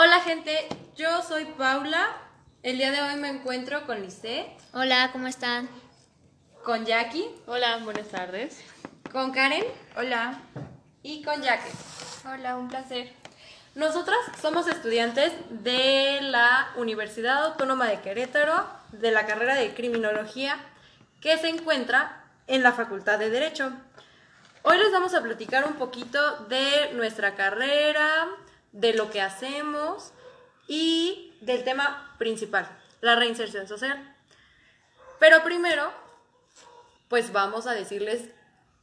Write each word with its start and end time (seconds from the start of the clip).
Hola 0.00 0.20
gente, 0.20 0.68
yo 0.94 1.22
soy 1.24 1.44
Paula. 1.44 2.06
El 2.62 2.78
día 2.78 2.92
de 2.92 3.02
hoy 3.02 3.16
me 3.16 3.28
encuentro 3.30 3.84
con 3.84 4.00
Lisette, 4.00 4.48
Hola, 4.72 5.10
¿cómo 5.12 5.26
están? 5.26 5.68
con 6.62 6.86
Jackie, 6.86 7.28
Hola, 7.48 7.78
buenas 7.78 8.06
tardes. 8.06 8.60
con 9.10 9.32
Karen 9.32 9.64
Hola. 9.96 10.38
y 11.02 11.24
con 11.24 11.42
Jaque. 11.42 11.72
Hola, 12.32 12.56
un 12.56 12.68
placer. 12.68 13.12
Nosotras 13.74 14.18
somos 14.40 14.68
estudiantes 14.68 15.32
de 15.50 16.20
la 16.22 16.68
Universidad 16.76 17.46
Autónoma 17.46 17.86
de 17.88 18.00
Querétaro, 18.00 18.68
de 18.92 19.10
la 19.10 19.26
carrera 19.26 19.56
de 19.56 19.74
Criminología, 19.74 20.56
que 21.20 21.38
se 21.38 21.48
encuentra 21.48 22.24
en 22.46 22.62
la 22.62 22.70
Facultad 22.70 23.18
de 23.18 23.30
Derecho. 23.30 23.72
Hoy 24.62 24.78
les 24.78 24.92
vamos 24.92 25.12
a 25.14 25.22
platicar 25.22 25.66
un 25.66 25.74
poquito 25.74 26.44
de 26.44 26.92
nuestra 26.94 27.34
carrera, 27.34 28.28
de 28.78 28.94
lo 28.94 29.10
que 29.10 29.20
hacemos 29.20 30.12
y 30.68 31.34
del 31.40 31.64
tema 31.64 32.14
principal, 32.18 32.68
la 33.00 33.16
reinserción 33.16 33.66
social. 33.66 34.14
Pero 35.18 35.42
primero, 35.42 35.90
pues 37.08 37.32
vamos 37.32 37.66
a 37.66 37.72
decirles 37.74 38.28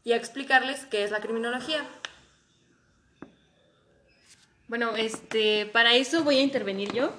y 0.03 0.11
a 0.11 0.17
explicarles 0.17 0.85
qué 0.87 1.03
es 1.03 1.11
la 1.11 1.21
criminología. 1.21 1.83
Bueno, 4.67 4.95
este, 4.95 5.65
para 5.67 5.93
eso 5.93 6.23
voy 6.23 6.39
a 6.39 6.41
intervenir 6.41 6.91
yo. 6.93 7.11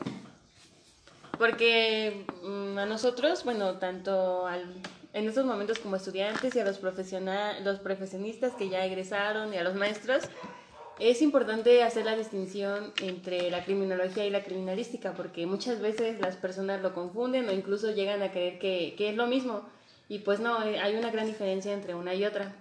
Porque 1.39 2.27
mm, 2.43 2.79
a 2.79 2.87
nosotros, 2.87 3.45
bueno, 3.45 3.79
tanto 3.79 4.47
al- 4.47 4.75
en 5.13 5.29
estos 5.29 5.45
momentos 5.45 5.79
como 5.79 5.97
estudiantes 5.97 6.55
y 6.55 6.61
a 6.61 6.65
los, 6.65 6.79
profesional, 6.79 7.63
los 7.65 7.79
profesionistas 7.81 8.53
que 8.55 8.69
ya 8.69 8.85
egresaron 8.85 9.53
y 9.55 9.59
a 9.59 9.63
los 9.63 9.75
maestros, 9.75 10.25
es 10.99 11.21
importante 11.21 11.83
hacer 11.83 12.07
la 12.07 12.17
distinción 12.17 12.93
entre 13.03 13.51
la 13.51 13.65
criminología 13.65 14.25
y 14.27 14.31
la 14.31 14.43
criminalística, 14.43 15.13
porque 15.13 15.47
muchas 15.47 15.81
veces 15.81 16.19
las 16.21 16.37
personas 16.37 16.81
lo 16.81 16.95
confunden 16.95 17.49
o 17.49 17.53
incluso 17.53 17.93
llegan 17.93 18.23
a 18.23 18.31
creer 18.31 18.59
que, 18.59 18.95
que 18.97 19.11
es 19.11 19.17
lo 19.17 19.27
mismo. 19.27 19.63
Y 20.09 20.21
pues 20.21 20.41
no, 20.41 20.63
eh, 20.63 20.79
hay 20.79 20.97
una 20.97 21.11
gran 21.11 21.27
diferencia 21.27 21.73
entre 21.73 21.95
una 21.95 22.15
y 22.15 22.25
otra. 22.25 22.55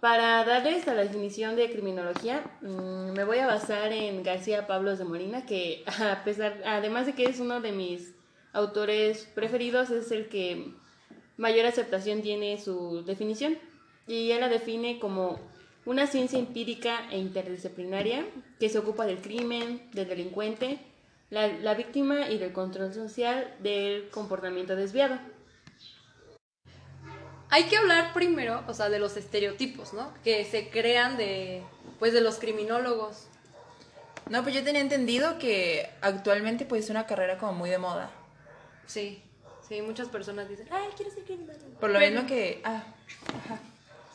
Para 0.00 0.44
darles 0.44 0.88
a 0.88 0.94
la 0.94 1.02
definición 1.02 1.56
de 1.56 1.70
criminología, 1.70 2.42
mm, 2.62 3.12
me 3.12 3.24
voy 3.24 3.38
a 3.38 3.46
basar 3.46 3.92
en 3.92 4.22
García 4.22 4.66
Pablos 4.66 4.98
de 4.98 5.04
Molina, 5.04 5.46
que 5.46 5.84
a 6.00 6.24
pesar, 6.24 6.62
además 6.66 7.06
de 7.06 7.14
que 7.14 7.26
es 7.26 7.38
uno 7.38 7.60
de 7.60 7.72
mis 7.72 8.14
autores 8.52 9.30
preferidos, 9.34 9.90
es 9.90 10.10
el 10.10 10.28
que 10.28 10.72
mayor 11.36 11.66
aceptación 11.66 12.22
tiene 12.22 12.58
su 12.60 13.04
definición. 13.04 13.56
Y 14.08 14.30
él 14.32 14.40
la 14.40 14.48
define 14.48 14.98
como 14.98 15.38
una 15.86 16.06
ciencia 16.08 16.38
empírica 16.38 17.08
e 17.10 17.18
interdisciplinaria 17.18 18.26
que 18.60 18.68
se 18.68 18.78
ocupa 18.78 19.06
del 19.06 19.20
crimen, 19.20 19.88
del 19.92 20.08
delincuente, 20.08 20.78
la, 21.30 21.46
la 21.46 21.74
víctima 21.74 22.28
y 22.28 22.38
del 22.38 22.52
control 22.52 22.92
social 22.92 23.54
del 23.60 24.08
comportamiento 24.10 24.76
desviado. 24.76 25.18
Hay 27.48 27.64
que 27.64 27.76
hablar 27.76 28.12
primero, 28.12 28.64
o 28.66 28.74
sea, 28.74 28.90
de 28.90 28.98
los 28.98 29.16
estereotipos, 29.16 29.92
¿no? 29.92 30.12
Que 30.24 30.44
se 30.44 30.68
crean 30.68 31.16
de, 31.16 31.62
pues, 32.00 32.12
de 32.12 32.20
los 32.20 32.38
criminólogos. 32.38 33.28
No, 34.28 34.42
pues 34.42 34.56
yo 34.56 34.64
tenía 34.64 34.80
entendido 34.80 35.38
que 35.38 35.88
actualmente 36.00 36.64
pues 36.64 36.84
es 36.84 36.90
una 36.90 37.06
carrera 37.06 37.38
como 37.38 37.52
muy 37.52 37.70
de 37.70 37.78
moda. 37.78 38.10
Sí, 38.86 39.22
sí, 39.68 39.80
muchas 39.82 40.08
personas 40.08 40.48
dicen, 40.48 40.66
ay, 40.72 40.88
quiero 40.96 41.12
ser 41.12 41.22
criminólogo. 41.22 41.78
Por 41.78 41.90
lo 41.90 42.00
mismo 42.00 42.26
que... 42.26 42.60
Ah, 42.64 42.82
ajá. 43.28 43.60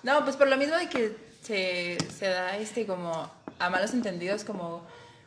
No, 0.03 0.22
pues 0.25 0.36
por 0.36 0.49
lo 0.49 0.58
mismo 0.58 0.75
de 0.75 0.89
que 0.89 1.31
se, 1.42 1.97
se 2.17 2.28
da 2.28 2.58
este 2.58 2.86
como 2.86 3.30
a 3.59 3.70
malos 3.70 3.94
entendidos 3.94 4.44
como 4.44 4.86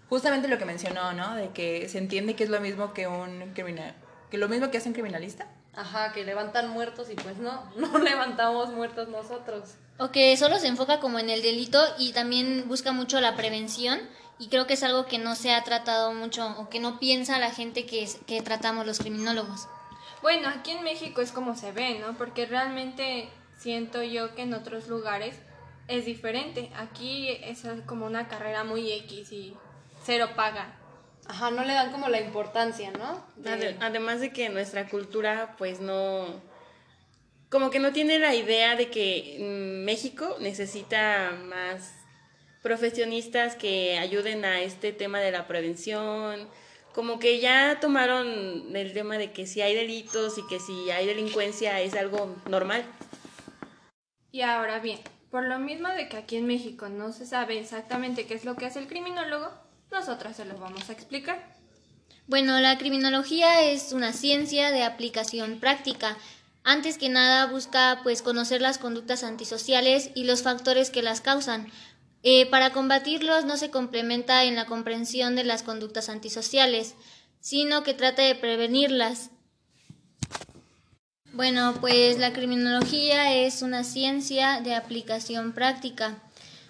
justamente 0.08 0.48
lo 0.48 0.58
que 0.58 0.64
mencionó, 0.64 1.12
¿no? 1.12 1.34
De 1.34 1.50
que 1.50 1.88
se 1.88 1.98
entiende 1.98 2.34
que 2.36 2.44
es 2.44 2.50
lo 2.50 2.60
mismo 2.60 2.92
que 2.92 3.06
un 3.06 3.52
criminal... 3.54 3.94
Que 4.30 4.38
lo 4.38 4.48
mismo 4.48 4.70
que 4.70 4.78
hace 4.78 4.88
un 4.88 4.94
criminalista. 4.94 5.46
Ajá, 5.76 6.12
que 6.12 6.24
levantan 6.24 6.68
muertos 6.70 7.08
y 7.10 7.14
pues 7.14 7.36
no, 7.38 7.70
no 7.76 7.98
levantamos 7.98 8.70
muertos 8.70 9.08
nosotros. 9.08 9.74
O 9.98 10.10
que 10.10 10.36
solo 10.36 10.58
se 10.58 10.66
enfoca 10.68 10.98
como 11.00 11.18
en 11.18 11.30
el 11.30 11.42
delito 11.42 11.80
y 11.98 12.12
también 12.12 12.64
busca 12.68 12.92
mucho 12.92 13.20
la 13.20 13.36
prevención 13.36 14.00
y 14.38 14.48
creo 14.48 14.66
que 14.66 14.74
es 14.74 14.82
algo 14.82 15.06
que 15.06 15.18
no 15.18 15.36
se 15.36 15.52
ha 15.54 15.62
tratado 15.62 16.12
mucho 16.12 16.46
o 16.58 16.68
que 16.68 16.80
no 16.80 16.98
piensa 16.98 17.38
la 17.38 17.50
gente 17.52 17.86
que, 17.86 18.02
es- 18.02 18.18
que 18.26 18.42
tratamos 18.42 18.86
los 18.86 18.98
criminólogos. 18.98 19.68
Bueno, 20.22 20.48
aquí 20.48 20.72
en 20.72 20.82
México 20.82 21.20
es 21.20 21.30
como 21.30 21.54
se 21.56 21.70
ve, 21.70 21.98
¿no? 22.00 22.16
Porque 22.18 22.46
realmente 22.46 23.28
siento 23.58 24.02
yo 24.02 24.34
que 24.34 24.42
en 24.42 24.54
otros 24.54 24.88
lugares 24.88 25.36
es 25.88 26.04
diferente. 26.06 26.70
Aquí 26.76 27.28
es 27.28 27.62
como 27.86 28.06
una 28.06 28.28
carrera 28.28 28.64
muy 28.64 28.90
X 28.92 29.32
y 29.32 29.54
cero 30.04 30.28
paga. 30.36 30.76
Ajá, 31.26 31.50
no 31.50 31.64
le 31.64 31.72
dan 31.72 31.90
como 31.92 32.08
la 32.08 32.20
importancia, 32.20 32.90
¿no? 32.92 33.24
De- 33.36 33.50
Ade- 33.50 33.76
Además 33.80 34.20
de 34.20 34.30
que 34.32 34.48
nuestra 34.50 34.88
cultura, 34.88 35.54
pues 35.58 35.80
no. 35.80 36.26
Como 37.48 37.70
que 37.70 37.78
no 37.78 37.92
tiene 37.92 38.18
la 38.18 38.34
idea 38.34 38.74
de 38.76 38.90
que 38.90 39.36
mm, 39.40 39.84
México 39.84 40.36
necesita 40.40 41.32
más 41.44 41.92
profesionistas 42.62 43.54
que 43.56 43.98
ayuden 43.98 44.44
a 44.44 44.60
este 44.60 44.92
tema 44.92 45.20
de 45.20 45.30
la 45.30 45.46
prevención. 45.46 46.48
Como 46.94 47.18
que 47.18 47.40
ya 47.40 47.78
tomaron 47.80 48.74
el 48.76 48.92
tema 48.92 49.18
de 49.18 49.32
que 49.32 49.46
si 49.46 49.60
hay 49.62 49.74
delitos 49.74 50.38
y 50.38 50.46
que 50.46 50.60
si 50.60 50.90
hay 50.90 51.06
delincuencia 51.06 51.80
es 51.80 51.94
algo 51.94 52.36
normal. 52.48 52.84
Y 54.30 54.42
ahora 54.42 54.78
bien, 54.78 55.00
por 55.34 55.48
lo 55.48 55.58
mismo 55.58 55.88
de 55.88 56.08
que 56.08 56.16
aquí 56.16 56.36
en 56.36 56.46
México 56.46 56.88
no 56.88 57.10
se 57.10 57.26
sabe 57.26 57.58
exactamente 57.58 58.24
qué 58.24 58.34
es 58.34 58.44
lo 58.44 58.54
que 58.54 58.66
hace 58.66 58.78
el 58.78 58.86
criminólogo, 58.86 59.50
nosotras 59.90 60.36
se 60.36 60.44
lo 60.44 60.56
vamos 60.58 60.88
a 60.88 60.92
explicar. 60.92 61.56
Bueno, 62.28 62.60
la 62.60 62.78
criminología 62.78 63.62
es 63.62 63.92
una 63.92 64.12
ciencia 64.12 64.70
de 64.70 64.84
aplicación 64.84 65.58
práctica. 65.58 66.16
Antes 66.62 66.98
que 66.98 67.08
nada 67.08 67.46
busca 67.46 67.98
pues 68.04 68.22
conocer 68.22 68.60
las 68.60 68.78
conductas 68.78 69.24
antisociales 69.24 70.12
y 70.14 70.22
los 70.22 70.44
factores 70.44 70.90
que 70.90 71.02
las 71.02 71.20
causan. 71.20 71.66
Eh, 72.22 72.46
para 72.46 72.70
combatirlos 72.70 73.44
no 73.44 73.56
se 73.56 73.70
complementa 73.70 74.44
en 74.44 74.54
la 74.54 74.66
comprensión 74.66 75.34
de 75.34 75.42
las 75.42 75.64
conductas 75.64 76.10
antisociales, 76.10 76.94
sino 77.40 77.82
que 77.82 77.92
trata 77.92 78.22
de 78.22 78.36
prevenirlas. 78.36 79.30
Bueno, 81.34 81.74
pues 81.80 82.20
la 82.20 82.32
criminología 82.32 83.34
es 83.34 83.62
una 83.62 83.82
ciencia 83.82 84.60
de 84.60 84.76
aplicación 84.76 85.52
práctica. 85.52 86.14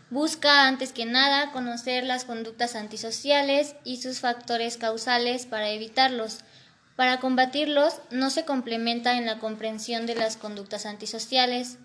Busca 0.09 0.67
antes 0.67 0.95
que 0.95 1.05
nada 1.05 1.53
conocer 1.53 2.05
las 2.05 2.25
conductas 2.25 2.75
antisociales 2.75 3.77
y 3.85 4.01
sus 4.01 4.21
factores 4.21 4.79
causales 4.79 5.45
para 5.45 5.69
evitarlos. 5.69 6.39
Para 6.97 7.21
combatirlos 7.21 8.01
no 8.11 8.31
se 8.31 8.47
complementa 8.47 9.19
en 9.19 9.27
la 9.27 9.39
comprensión 9.39 10.07
de 10.07 10.15
las 10.15 10.39
conductas 10.39 10.87
antisociales, 10.87 11.77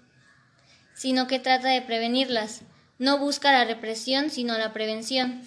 sino 0.93 1.27
que 1.27 1.39
trata 1.39 1.67
de 1.67 1.81
prevenirlas. 1.81 2.61
No 2.97 3.17
busca 3.17 3.51
la 3.51 3.65
represión, 3.65 4.29
sino 4.29 4.57
la 4.57 4.71
prevención. 4.71 5.41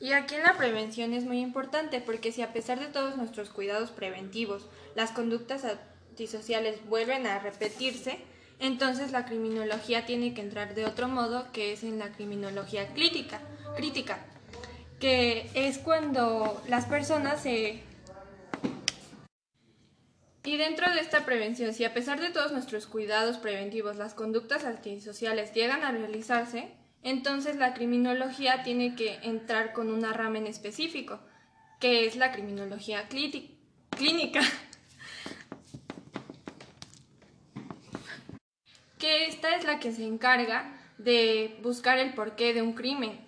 Y 0.00 0.12
aquí 0.12 0.36
la 0.42 0.56
prevención 0.56 1.12
es 1.12 1.24
muy 1.24 1.40
importante 1.40 2.00
porque 2.00 2.32
si 2.32 2.40
a 2.40 2.54
pesar 2.54 2.80
de 2.80 2.86
todos 2.86 3.18
nuestros 3.18 3.50
cuidados 3.50 3.90
preventivos 3.90 4.64
las 4.96 5.10
conductas 5.10 5.64
antisociales 6.12 6.86
vuelven 6.88 7.26
a 7.26 7.38
repetirse, 7.38 8.18
entonces 8.60 9.12
la 9.12 9.24
criminología 9.24 10.04
tiene 10.04 10.34
que 10.34 10.42
entrar 10.42 10.74
de 10.74 10.84
otro 10.84 11.08
modo 11.08 11.50
que 11.52 11.72
es 11.72 11.82
en 11.82 11.98
la 11.98 12.12
criminología 12.12 12.92
crítica, 12.92 13.40
crítica 13.76 14.18
que 15.02 15.50
es 15.54 15.78
cuando 15.78 16.62
las 16.68 16.86
personas 16.86 17.42
se... 17.42 17.82
Y 20.44 20.56
dentro 20.56 20.92
de 20.94 21.00
esta 21.00 21.24
prevención, 21.24 21.74
si 21.74 21.84
a 21.84 21.92
pesar 21.92 22.20
de 22.20 22.30
todos 22.30 22.52
nuestros 22.52 22.86
cuidados 22.86 23.38
preventivos 23.38 23.96
las 23.96 24.14
conductas 24.14 24.64
antisociales 24.64 25.52
llegan 25.54 25.82
a 25.82 25.90
realizarse, 25.90 26.70
entonces 27.02 27.56
la 27.56 27.74
criminología 27.74 28.62
tiene 28.62 28.94
que 28.94 29.18
entrar 29.24 29.72
con 29.72 29.92
una 29.92 30.12
rama 30.12 30.38
en 30.38 30.46
específico, 30.46 31.18
que 31.80 32.06
es 32.06 32.14
la 32.14 32.30
criminología 32.30 33.08
clínica. 33.08 34.40
Esta 39.26 39.56
es 39.56 39.64
la 39.64 39.78
que 39.78 39.92
se 39.92 40.04
encarga 40.04 40.72
de 40.98 41.58
buscar 41.62 41.98
el 41.98 42.14
porqué 42.14 42.54
de 42.54 42.62
un 42.62 42.74
crimen. 42.74 43.20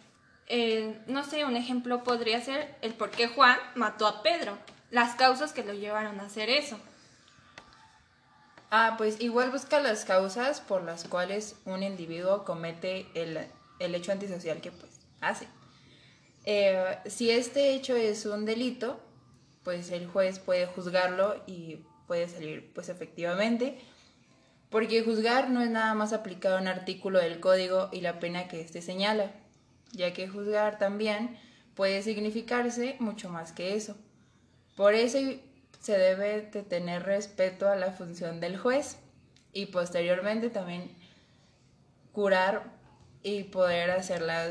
No 1.06 1.25
sé, 1.25 1.44
un 1.44 1.56
ejemplo 1.56 2.04
podría 2.04 2.40
ser 2.40 2.76
el 2.82 2.94
por 2.94 3.10
qué 3.10 3.28
Juan 3.28 3.58
mató 3.75 4.06
a 4.06 4.22
Pedro, 4.22 4.58
las 4.90 5.14
causas 5.14 5.52
que 5.52 5.64
lo 5.64 5.72
llevaron 5.72 6.20
a 6.20 6.26
hacer 6.26 6.50
eso. 6.50 6.78
Ah, 8.70 8.94
pues 8.98 9.20
igual 9.20 9.50
busca 9.50 9.81
las 9.81 10.04
causas 10.04 10.60
por 10.60 10.82
las 10.82 11.04
cuales 11.04 11.56
un 11.64 11.82
individuo 11.82 12.44
comete 12.44 13.06
el, 13.14 13.38
el 13.78 13.94
hecho 13.94 14.12
antisocial 14.12 14.60
que 14.60 14.72
pues 14.72 15.00
hace. 15.20 15.46
Eh, 16.44 16.98
si 17.06 17.31
este 17.31 17.75
hecho 17.75 17.96
es 17.96 18.26
un 18.26 18.44
delito, 18.44 19.00
pues 19.62 19.90
el 19.90 20.06
juez 20.06 20.38
puede 20.38 20.66
juzgarlo 20.66 21.42
y 21.46 21.78
puede 22.06 22.28
salir 22.28 22.70
pues 22.75 22.88
efectivamente 22.88 23.81
Porque 24.75 25.05
juzgar 25.05 25.50
no 25.50 25.62
es 25.62 25.71
nada 25.71 25.94
más 25.94 26.12
aplicar 26.12 26.61
un 26.61 26.67
artículo 26.67 27.21
del 27.21 27.38
código 27.38 27.91
y 27.93 28.00
la 28.00 28.19
pena 28.19 28.49
que 28.49 28.61
éste 28.61 28.82
señala, 28.82 29.31
ya 29.93 30.12
que 30.12 30.26
juzgar 30.26 30.81
también 30.81 31.38
puede 31.76 32.03
significarse 32.03 32.97
mucho 32.99 33.31
más 33.31 33.53
que 33.53 33.76
eso. 33.76 33.97
Por 34.75 34.94
eso 34.94 35.19
se 35.79 35.97
debe 35.97 36.50
de 36.50 36.65
tener 36.65 37.05
respeto 37.05 37.69
a 37.69 37.76
la 37.76 37.93
función 37.93 38.41
del 38.41 38.59
juez 38.59 38.97
y 39.53 39.67
posteriormente 39.67 40.50
también 40.50 40.91
curar 42.11 42.65
y 43.23 43.44
poder 43.44 43.93
hacerla... 43.93 44.50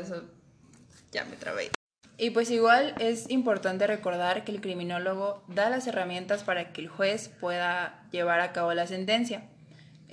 Ya 1.12 1.26
me 1.26 1.36
trabé. 1.36 1.68
Y 2.16 2.30
pues 2.30 2.50
igual 2.50 2.94
es 2.98 3.28
importante 3.28 3.86
recordar 3.86 4.46
que 4.46 4.52
el 4.52 4.62
criminólogo 4.62 5.44
da 5.48 5.68
las 5.68 5.86
herramientas 5.86 6.44
para 6.44 6.72
que 6.72 6.80
el 6.80 6.88
juez 6.88 7.28
pueda 7.28 8.08
llevar 8.10 8.40
a 8.40 8.54
cabo 8.54 8.72
la 8.72 8.86
sentencia. 8.86 9.50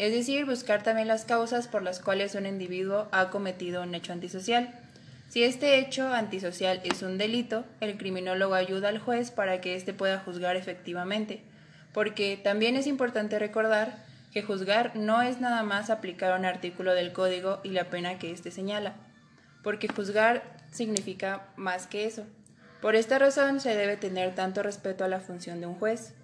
Es 0.01 0.11
decir, 0.11 0.45
buscar 0.45 0.81
también 0.81 1.07
las 1.07 1.25
causas 1.25 1.67
por 1.67 1.83
las 1.83 1.99
cuales 1.99 2.33
un 2.33 2.47
individuo 2.47 3.07
ha 3.11 3.29
cometido 3.29 3.83
un 3.83 3.93
hecho 3.93 4.13
antisocial. 4.13 4.73
Si 5.29 5.43
este 5.43 5.77
hecho 5.77 6.11
antisocial 6.11 6.81
es 6.83 7.03
un 7.03 7.19
delito, 7.19 7.65
el 7.81 7.99
criminólogo 7.99 8.55
ayuda 8.55 8.89
al 8.89 8.97
juez 8.97 9.29
para 9.29 9.61
que 9.61 9.75
éste 9.75 9.93
pueda 9.93 10.17
juzgar 10.17 10.55
efectivamente, 10.55 11.43
porque 11.93 12.35
también 12.43 12.77
es 12.77 12.87
importante 12.87 13.37
recordar 13.37 13.93
que 14.33 14.41
juzgar 14.41 14.95
no 14.95 15.21
es 15.21 15.39
nada 15.39 15.61
más 15.61 15.91
aplicar 15.91 16.35
un 16.39 16.45
artículo 16.45 16.95
del 16.95 17.13
código 17.13 17.59
y 17.63 17.69
la 17.69 17.91
pena 17.91 18.17
que 18.17 18.31
éste 18.31 18.49
señala, 18.49 18.95
porque 19.61 19.87
juzgar 19.87 20.41
significa 20.71 21.43
más 21.57 21.85
que 21.85 22.05
eso. 22.05 22.25
Por 22.81 22.95
esta 22.95 23.19
razón 23.19 23.59
se 23.59 23.75
debe 23.75 23.97
tener 23.97 24.33
tanto 24.33 24.63
respeto 24.63 25.03
a 25.03 25.09
la 25.09 25.19
función 25.19 25.61
de 25.61 25.67
un 25.67 25.75
juez. 25.75 26.15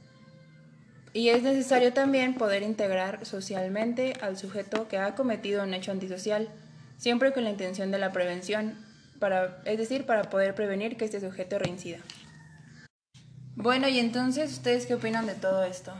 Y 1.17 1.29
es 1.29 1.41
necesario 1.41 1.93
también 1.93 2.35
poder 2.35 2.61
integrar 2.61 3.25
socialmente 3.25 4.13
al 4.21 4.37
sujeto 4.37 4.87
que 4.87 4.99
ha 4.99 5.15
cometido 5.15 5.63
un 5.63 5.73
hecho 5.73 5.91
antisocial, 5.91 6.47
siempre 6.99 7.33
con 7.33 7.43
la 7.43 7.49
intención 7.49 7.89
de 7.89 7.97
la 7.97 8.11
prevención, 8.11 8.75
para, 9.17 9.59
es 9.65 9.79
decir, 9.79 10.05
para 10.05 10.29
poder 10.29 10.53
prevenir 10.53 10.95
que 10.95 11.05
este 11.05 11.19
sujeto 11.19 11.57
reincida. 11.57 11.97
Bueno, 13.55 13.87
y 13.87 13.97
entonces, 13.97 14.51
¿ustedes 14.51 14.85
qué 14.85 14.93
opinan 14.93 15.25
de 15.25 15.33
todo 15.33 15.63
esto? 15.63 15.91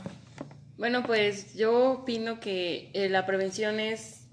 Bueno, 0.76 1.02
pues 1.02 1.56
yo 1.56 1.94
opino 1.94 2.38
que 2.38 2.92
eh, 2.94 3.08
la 3.08 3.26
prevención 3.26 3.80
es 3.80 4.28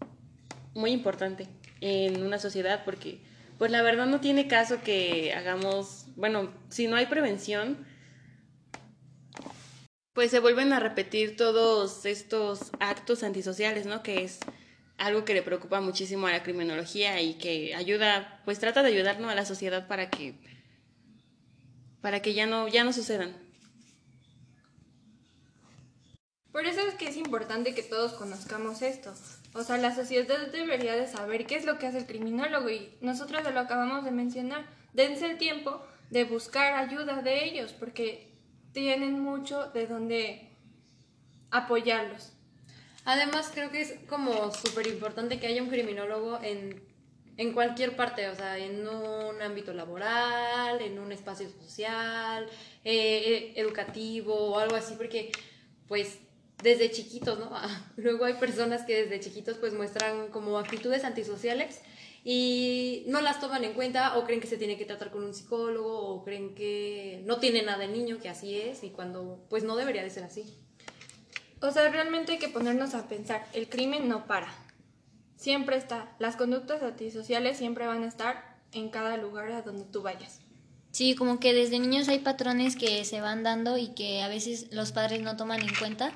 muy 0.75 0.91
importante 0.91 1.47
en 1.81 2.21
una 2.21 2.37
sociedad 2.37 2.83
porque, 2.85 3.23
pues 3.57 3.71
la 3.71 3.81
verdad 3.81 4.05
no 4.05 4.19
tiene 4.19 4.47
caso 4.47 4.81
que 4.83 5.33
hagamos, 5.33 6.05
bueno, 6.15 6.51
si 6.69 6.85
no 6.85 6.95
hay 6.95 7.07
prevención, 7.07 7.87
pues 10.15 10.31
se 10.31 10.39
vuelven 10.39 10.71
a 10.71 10.79
repetir 10.79 11.35
todos 11.35 12.05
estos 12.05 12.71
actos 12.79 13.21
antisociales, 13.21 13.85
¿no? 13.85 14.01
Que 14.01 14.23
es 14.23 14.39
algo 14.97 15.25
que 15.25 15.33
le 15.33 15.41
preocupa 15.41 15.81
muchísimo 15.81 16.25
a 16.25 16.31
la 16.31 16.41
criminología 16.41 17.21
y 17.21 17.33
que 17.33 17.75
ayuda, 17.75 18.41
pues 18.45 18.57
trata 18.57 18.81
de 18.81 18.93
ayudarnos 18.93 19.29
a 19.29 19.35
la 19.35 19.45
sociedad 19.45 19.89
para 19.89 20.09
que, 20.09 20.35
para 21.99 22.21
que 22.21 22.33
ya 22.33 22.45
no, 22.45 22.69
ya 22.69 22.85
no 22.85 22.93
sucedan. 22.93 23.35
Por 26.53 26.65
eso 26.65 26.79
es 26.87 26.93
que 26.93 27.09
es 27.09 27.17
importante 27.17 27.75
que 27.75 27.83
todos 27.83 28.13
conozcamos 28.13 28.81
esto. 28.83 29.13
O 29.53 29.63
sea, 29.65 29.75
la 29.75 29.93
sociedad 29.93 30.47
debería 30.47 30.95
de 30.95 31.07
saber 31.07 31.45
qué 31.45 31.57
es 31.57 31.65
lo 31.65 31.77
que 31.77 31.87
hace 31.87 31.97
el 31.97 32.05
criminólogo 32.05 32.69
y 32.69 32.89
nosotros 33.01 33.43
lo 33.53 33.59
acabamos 33.59 34.05
de 34.05 34.11
mencionar. 34.11 34.65
Dense 34.93 35.25
el 35.25 35.37
tiempo 35.37 35.85
de 36.09 36.23
buscar 36.23 36.75
ayuda 36.75 37.21
de 37.21 37.43
ellos 37.43 37.73
porque 37.73 38.34
tienen 38.75 39.21
mucho 39.21 39.71
de 39.71 39.87
donde 39.87 40.49
apoyarlos. 41.49 42.33
Además, 43.05 43.49
creo 43.53 43.71
que 43.71 43.81
es 43.81 43.95
como 44.07 44.51
súper 44.51 44.85
importante 44.87 45.39
que 45.39 45.47
haya 45.47 45.63
un 45.63 45.69
criminólogo 45.69 46.39
en, 46.43 46.83
en 47.37 47.53
cualquier 47.53 47.95
parte, 47.95 48.27
o 48.27 48.35
sea, 48.35 48.57
en 48.57 48.85
un 48.85 49.41
ámbito 49.41 49.73
laboral, 49.73 50.81
en 50.81 50.99
un 50.99 51.13
espacio 51.13 51.49
social, 51.49 52.47
eh, 52.83 53.53
educativo 53.55 54.35
o 54.35 54.59
algo 54.59 54.75
así, 54.75 54.95
porque 54.97 55.31
pues 55.87 56.17
desde 56.61 56.91
chiquitos, 56.91 57.39
¿no? 57.39 57.51
Luego 57.95 58.25
hay 58.25 58.33
personas 58.33 58.83
que 58.83 59.03
desde 59.03 59.21
chiquitos 59.21 59.57
pues 59.57 59.73
muestran 59.73 60.27
como 60.27 60.59
actitudes 60.59 61.05
antisociales 61.05 61.79
y 62.27 63.03
no 63.05 63.21
las 63.21 63.39
toman 63.39 63.63
en 63.63 63.73
cuenta 63.73 64.17
o 64.17 64.25
creen 64.25 64.41
que 64.41 64.47
se 64.47 64.57
tiene 64.57 64.77
que 64.77 64.85
tratar 64.85 65.11
con 65.11 65.23
un 65.23 65.35
psicólogo 65.35 66.09
o 66.09 66.23
creen 66.23 66.55
que 66.55 67.21
no 67.23 67.37
tiene 67.37 67.61
nada 67.61 67.85
el 67.85 67.93
niño, 67.93 68.17
que 68.19 68.29
así 68.29 68.59
es 68.59 68.83
y 68.83 68.89
cuando 68.89 69.45
pues 69.47 69.63
no 69.63 69.75
debería 69.75 70.01
de 70.01 70.09
ser 70.09 70.23
así. 70.23 70.57
O 71.61 71.71
sea, 71.71 71.87
realmente 71.89 72.33
hay 72.33 72.39
que 72.39 72.49
ponernos 72.49 72.95
a 72.95 73.07
pensar, 73.07 73.45
el 73.53 73.69
crimen 73.69 74.09
no 74.09 74.25
para, 74.25 74.51
siempre 75.37 75.77
está, 75.77 76.15
las 76.17 76.35
conductas 76.35 76.81
antisociales 76.81 77.57
siempre 77.57 77.85
van 77.85 78.03
a 78.03 78.07
estar 78.07 78.57
en 78.71 78.89
cada 78.89 79.17
lugar 79.17 79.51
a 79.51 79.61
donde 79.61 79.85
tú 79.85 80.01
vayas. 80.01 80.41
Sí, 80.89 81.13
como 81.13 81.39
que 81.39 81.53
desde 81.53 81.77
niños 81.77 82.07
hay 82.07 82.19
patrones 82.19 82.75
que 82.75 83.05
se 83.05 83.21
van 83.21 83.43
dando 83.43 83.77
y 83.77 83.89
que 83.89 84.23
a 84.23 84.29
veces 84.29 84.71
los 84.71 84.91
padres 84.91 85.21
no 85.21 85.37
toman 85.37 85.61
en 85.61 85.75
cuenta 85.75 86.11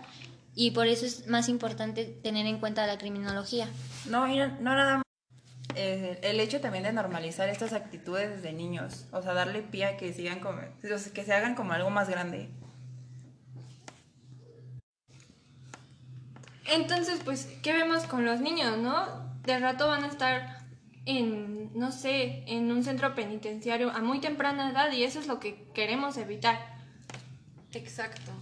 y 0.55 0.71
por 0.71 0.87
eso 0.87 1.05
es 1.05 1.27
más 1.27 1.49
importante 1.49 2.05
tener 2.05 2.47
en 2.47 2.59
cuenta 2.59 2.87
la 2.87 2.97
criminología. 2.97 3.67
No, 4.09 4.25
no 4.25 4.75
nada 4.75 4.97
más. 4.97 5.08
Eh, 5.81 6.19
el 6.23 6.41
hecho 6.41 6.59
también 6.59 6.83
de 6.83 6.91
normalizar 6.91 7.47
estas 7.47 7.71
actitudes 7.71 8.29
desde 8.29 8.51
niños, 8.51 9.05
o 9.13 9.21
sea, 9.21 9.33
darle 9.33 9.61
pie 9.61 9.85
a 9.85 9.95
que 9.95 10.11
sigan 10.11 10.41
como, 10.41 10.59
que 10.81 11.23
se 11.23 11.33
hagan 11.33 11.55
como 11.55 11.71
algo 11.71 11.89
más 11.89 12.09
grande. 12.09 12.49
Entonces, 16.69 17.21
pues, 17.23 17.45
¿qué 17.63 17.71
vemos 17.71 18.03
con 18.07 18.25
los 18.25 18.41
niños, 18.41 18.77
no? 18.77 19.05
De 19.43 19.57
rato 19.57 19.87
van 19.87 20.03
a 20.03 20.07
estar 20.07 20.57
en, 21.05 21.71
no 21.79 21.93
sé, 21.93 22.43
en 22.47 22.69
un 22.73 22.83
centro 22.83 23.15
penitenciario 23.15 23.89
a 23.91 24.01
muy 24.01 24.19
temprana 24.19 24.71
edad 24.71 24.91
y 24.91 25.05
eso 25.05 25.19
es 25.21 25.27
lo 25.27 25.39
que 25.39 25.63
queremos 25.73 26.17
evitar. 26.17 26.57
Exacto. 27.71 28.33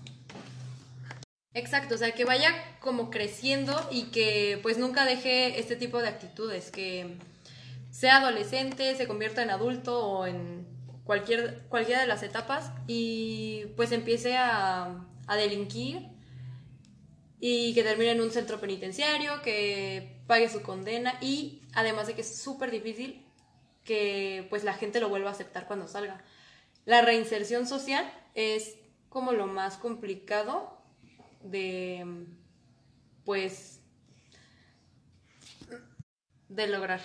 Exacto, 1.54 1.96
o 1.96 1.98
sea, 1.98 2.12
que 2.14 2.26
vaya 2.26 2.54
como 2.80 3.10
creciendo 3.10 3.74
y 3.92 4.06
que 4.12 4.60
pues 4.62 4.78
nunca 4.78 5.06
deje 5.06 5.60
este 5.60 5.76
tipo 5.76 6.00
de 6.00 6.10
actitudes, 6.10 6.70
que 6.72 7.18
sea 7.90 8.18
adolescente, 8.18 8.96
se 8.96 9.08
convierta 9.08 9.42
en 9.42 9.50
adulto 9.50 10.06
o 10.06 10.28
en 10.28 10.68
cualquier, 11.04 11.64
cualquiera 11.70 12.02
de 12.02 12.08
las 12.08 12.22
etapas 12.22 12.72
y 12.88 13.66
pues 13.76 13.92
empiece 13.92 14.38
a, 14.38 15.04
a 15.26 15.36
delinquir 15.36 16.10
y 17.40 17.74
que 17.74 17.84
termine 17.84 18.12
en 18.12 18.22
un 18.22 18.32
centro 18.32 18.60
penitenciario, 18.60 19.42
que 19.44 20.22
pague 20.28 20.50
su 20.50 20.62
condena 20.64 21.18
y 21.22 21.62
además 21.74 22.08
de 22.08 22.16
que 22.16 22.22
es 22.22 22.42
súper 22.42 22.72
difícil 22.72 23.26
que 23.84 24.48
pues 24.50 24.64
la 24.64 24.74
gente 24.74 25.00
lo 25.00 25.10
vuelva 25.10 25.30
a 25.30 25.34
aceptar 25.34 25.68
cuando 25.68 25.88
salga. 25.88 26.24
La 26.86 27.02
reinserción 27.02 27.68
social 27.68 28.12
es 28.34 28.76
como 29.10 29.32
lo 29.34 29.48
más 29.48 29.78
complicado 29.78 30.78
de, 31.52 32.26
pues, 33.26 33.80
de 36.50 36.68
lograr. 36.68 37.02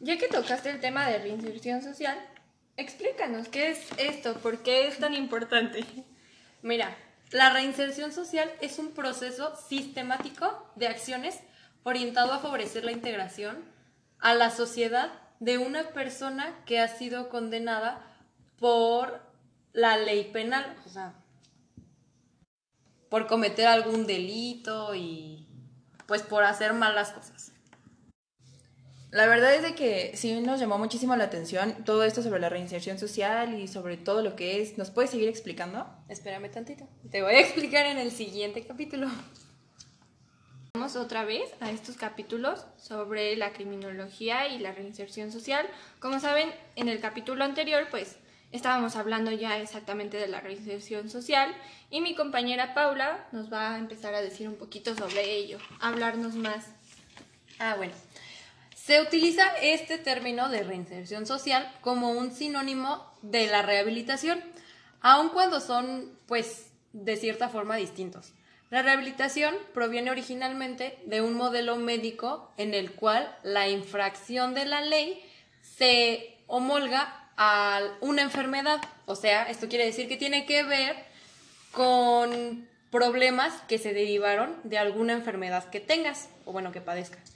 Ya 0.00 0.18
que 0.18 0.28
tocaste 0.28 0.70
el 0.70 0.80
tema 0.80 1.06
de 1.08 1.18
reinserción 1.18 1.82
social, 1.82 2.18
explícanos 2.76 3.48
qué 3.48 3.70
es 3.70 3.88
esto, 3.98 4.34
por 4.34 4.62
qué 4.62 4.88
es 4.88 4.98
tan 4.98 5.14
importante. 5.14 5.84
Mira, 6.62 6.96
la 7.30 7.50
reinserción 7.50 8.12
social 8.12 8.50
es 8.60 8.78
un 8.78 8.92
proceso 8.92 9.56
sistemático 9.56 10.70
de 10.76 10.88
acciones 10.88 11.40
orientado 11.84 12.32
a 12.32 12.38
favorecer 12.38 12.84
la 12.84 12.92
integración 12.92 13.64
a 14.18 14.34
la 14.34 14.50
sociedad 14.50 15.10
de 15.40 15.58
una 15.58 15.88
persona 15.90 16.54
que 16.64 16.80
ha 16.80 16.88
sido 16.88 17.28
condenada 17.28 18.02
por 18.58 19.20
la 19.72 19.96
ley 19.96 20.30
penal, 20.32 20.76
o 20.86 20.88
sea, 20.88 21.14
por 23.14 23.28
cometer 23.28 23.68
algún 23.68 24.08
delito 24.08 24.92
y 24.92 25.46
pues 26.08 26.22
por 26.22 26.42
hacer 26.42 26.72
malas 26.72 27.12
cosas. 27.12 27.52
La 29.12 29.28
verdad 29.28 29.54
es 29.54 29.62
de 29.62 29.76
que 29.76 30.16
sí 30.16 30.40
nos 30.40 30.58
llamó 30.58 30.78
muchísimo 30.78 31.14
la 31.14 31.22
atención 31.22 31.84
todo 31.84 32.02
esto 32.02 32.24
sobre 32.24 32.40
la 32.40 32.48
reinserción 32.48 32.98
social 32.98 33.56
y 33.56 33.68
sobre 33.68 33.96
todo 33.96 34.20
lo 34.20 34.34
que 34.34 34.60
es. 34.60 34.78
¿Nos 34.78 34.90
puedes 34.90 35.12
seguir 35.12 35.28
explicando? 35.28 35.86
Espérame 36.08 36.50
tantito. 36.50 36.88
Te 37.12 37.22
voy 37.22 37.34
a 37.34 37.38
explicar 37.40 37.86
en 37.86 37.98
el 37.98 38.10
siguiente 38.10 38.66
capítulo. 38.66 39.06
Vamos 40.74 40.96
otra 40.96 41.24
vez 41.24 41.48
a 41.60 41.70
estos 41.70 41.96
capítulos 41.96 42.66
sobre 42.78 43.36
la 43.36 43.52
criminología 43.52 44.48
y 44.48 44.58
la 44.58 44.72
reinserción 44.72 45.30
social. 45.30 45.68
Como 46.00 46.18
saben, 46.18 46.52
en 46.74 46.88
el 46.88 46.98
capítulo 46.98 47.44
anterior, 47.44 47.86
pues 47.92 48.16
estábamos 48.52 48.96
hablando 48.96 49.30
ya 49.30 49.58
exactamente 49.58 50.16
de 50.16 50.28
la 50.28 50.40
reinserción 50.40 51.10
social 51.10 51.54
y 51.90 52.00
mi 52.00 52.14
compañera 52.14 52.74
Paula 52.74 53.26
nos 53.32 53.52
va 53.52 53.74
a 53.74 53.78
empezar 53.78 54.14
a 54.14 54.22
decir 54.22 54.48
un 54.48 54.56
poquito 54.56 54.94
sobre 54.94 55.34
ello, 55.34 55.58
hablarnos 55.80 56.34
más. 56.34 56.66
Ah, 57.58 57.74
bueno. 57.76 57.92
Se 58.74 59.00
utiliza 59.00 59.44
este 59.62 59.96
término 59.96 60.50
de 60.50 60.62
reinserción 60.62 61.26
social 61.26 61.72
como 61.80 62.10
un 62.10 62.32
sinónimo 62.32 63.02
de 63.22 63.46
la 63.46 63.62
rehabilitación, 63.62 64.42
aun 65.00 65.30
cuando 65.30 65.60
son, 65.60 66.12
pues, 66.26 66.70
de 66.92 67.16
cierta 67.16 67.48
forma 67.48 67.76
distintos. 67.76 68.34
La 68.70 68.82
rehabilitación 68.82 69.54
proviene 69.72 70.10
originalmente 70.10 70.98
de 71.06 71.22
un 71.22 71.34
modelo 71.34 71.76
médico 71.76 72.52
en 72.56 72.74
el 72.74 72.92
cual 72.92 73.34
la 73.42 73.68
infracción 73.68 74.52
de 74.52 74.64
la 74.64 74.80
ley 74.80 75.22
se 75.62 76.36
homolga 76.46 77.23
a 77.36 77.80
una 78.00 78.22
enfermedad. 78.22 78.80
O 79.06 79.16
sea, 79.16 79.44
esto 79.44 79.68
quiere 79.68 79.86
decir 79.86 80.08
que 80.08 80.16
tiene 80.16 80.46
que 80.46 80.62
ver 80.62 80.96
con 81.72 82.68
problemas 82.90 83.52
que 83.68 83.78
se 83.78 83.92
derivaron 83.92 84.54
de 84.62 84.78
alguna 84.78 85.14
enfermedad 85.14 85.68
que 85.70 85.80
tengas 85.80 86.28
o 86.44 86.52
bueno, 86.52 86.72
que 86.72 86.80
padezcas. 86.80 87.32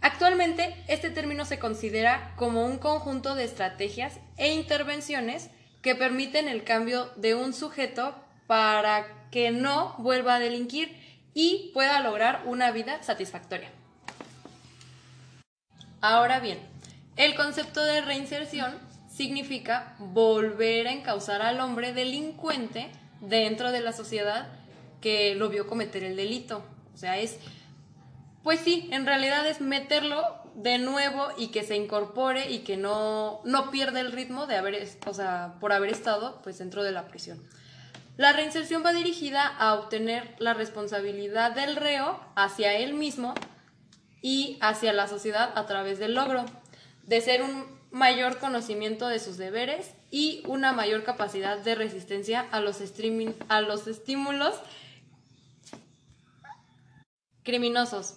Actualmente, 0.00 0.74
este 0.88 1.10
término 1.10 1.44
se 1.44 1.58
considera 1.58 2.32
como 2.36 2.64
un 2.64 2.78
conjunto 2.78 3.34
de 3.34 3.44
estrategias 3.44 4.18
e 4.38 4.54
intervenciones 4.54 5.50
que 5.82 5.94
permiten 5.94 6.48
el 6.48 6.64
cambio 6.64 7.10
de 7.16 7.34
un 7.34 7.52
sujeto 7.52 8.14
para 8.46 9.28
que 9.30 9.50
no 9.50 9.94
vuelva 9.98 10.36
a 10.36 10.38
delinquir 10.38 10.96
y 11.34 11.70
pueda 11.74 12.00
lograr 12.00 12.42
una 12.46 12.70
vida 12.70 13.02
satisfactoria. 13.02 13.70
Ahora 16.00 16.40
bien, 16.40 16.58
el 17.16 17.34
concepto 17.34 17.84
de 17.84 18.00
reinserción 18.00 18.89
significa 19.20 19.96
volver 19.98 20.88
a 20.88 20.92
encauzar 20.92 21.42
al 21.42 21.60
hombre 21.60 21.92
delincuente 21.92 22.90
dentro 23.20 23.70
de 23.70 23.82
la 23.82 23.92
sociedad 23.92 24.48
que 25.02 25.34
lo 25.34 25.50
vio 25.50 25.66
cometer 25.66 26.04
el 26.04 26.16
delito. 26.16 26.64
O 26.94 26.96
sea, 26.96 27.18
es, 27.18 27.38
pues 28.42 28.60
sí, 28.60 28.88
en 28.92 29.04
realidad 29.04 29.46
es 29.46 29.60
meterlo 29.60 30.24
de 30.54 30.78
nuevo 30.78 31.28
y 31.36 31.48
que 31.48 31.64
se 31.64 31.76
incorpore 31.76 32.50
y 32.50 32.60
que 32.60 32.78
no, 32.78 33.42
no 33.44 33.70
pierda 33.70 34.00
el 34.00 34.10
ritmo 34.10 34.46
de 34.46 34.56
haber, 34.56 34.88
o 35.06 35.12
sea, 35.12 35.56
por 35.60 35.74
haber 35.74 35.90
estado 35.90 36.40
pues 36.42 36.56
dentro 36.56 36.82
de 36.82 36.92
la 36.92 37.06
prisión. 37.06 37.46
La 38.16 38.32
reinserción 38.32 38.82
va 38.82 38.94
dirigida 38.94 39.46
a 39.46 39.74
obtener 39.74 40.34
la 40.38 40.54
responsabilidad 40.54 41.50
del 41.50 41.76
reo 41.76 42.18
hacia 42.36 42.72
él 42.72 42.94
mismo 42.94 43.34
y 44.22 44.56
hacia 44.62 44.94
la 44.94 45.08
sociedad 45.08 45.52
a 45.56 45.66
través 45.66 45.98
del 45.98 46.14
logro 46.14 46.46
de 47.02 47.20
ser 47.20 47.42
un 47.42 47.79
mayor 47.90 48.38
conocimiento 48.38 49.08
de 49.08 49.18
sus 49.18 49.36
deberes 49.36 49.92
y 50.10 50.42
una 50.46 50.72
mayor 50.72 51.02
capacidad 51.04 51.58
de 51.58 51.74
resistencia 51.74 52.46
a 52.52 52.60
los, 52.60 52.78
a 53.48 53.60
los 53.60 53.86
estímulos 53.86 54.54
criminosos, 57.42 58.16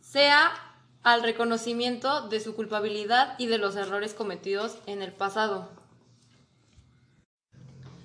sea 0.00 0.52
al 1.02 1.22
reconocimiento 1.22 2.28
de 2.28 2.40
su 2.40 2.54
culpabilidad 2.54 3.34
y 3.38 3.46
de 3.46 3.58
los 3.58 3.76
errores 3.76 4.14
cometidos 4.14 4.78
en 4.86 5.02
el 5.02 5.12
pasado. 5.12 5.70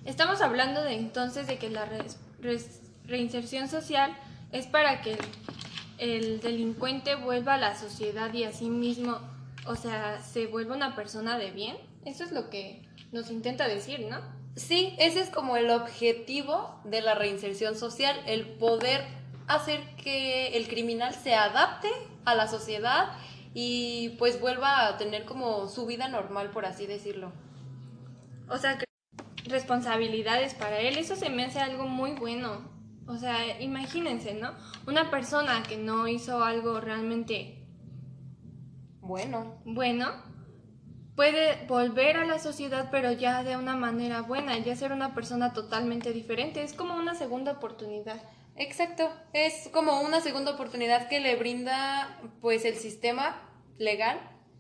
Estamos 0.06 0.42
hablando 0.42 0.82
de 0.84 0.96
entonces 0.96 1.48
de 1.48 1.58
que 1.58 1.70
la 1.70 1.88
reinserción 3.06 3.70
social 3.70 4.16
es 4.52 4.68
para 4.68 5.02
que 5.02 5.18
el 5.98 6.42
delincuente 6.42 7.16
vuelva 7.16 7.56
a 7.56 7.58
la 7.58 7.78
sociedad 7.78 8.34
y 8.34 8.44
a 8.44 8.52
sí 8.52 8.70
mismo, 8.70 9.20
o 9.66 9.76
sea, 9.76 10.22
se 10.22 10.48
vuelva 10.48 10.76
una 10.76 10.96
persona 10.96 11.38
de 11.38 11.52
bien. 11.52 11.78
Eso 12.06 12.24
es 12.24 12.32
lo 12.32 12.50
que 12.50 12.88
nos 13.12 13.32
intenta 13.32 13.68
decir, 13.68 14.08
¿no? 14.10 14.20
Sí, 14.56 14.96
ese 15.00 15.22
es 15.22 15.30
como 15.30 15.58
el 15.58 15.70
objetivo 15.72 16.80
de 16.84 17.02
la 17.02 17.16
reinserción 17.16 17.76
social, 17.76 18.16
el 18.28 18.46
poder 18.46 19.04
hacer 19.48 19.96
que 19.96 20.58
el 20.58 20.68
criminal 20.68 21.14
se 21.14 21.34
adapte 21.34 21.90
a 22.26 22.36
la 22.36 22.48
sociedad 22.48 23.14
y 23.54 24.10
pues 24.20 24.40
vuelva 24.40 24.88
a 24.88 24.98
tener 24.98 25.26
como 25.26 25.68
su 25.68 25.86
vida 25.86 26.08
normal, 26.08 26.52
por 26.52 26.66
así 26.66 26.86
decirlo. 26.86 27.32
O 28.50 28.58
sea, 28.58 28.78
responsabilidades 29.46 30.54
para 30.54 30.80
él, 30.80 30.98
eso 30.98 31.16
se 31.16 31.30
me 31.30 31.46
hace 31.46 31.60
algo 31.60 31.88
muy 31.88 32.12
bueno. 32.12 32.72
O 33.08 33.18
sea, 33.18 33.60
imagínense, 33.62 34.34
¿no? 34.34 34.54
Una 34.88 35.10
persona 35.10 35.64
que 35.64 35.78
no 35.78 36.08
hizo 36.08 36.44
algo 36.44 36.80
realmente 36.80 37.63
bueno, 39.04 39.62
bueno, 39.66 40.10
puede 41.16 41.66
volver 41.68 42.18
a 42.18 42.26
la 42.26 42.40
sociedad, 42.40 42.88
pero 42.90 43.12
ya 43.12 43.44
de 43.44 43.58
una 43.58 43.76
manera 43.76 44.22
buena, 44.22 44.58
ya 44.58 44.76
ser 44.76 44.92
una 44.92 45.14
persona 45.14 45.54
totalmente 45.54 46.14
diferente. 46.14 46.64
Es 46.64 46.74
como 46.74 46.96
una 46.96 47.14
segunda 47.14 47.52
oportunidad. 47.52 48.22
Exacto, 48.56 49.10
es 49.34 49.70
como 49.74 50.02
una 50.02 50.22
segunda 50.22 50.52
oportunidad 50.52 51.10
que 51.10 51.20
le 51.20 51.36
brinda 51.36 52.20
pues 52.40 52.66
el 52.66 52.76
sistema 52.76 53.42
legal 53.78 54.20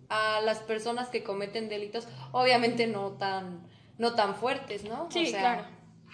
a 0.09 0.41
las 0.41 0.59
personas 0.59 1.09
que 1.09 1.23
cometen 1.23 1.69
delitos, 1.69 2.07
obviamente 2.31 2.87
no 2.87 3.13
tan 3.13 3.67
no 3.97 4.15
tan 4.15 4.35
fuertes, 4.35 4.83
¿no? 4.83 5.07
Sí, 5.11 5.31
claro. 5.31 5.65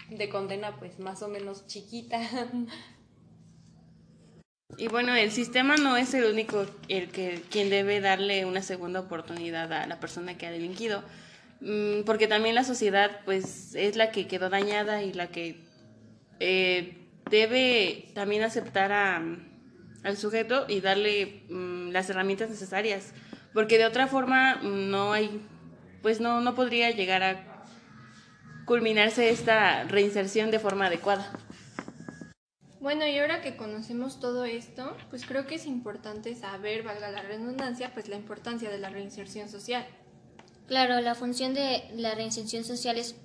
De 0.09 0.29
condena 0.29 0.77
pues 0.77 0.99
más 0.99 1.23
o 1.23 1.29
menos 1.29 1.65
chiquita. 1.67 2.19
Y 4.77 4.87
bueno, 4.87 5.15
el 5.15 5.31
sistema 5.31 5.77
no 5.77 5.97
es 5.97 6.13
el 6.13 6.25
único 6.25 6.65
el 6.87 7.09
que 7.09 7.41
quien 7.49 7.69
debe 7.69 8.01
darle 8.01 8.45
una 8.45 8.61
segunda 8.61 8.99
oportunidad 8.99 9.73
a 9.73 9.87
la 9.87 9.99
persona 9.99 10.37
que 10.37 10.45
ha 10.45 10.51
delinquido, 10.51 11.03
mm, 11.61 12.03
porque 12.05 12.27
también 12.27 12.55
la 12.55 12.63
sociedad 12.63 13.21
pues 13.25 13.73
es 13.75 13.95
la 13.95 14.11
que 14.11 14.27
quedó 14.27 14.49
dañada 14.49 15.03
y 15.03 15.11
la 15.11 15.27
que 15.27 15.59
eh, 16.39 17.07
debe 17.29 18.11
también 18.13 18.43
aceptar 18.43 18.91
a, 18.91 19.21
al 20.03 20.17
sujeto 20.17 20.65
y 20.69 20.81
darle 20.81 21.43
mm, 21.49 21.89
las 21.89 22.09
herramientas 22.09 22.49
necesarias, 22.49 23.13
porque 23.53 23.77
de 23.77 23.85
otra 23.85 24.07
forma 24.07 24.57
mm, 24.61 24.89
no 24.91 25.13
hay, 25.13 25.41
pues 26.01 26.21
no, 26.21 26.41
no 26.41 26.55
podría 26.55 26.91
llegar 26.91 27.23
a 27.23 27.65
culminarse 28.65 29.31
esta 29.31 29.83
reinserción 29.85 30.51
de 30.51 30.59
forma 30.59 30.85
adecuada. 30.85 31.31
Bueno, 32.79 33.05
y 33.05 33.17
ahora 33.19 33.41
que 33.41 33.57
conocemos 33.57 34.21
todo 34.21 34.45
esto, 34.45 34.95
pues 35.09 35.25
creo 35.25 35.45
que 35.45 35.55
es 35.55 35.65
importante 35.65 36.33
saber, 36.33 36.83
valga 36.83 37.11
la 37.11 37.21
redundancia, 37.21 37.93
pues 37.93 38.07
la 38.07 38.15
importancia 38.15 38.69
de 38.69 38.77
la 38.77 38.89
reinserción 38.89 39.49
social. 39.49 39.85
Claro, 40.69 41.01
la 41.01 41.15
función 41.15 41.55
de 41.55 41.83
la 41.95 42.13
reinserción 42.13 42.63
social 42.63 42.99
es, 42.99 43.15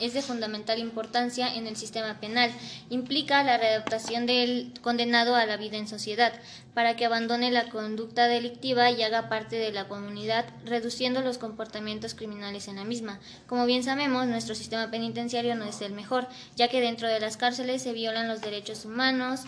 es, 0.00 0.12
de 0.12 0.22
fundamental 0.22 0.80
importancia 0.80 1.54
en 1.54 1.68
el 1.68 1.76
sistema 1.76 2.18
penal. 2.18 2.50
Implica 2.88 3.44
la 3.44 3.58
readaptación 3.58 4.26
del 4.26 4.72
condenado 4.82 5.36
a 5.36 5.46
la 5.46 5.56
vida 5.56 5.76
en 5.76 5.86
sociedad, 5.86 6.32
para 6.74 6.96
que 6.96 7.04
abandone 7.04 7.52
la 7.52 7.68
conducta 7.68 8.26
delictiva 8.26 8.90
y 8.90 9.04
haga 9.04 9.28
parte 9.28 9.54
de 9.54 9.70
la 9.70 9.86
comunidad, 9.86 10.46
reduciendo 10.64 11.20
los 11.20 11.38
comportamientos 11.38 12.16
criminales 12.16 12.66
en 12.66 12.74
la 12.74 12.84
misma. 12.84 13.20
Como 13.46 13.66
bien 13.66 13.84
sabemos, 13.84 14.26
nuestro 14.26 14.56
sistema 14.56 14.90
penitenciario 14.90 15.54
no 15.54 15.66
es 15.66 15.80
el 15.82 15.92
mejor, 15.92 16.26
ya 16.56 16.66
que 16.66 16.80
dentro 16.80 17.06
de 17.06 17.20
las 17.20 17.36
cárceles 17.36 17.82
se 17.82 17.92
violan 17.92 18.26
los 18.26 18.40
derechos 18.40 18.84
humanos, 18.84 19.42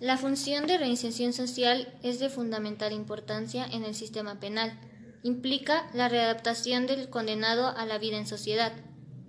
La 0.00 0.18
función 0.18 0.66
de 0.66 0.76
reinserción 0.76 1.32
social 1.32 1.92
es 2.02 2.18
de 2.18 2.28
fundamental 2.28 2.92
importancia 2.92 3.64
en 3.64 3.84
el 3.84 3.94
sistema 3.94 4.40
penal. 4.40 4.78
Implica 5.22 5.88
la 5.94 6.08
readaptación 6.08 6.86
del 6.86 7.08
condenado 7.08 7.68
a 7.68 7.86
la 7.86 7.98
vida 7.98 8.18
en 8.18 8.26
sociedad, 8.26 8.72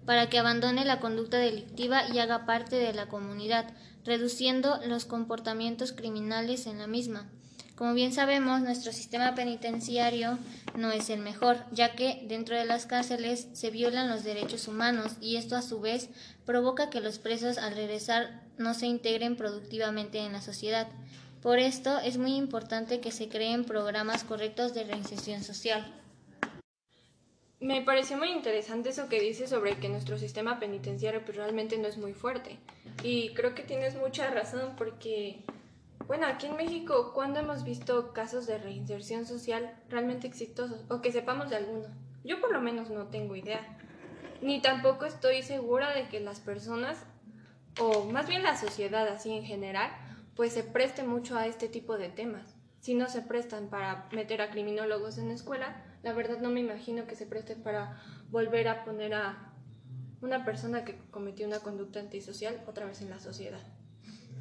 para 0.05 0.27
que 0.27 0.39
abandone 0.39 0.83
la 0.83 0.99
conducta 0.99 1.37
delictiva 1.37 2.09
y 2.09 2.19
haga 2.19 2.45
parte 2.45 2.77
de 2.77 2.93
la 2.93 3.07
comunidad, 3.07 3.73
reduciendo 4.03 4.79
los 4.85 5.05
comportamientos 5.05 5.91
criminales 5.91 6.67
en 6.67 6.79
la 6.79 6.87
misma. 6.87 7.29
Como 7.75 7.93
bien 7.93 8.13
sabemos, 8.13 8.61
nuestro 8.61 8.93
sistema 8.93 9.35
penitenciario 9.35 10.39
no 10.75 10.91
es 10.91 11.09
el 11.09 11.19
mejor, 11.19 11.57
ya 11.71 11.93
que 11.93 12.25
dentro 12.27 12.55
de 12.55 12.65
las 12.65 12.85
cárceles 12.85 13.49
se 13.53 13.69
violan 13.69 14.09
los 14.09 14.23
derechos 14.23 14.67
humanos 14.67 15.13
y 15.19 15.35
esto 15.35 15.57
a 15.57 15.61
su 15.61 15.81
vez 15.81 16.09
provoca 16.45 16.89
que 16.89 17.01
los 17.01 17.19
presos 17.19 17.57
al 17.57 17.75
regresar 17.75 18.44
no 18.57 18.73
se 18.73 18.87
integren 18.87 19.35
productivamente 19.35 20.19
en 20.19 20.33
la 20.33 20.41
sociedad. 20.41 20.87
Por 21.41 21.59
esto 21.59 21.99
es 21.99 22.17
muy 22.17 22.35
importante 22.35 22.99
que 22.99 23.11
se 23.11 23.29
creen 23.29 23.65
programas 23.65 24.23
correctos 24.23 24.73
de 24.73 24.83
reinserción 24.83 25.43
social. 25.43 26.01
Me 27.59 27.81
pareció 27.81 28.17
muy 28.17 28.31
interesante 28.31 28.89
eso 28.89 29.07
que 29.09 29.21
dices 29.21 29.49
sobre 29.49 29.77
que 29.77 29.89
nuestro 29.89 30.17
sistema 30.17 30.59
penitenciario 30.59 31.23
pues, 31.23 31.37
realmente 31.37 31.77
no 31.77 31.87
es 31.87 31.97
muy 31.97 32.13
fuerte. 32.13 32.57
Y 33.03 33.33
creo 33.33 33.55
que 33.55 33.63
tienes 33.63 33.95
mucha 33.95 34.29
razón 34.29 34.75
porque, 34.77 35.43
bueno, 36.07 36.27
aquí 36.27 36.47
en 36.47 36.57
México, 36.57 37.11
¿cuándo 37.13 37.39
hemos 37.39 37.63
visto 37.63 38.11
casos 38.11 38.45
de 38.45 38.57
reinserción 38.57 39.25
social 39.25 39.73
realmente 39.89 40.27
exitosos? 40.27 40.83
O 40.89 41.01
que 41.01 41.11
sepamos 41.11 41.49
de 41.49 41.55
alguno. 41.57 41.87
Yo 42.23 42.41
por 42.41 42.51
lo 42.51 42.59
menos 42.61 42.89
no 42.89 43.07
tengo 43.07 43.35
idea. 43.35 43.77
Ni 44.41 44.61
tampoco 44.61 45.05
estoy 45.05 45.41
segura 45.41 45.93
de 45.93 46.07
que 46.07 46.19
las 46.19 46.39
personas 46.39 46.97
o 47.79 48.05
más 48.05 48.27
bien 48.27 48.43
la 48.43 48.57
sociedad 48.57 49.07
así 49.07 49.31
en 49.31 49.43
general, 49.43 49.91
pues 50.35 50.53
se 50.53 50.63
preste 50.63 51.03
mucho 51.03 51.37
a 51.37 51.47
este 51.47 51.67
tipo 51.67 51.97
de 51.97 52.09
temas. 52.09 52.55
Si 52.79 52.93
no 52.93 53.09
se 53.09 53.21
prestan 53.21 53.67
para 53.69 54.07
meter 54.11 54.41
a 54.41 54.51
criminólogos 54.51 55.17
en 55.17 55.29
la 55.29 55.33
escuela, 55.33 55.83
la 56.03 56.13
verdad 56.13 56.39
no 56.39 56.49
me 56.49 56.59
imagino 56.59 57.07
que 57.07 57.15
se 57.15 57.25
presten 57.25 57.63
para 57.63 57.99
volver 58.29 58.67
a 58.67 58.85
poner 58.85 59.13
a 59.15 59.53
una 60.21 60.45
persona 60.45 60.85
que 60.85 60.97
cometió 61.11 61.47
una 61.47 61.59
conducta 61.59 61.99
antisocial 61.99 62.61
otra 62.67 62.85
vez 62.85 63.01
en 63.01 63.09
la 63.09 63.19
sociedad. 63.19 63.61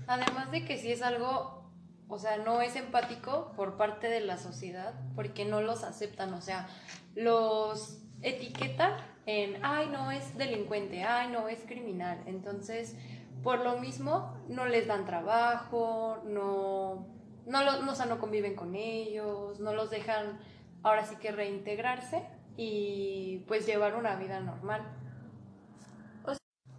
Además 0.06 0.50
de 0.50 0.64
que 0.64 0.78
si 0.78 0.92
es 0.92 1.02
algo, 1.02 1.70
o 2.08 2.18
sea, 2.18 2.36
no 2.38 2.60
es 2.60 2.76
empático 2.76 3.52
por 3.56 3.76
parte 3.76 4.08
de 4.08 4.20
la 4.20 4.36
sociedad, 4.36 4.94
porque 5.14 5.44
no 5.44 5.62
los 5.62 5.82
aceptan, 5.82 6.34
o 6.34 6.42
sea, 6.42 6.68
los 7.14 7.98
etiquetan 8.22 8.92
en, 9.26 9.64
ay, 9.64 9.88
no 9.88 10.10
es 10.10 10.36
delincuente, 10.36 11.02
ay, 11.04 11.30
no 11.30 11.48
es 11.48 11.60
criminal. 11.60 12.22
Entonces, 12.26 12.96
por 13.44 13.60
lo 13.60 13.78
mismo, 13.78 14.34
no 14.48 14.66
les 14.66 14.88
dan 14.88 15.04
trabajo, 15.04 16.22
no, 16.24 17.06
no, 17.46 17.62
lo, 17.62 17.82
no, 17.82 17.92
o 17.92 17.94
sea, 17.94 18.06
no 18.06 18.18
conviven 18.18 18.56
con 18.56 18.74
ellos, 18.74 19.60
no 19.60 19.74
los 19.74 19.90
dejan 19.90 20.40
ahora 20.82 21.04
sí 21.04 21.16
que 21.16 21.30
reintegrarse 21.30 22.24
y 22.56 23.44
pues 23.46 23.66
llevar 23.66 23.94
una 23.94 24.16
vida 24.16 24.40
normal. 24.40 24.82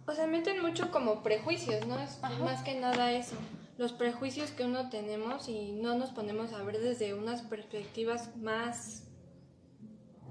O 0.08 0.12
sea, 0.12 0.26
meten 0.28 0.62
mucho 0.62 0.92
como 0.92 1.22
prejuicios, 1.24 1.86
¿no? 1.86 1.98
Es 1.98 2.20
más 2.40 2.62
que 2.62 2.78
nada 2.78 3.10
eso. 3.12 3.34
Los 3.76 3.92
prejuicios 3.92 4.52
que 4.52 4.64
uno 4.64 4.88
tenemos 4.88 5.48
y 5.48 5.72
no 5.72 5.96
nos 5.96 6.10
ponemos 6.10 6.52
a 6.52 6.62
ver 6.62 6.78
desde 6.78 7.12
unas 7.14 7.42
perspectivas 7.42 8.36
más 8.36 9.08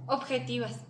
objetivas. 0.07 0.85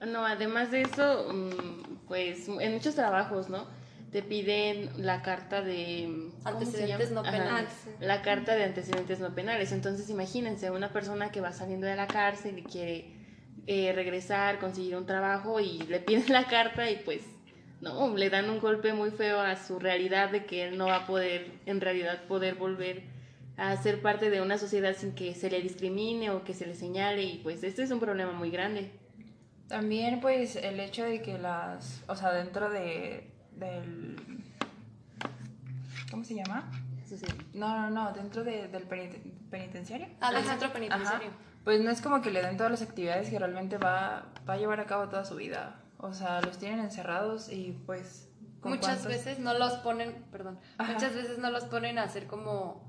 No, 0.00 0.24
además 0.24 0.70
de 0.70 0.82
eso, 0.82 1.32
mm, 1.32 2.06
pues 2.06 2.48
en 2.48 2.74
muchos 2.74 2.94
trabajos, 2.94 3.48
¿no? 3.48 3.66
Te 4.12 4.22
piden 4.22 4.90
la 4.98 5.22
carta 5.22 5.62
de 5.62 6.30
antecedentes 6.44 7.10
no 7.12 7.22
penales. 7.22 7.72
la 7.98 8.20
carta 8.20 8.54
de 8.54 8.64
antecedentes 8.64 9.20
no 9.20 9.34
penales. 9.34 9.72
Entonces, 9.72 10.10
imagínense 10.10 10.70
una 10.70 10.92
persona 10.92 11.32
que 11.32 11.40
va 11.40 11.52
saliendo 11.52 11.86
de 11.86 11.96
la 11.96 12.06
cárcel 12.06 12.58
y 12.58 12.62
quiere 12.62 13.16
eh, 13.66 13.92
regresar, 13.94 14.58
conseguir 14.58 14.96
un 14.96 15.06
trabajo 15.06 15.60
y 15.60 15.78
le 15.78 16.00
piden 16.00 16.30
la 16.32 16.46
carta 16.46 16.90
y 16.90 16.96
pues 16.96 17.22
no, 17.80 18.14
le 18.16 18.30
dan 18.30 18.48
un 18.50 18.60
golpe 18.60 18.92
muy 18.92 19.10
feo 19.10 19.40
a 19.40 19.56
su 19.56 19.78
realidad 19.78 20.30
de 20.30 20.44
que 20.44 20.68
él 20.68 20.78
no 20.78 20.86
va 20.86 20.96
a 20.96 21.06
poder, 21.06 21.50
en 21.66 21.80
realidad, 21.80 22.22
poder 22.28 22.54
volver 22.54 23.02
a 23.56 23.76
ser 23.76 24.02
parte 24.02 24.30
de 24.30 24.40
una 24.40 24.58
sociedad 24.58 24.94
sin 24.96 25.14
que 25.14 25.34
se 25.34 25.50
le 25.50 25.60
discrimine 25.60 26.30
o 26.30 26.44
que 26.44 26.54
se 26.54 26.66
le 26.66 26.74
señale 26.74 27.22
y 27.22 27.38
pues 27.38 27.62
este 27.64 27.82
es 27.82 27.90
un 27.90 28.00
problema 28.00 28.32
muy 28.32 28.50
grande. 28.50 28.90
También 29.68 30.20
pues 30.20 30.56
el 30.56 30.78
hecho 30.80 31.04
de 31.04 31.22
que 31.22 31.38
las, 31.38 32.04
o 32.06 32.14
sea, 32.14 32.32
dentro 32.32 32.70
de, 32.70 33.30
del, 33.62 34.44
¿cómo 36.10 36.24
se 36.24 36.34
llama? 36.34 36.70
No, 37.54 37.68
no, 37.78 37.90
no, 37.90 38.12
dentro 38.12 38.42
del 38.42 38.68
penitenciario. 39.50 40.08
Ah, 40.20 40.32
del 40.32 40.44
centro 40.44 40.72
penitenciario. 40.72 41.30
Pues 41.64 41.80
no 41.80 41.90
es 41.90 42.00
como 42.00 42.22
que 42.22 42.30
le 42.30 42.42
den 42.42 42.56
todas 42.56 42.72
las 42.72 42.82
actividades 42.82 43.28
que 43.28 43.38
realmente 43.38 43.78
va, 43.78 44.26
va 44.48 44.54
a 44.54 44.56
llevar 44.56 44.80
a 44.80 44.86
cabo 44.86 45.08
toda 45.08 45.24
su 45.24 45.36
vida. 45.36 45.80
O 45.98 46.12
sea, 46.12 46.40
los 46.40 46.58
tienen 46.58 46.80
encerrados 46.80 47.50
y 47.50 47.78
pues... 47.86 48.28
Muchas 48.64 49.04
veces 49.06 49.40
no 49.40 49.54
los 49.54 49.72
ponen, 49.74 50.24
perdón, 50.30 50.56
muchas 50.78 51.16
veces 51.16 51.38
no 51.38 51.50
los 51.50 51.64
ponen 51.64 51.98
a 51.98 52.04
hacer 52.04 52.28
como 52.28 52.88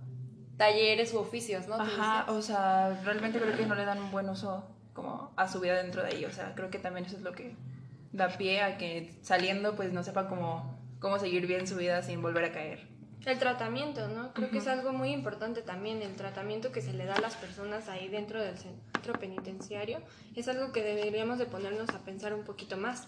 talleres 0.55 1.13
u 1.15 1.17
oficios, 1.17 1.67
¿no? 1.67 1.75
Ajá, 1.75 2.31
o 2.31 2.43
sea, 2.43 3.01
realmente 3.03 3.39
creo 3.39 3.57
que 3.57 3.65
no 3.65 3.73
le 3.73 3.83
dan 3.83 3.97
un 3.97 4.11
buen 4.11 4.29
uso 4.29 4.69
como 4.93 5.33
a 5.35 5.47
su 5.47 5.59
vida 5.59 5.73
dentro 5.81 6.03
de 6.03 6.09
ahí, 6.09 6.25
o 6.25 6.31
sea, 6.31 6.53
creo 6.53 6.69
que 6.69 6.77
también 6.77 7.07
eso 7.07 7.15
es 7.15 7.23
lo 7.23 7.31
que 7.31 7.55
da 8.13 8.29
pie 8.29 8.61
a 8.61 8.77
que 8.77 9.17
saliendo 9.21 9.75
pues 9.75 9.91
no 9.91 10.03
sepa 10.03 10.29
cómo, 10.29 10.79
cómo 10.99 11.19
seguir 11.19 11.45
bien 11.47 11.67
su 11.67 11.75
vida 11.75 12.01
sin 12.01 12.21
volver 12.21 12.45
a 12.45 12.51
caer. 12.53 12.87
El 13.25 13.39
tratamiento, 13.39 14.07
¿no? 14.09 14.33
Creo 14.33 14.51
que 14.51 14.57
es 14.57 14.67
algo 14.67 14.91
muy 14.91 15.11
importante 15.11 15.61
también, 15.61 16.01
el 16.01 16.15
tratamiento 16.15 16.71
que 16.71 16.81
se 16.81 16.93
le 16.93 17.05
da 17.05 17.15
a 17.15 17.21
las 17.21 17.35
personas 17.35 17.87
ahí 17.87 18.09
dentro 18.09 18.41
del 18.41 18.57
centro 18.57 19.13
penitenciario, 19.13 20.01
es 20.35 20.47
algo 20.49 20.73
que 20.73 20.83
deberíamos 20.83 21.39
de 21.39 21.45
ponernos 21.45 21.89
a 21.89 22.03
pensar 22.03 22.33
un 22.33 22.43
poquito 22.43 22.75
más. 22.75 23.07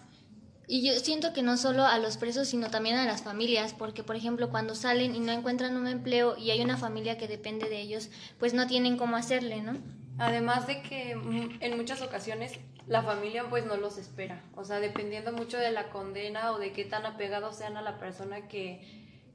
Y 0.68 0.84
yo 0.84 0.98
siento 0.98 1.32
que 1.32 1.42
no 1.42 1.56
solo 1.58 1.84
a 1.84 1.98
los 1.98 2.16
presos, 2.16 2.48
sino 2.48 2.70
también 2.70 2.96
a 2.96 3.04
las 3.04 3.22
familias, 3.22 3.74
porque 3.74 4.02
por 4.02 4.16
ejemplo 4.16 4.50
cuando 4.50 4.74
salen 4.74 5.14
y 5.14 5.20
no 5.20 5.32
encuentran 5.32 5.76
un 5.76 5.86
empleo 5.86 6.36
y 6.36 6.50
hay 6.50 6.62
una 6.62 6.76
familia 6.78 7.18
que 7.18 7.28
depende 7.28 7.68
de 7.68 7.80
ellos, 7.80 8.10
pues 8.38 8.54
no 8.54 8.66
tienen 8.66 8.96
cómo 8.96 9.16
hacerle, 9.16 9.60
¿no? 9.60 9.74
Además 10.18 10.66
de 10.66 10.82
que 10.82 11.14
mm, 11.14 11.58
en 11.60 11.76
muchas 11.76 12.00
ocasiones 12.00 12.58
la 12.86 13.02
familia 13.02 13.46
pues 13.50 13.66
no 13.66 13.76
los 13.76 13.98
espera, 13.98 14.42
o 14.54 14.64
sea, 14.64 14.78
dependiendo 14.78 15.32
mucho 15.32 15.58
de 15.58 15.72
la 15.72 15.90
condena 15.90 16.52
o 16.52 16.58
de 16.58 16.72
qué 16.72 16.84
tan 16.84 17.04
apegados 17.04 17.56
sean 17.56 17.76
a 17.76 17.82
la 17.82 17.98
persona 17.98 18.46
que, 18.46 18.80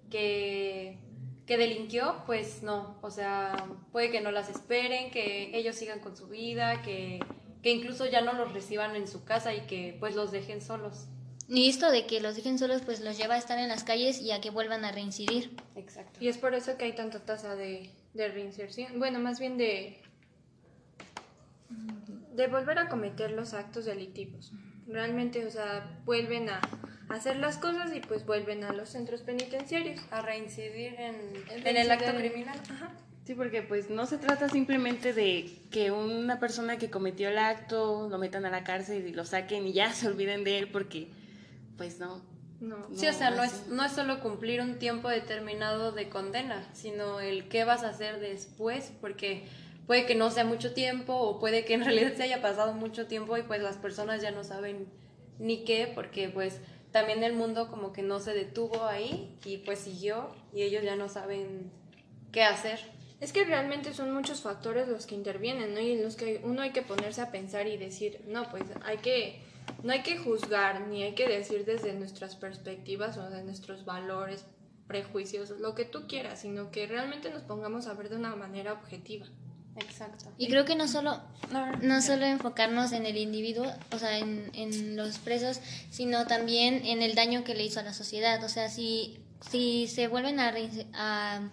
que, 0.09 0.97
que 1.45 1.57
delinquió, 1.57 2.23
pues 2.25 2.63
no, 2.63 2.97
o 3.01 3.11
sea, 3.11 3.67
puede 3.91 4.09
que 4.09 4.21
no 4.21 4.31
las 4.31 4.49
esperen, 4.49 5.11
que 5.11 5.57
ellos 5.57 5.75
sigan 5.75 5.99
con 5.99 6.15
su 6.15 6.27
vida, 6.27 6.81
que, 6.81 7.19
que 7.61 7.71
incluso 7.71 8.05
ya 8.05 8.21
no 8.21 8.33
los 8.33 8.53
reciban 8.53 8.95
en 8.95 9.07
su 9.07 9.25
casa 9.25 9.53
y 9.53 9.61
que 9.61 9.97
pues 9.99 10.15
los 10.15 10.31
dejen 10.31 10.61
solos. 10.61 11.07
Y 11.49 11.67
esto 11.67 11.91
de 11.91 12.05
que 12.05 12.21
los 12.21 12.37
dejen 12.37 12.57
solos, 12.57 12.81
pues 12.85 13.01
los 13.01 13.17
lleva 13.17 13.35
a 13.35 13.37
estar 13.37 13.59
en 13.59 13.67
las 13.67 13.83
calles 13.83 14.21
y 14.21 14.31
a 14.31 14.39
que 14.39 14.51
vuelvan 14.51 14.85
a 14.85 14.93
reincidir. 14.93 15.57
Exacto. 15.75 16.17
Y 16.23 16.29
es 16.29 16.37
por 16.37 16.53
eso 16.53 16.77
que 16.77 16.85
hay 16.85 16.93
tanta 16.93 17.19
tasa 17.25 17.57
de, 17.57 17.89
de 18.13 18.29
reinserción. 18.29 18.97
Bueno, 18.97 19.19
más 19.19 19.41
bien 19.41 19.57
de, 19.57 20.01
de 22.41 22.47
volver 22.47 22.79
a 22.79 22.89
cometer 22.89 23.31
los 23.31 23.53
actos 23.53 23.85
delictivos. 23.85 24.51
Realmente, 24.87 25.45
o 25.45 25.51
sea, 25.51 25.99
vuelven 26.05 26.49
a 26.49 26.59
hacer 27.09 27.37
las 27.37 27.57
cosas 27.57 27.95
y 27.95 27.99
pues 27.99 28.25
vuelven 28.25 28.63
a 28.63 28.73
los 28.73 28.89
centros 28.89 29.21
penitenciarios. 29.21 30.01
A 30.11 30.21
reincidir 30.21 30.95
en, 30.99 31.15
en 31.65 31.77
el 31.77 31.91
acto 31.91 32.15
criminal. 32.15 32.59
Ajá. 32.69 32.91
Sí, 33.25 33.35
porque 33.35 33.61
pues 33.61 33.91
no 33.91 34.07
se 34.07 34.17
trata 34.17 34.49
simplemente 34.49 35.13
de 35.13 35.51
que 35.69 35.91
una 35.91 36.39
persona 36.39 36.77
que 36.77 36.89
cometió 36.89 37.29
el 37.29 37.37
acto 37.37 38.09
lo 38.09 38.17
metan 38.17 38.45
a 38.45 38.49
la 38.49 38.63
cárcel 38.63 39.07
y 39.07 39.13
lo 39.13 39.25
saquen 39.25 39.67
y 39.67 39.73
ya 39.73 39.93
se 39.93 40.07
olviden 40.07 40.43
de 40.43 40.57
él 40.57 40.69
porque 40.69 41.09
pues 41.77 41.99
no. 41.99 42.21
No. 42.59 42.77
Sí, 42.95 43.07
o 43.07 43.13
sea, 43.13 43.31
no 43.31 43.43
es, 43.43 43.67
no 43.69 43.83
es 43.83 43.91
solo 43.91 44.19
cumplir 44.19 44.61
un 44.61 44.77
tiempo 44.77 45.09
determinado 45.09 45.91
de 45.91 46.09
condena, 46.09 46.67
sino 46.73 47.19
el 47.19 47.47
qué 47.47 47.63
vas 47.63 47.83
a 47.83 47.89
hacer 47.89 48.19
después, 48.19 48.91
porque 49.01 49.47
puede 49.87 50.05
que 50.05 50.15
no 50.15 50.31
sea 50.31 50.45
mucho 50.45 50.73
tiempo 50.73 51.13
o 51.13 51.39
puede 51.39 51.65
que 51.65 51.73
en 51.73 51.81
realidad 51.85 52.13
se 52.15 52.23
haya 52.23 52.41
pasado 52.41 52.73
mucho 52.73 53.07
tiempo 53.07 53.37
y 53.37 53.43
pues 53.43 53.61
las 53.61 53.77
personas 53.77 54.21
ya 54.21 54.31
no 54.31 54.43
saben 54.43 54.87
ni 55.39 55.63
qué, 55.63 55.91
porque 55.93 56.29
pues 56.29 56.59
también 56.91 57.23
el 57.23 57.33
mundo 57.33 57.69
como 57.69 57.93
que 57.93 58.03
no 58.03 58.19
se 58.19 58.33
detuvo 58.33 58.85
ahí 58.85 59.37
y 59.45 59.57
pues 59.57 59.79
siguió 59.79 60.29
y 60.53 60.63
ellos 60.63 60.83
ya 60.83 60.95
no 60.95 61.09
saben 61.09 61.71
qué 62.31 62.43
hacer. 62.43 62.79
Es 63.19 63.33
que 63.33 63.43
realmente 63.43 63.93
son 63.93 64.11
muchos 64.11 64.41
factores 64.41 64.87
los 64.87 65.05
que 65.05 65.13
intervienen, 65.15 65.75
¿no? 65.75 65.79
Y 65.79 66.01
los 66.01 66.15
que 66.15 66.41
uno 66.43 66.63
hay 66.63 66.71
que 66.71 66.81
ponerse 66.81 67.21
a 67.21 67.31
pensar 67.31 67.67
y 67.67 67.77
decir, 67.77 68.21
no, 68.27 68.49
pues 68.49 68.63
hay 68.83 68.97
que 68.97 69.41
no 69.83 69.93
hay 69.93 70.01
que 70.01 70.17
juzgar 70.17 70.87
ni 70.87 71.03
hay 71.03 71.13
que 71.13 71.27
decir 71.27 71.65
desde 71.65 71.93
nuestras 71.93 72.35
perspectivas 72.35 73.17
o 73.17 73.29
de 73.29 73.43
nuestros 73.43 73.85
valores, 73.85 74.45
prejuicios, 74.87 75.51
lo 75.51 75.75
que 75.75 75.85
tú 75.85 76.07
quieras, 76.07 76.41
sino 76.41 76.71
que 76.71 76.87
realmente 76.87 77.29
nos 77.29 77.43
pongamos 77.43 77.87
a 77.87 77.93
ver 77.93 78.09
de 78.09 78.17
una 78.17 78.35
manera 78.35 78.73
objetiva. 78.73 79.27
Exacto. 79.77 80.31
Y 80.37 80.49
creo 80.49 80.65
que 80.65 80.75
no 80.75 80.87
solo, 80.87 81.21
no, 81.81 82.01
solo 82.01 82.25
enfocarnos 82.25 82.91
en 82.91 83.05
el 83.05 83.17
individuo, 83.17 83.71
o 83.91 83.97
sea, 83.97 84.17
en, 84.17 84.51
en, 84.53 84.97
los 84.97 85.17
presos, 85.17 85.61
sino 85.89 86.27
también 86.27 86.85
en 86.85 87.01
el 87.01 87.15
daño 87.15 87.43
que 87.43 87.55
le 87.55 87.63
hizo 87.63 87.79
a 87.79 87.83
la 87.83 87.93
sociedad. 87.93 88.43
O 88.43 88.49
sea, 88.49 88.69
si, 88.69 89.19
si 89.49 89.87
se 89.87 90.07
vuelven 90.07 90.39
a, 90.39 90.53
a 90.93 91.49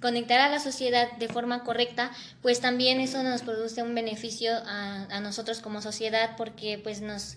conectar 0.00 0.40
a 0.40 0.48
la 0.48 0.58
sociedad 0.58 1.12
de 1.18 1.28
forma 1.28 1.62
correcta, 1.64 2.10
pues 2.42 2.60
también 2.60 3.00
eso 3.00 3.22
nos 3.22 3.42
produce 3.42 3.82
un 3.82 3.94
beneficio 3.94 4.52
a, 4.54 5.04
a, 5.10 5.20
nosotros 5.20 5.60
como 5.60 5.82
sociedad 5.82 6.36
porque 6.36 6.78
pues 6.82 7.02
nos, 7.02 7.36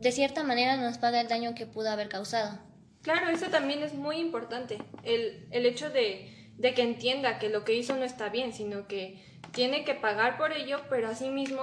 de 0.00 0.12
cierta 0.12 0.42
manera 0.42 0.76
nos 0.76 0.98
paga 0.98 1.20
el 1.20 1.28
daño 1.28 1.54
que 1.54 1.66
pudo 1.66 1.90
haber 1.90 2.08
causado. 2.08 2.58
Claro, 3.02 3.28
eso 3.28 3.46
también 3.50 3.82
es 3.82 3.92
muy 3.92 4.16
importante, 4.16 4.78
el, 5.02 5.46
el 5.50 5.66
hecho 5.66 5.90
de, 5.90 6.43
de 6.56 6.74
que 6.74 6.82
entienda 6.82 7.38
que 7.38 7.48
lo 7.48 7.64
que 7.64 7.74
hizo 7.74 7.96
no 7.96 8.04
está 8.04 8.28
bien, 8.28 8.52
sino 8.52 8.86
que 8.86 9.22
tiene 9.52 9.84
que 9.84 9.94
pagar 9.94 10.36
por 10.36 10.52
ello, 10.52 10.80
pero 10.88 11.08
asimismo 11.08 11.62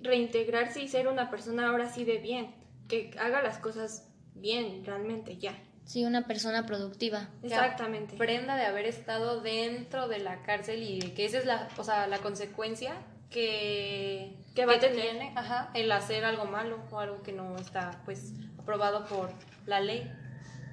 reintegrarse 0.00 0.82
y 0.82 0.88
ser 0.88 1.08
una 1.08 1.30
persona 1.30 1.68
ahora 1.68 1.88
sí 1.88 2.04
de 2.04 2.18
bien, 2.18 2.54
que 2.88 3.10
haga 3.18 3.42
las 3.42 3.58
cosas 3.58 4.08
bien 4.34 4.84
realmente 4.84 5.36
ya. 5.36 5.54
Sí, 5.84 6.04
una 6.04 6.26
persona 6.26 6.66
productiva. 6.66 7.30
Exactamente. 7.42 8.16
Prenda 8.16 8.56
de 8.56 8.66
haber 8.66 8.84
estado 8.84 9.40
dentro 9.40 10.06
de 10.06 10.18
la 10.18 10.42
cárcel 10.42 10.82
y 10.82 10.98
que 11.12 11.24
esa 11.24 11.38
es 11.38 11.46
la, 11.46 11.68
o 11.78 11.84
sea, 11.84 12.06
la 12.06 12.18
consecuencia 12.18 12.94
que, 13.30 14.36
que 14.54 14.66
va 14.66 14.74
a 14.74 14.78
tener 14.78 15.00
tiene, 15.00 15.32
ajá, 15.34 15.70
el 15.74 15.90
hacer 15.90 16.26
algo 16.26 16.44
malo 16.44 16.78
o 16.90 16.98
algo 16.98 17.22
que 17.22 17.32
no 17.32 17.56
está 17.56 18.02
pues 18.04 18.34
aprobado 18.58 19.06
por 19.06 19.30
la 19.64 19.80
ley. 19.80 20.12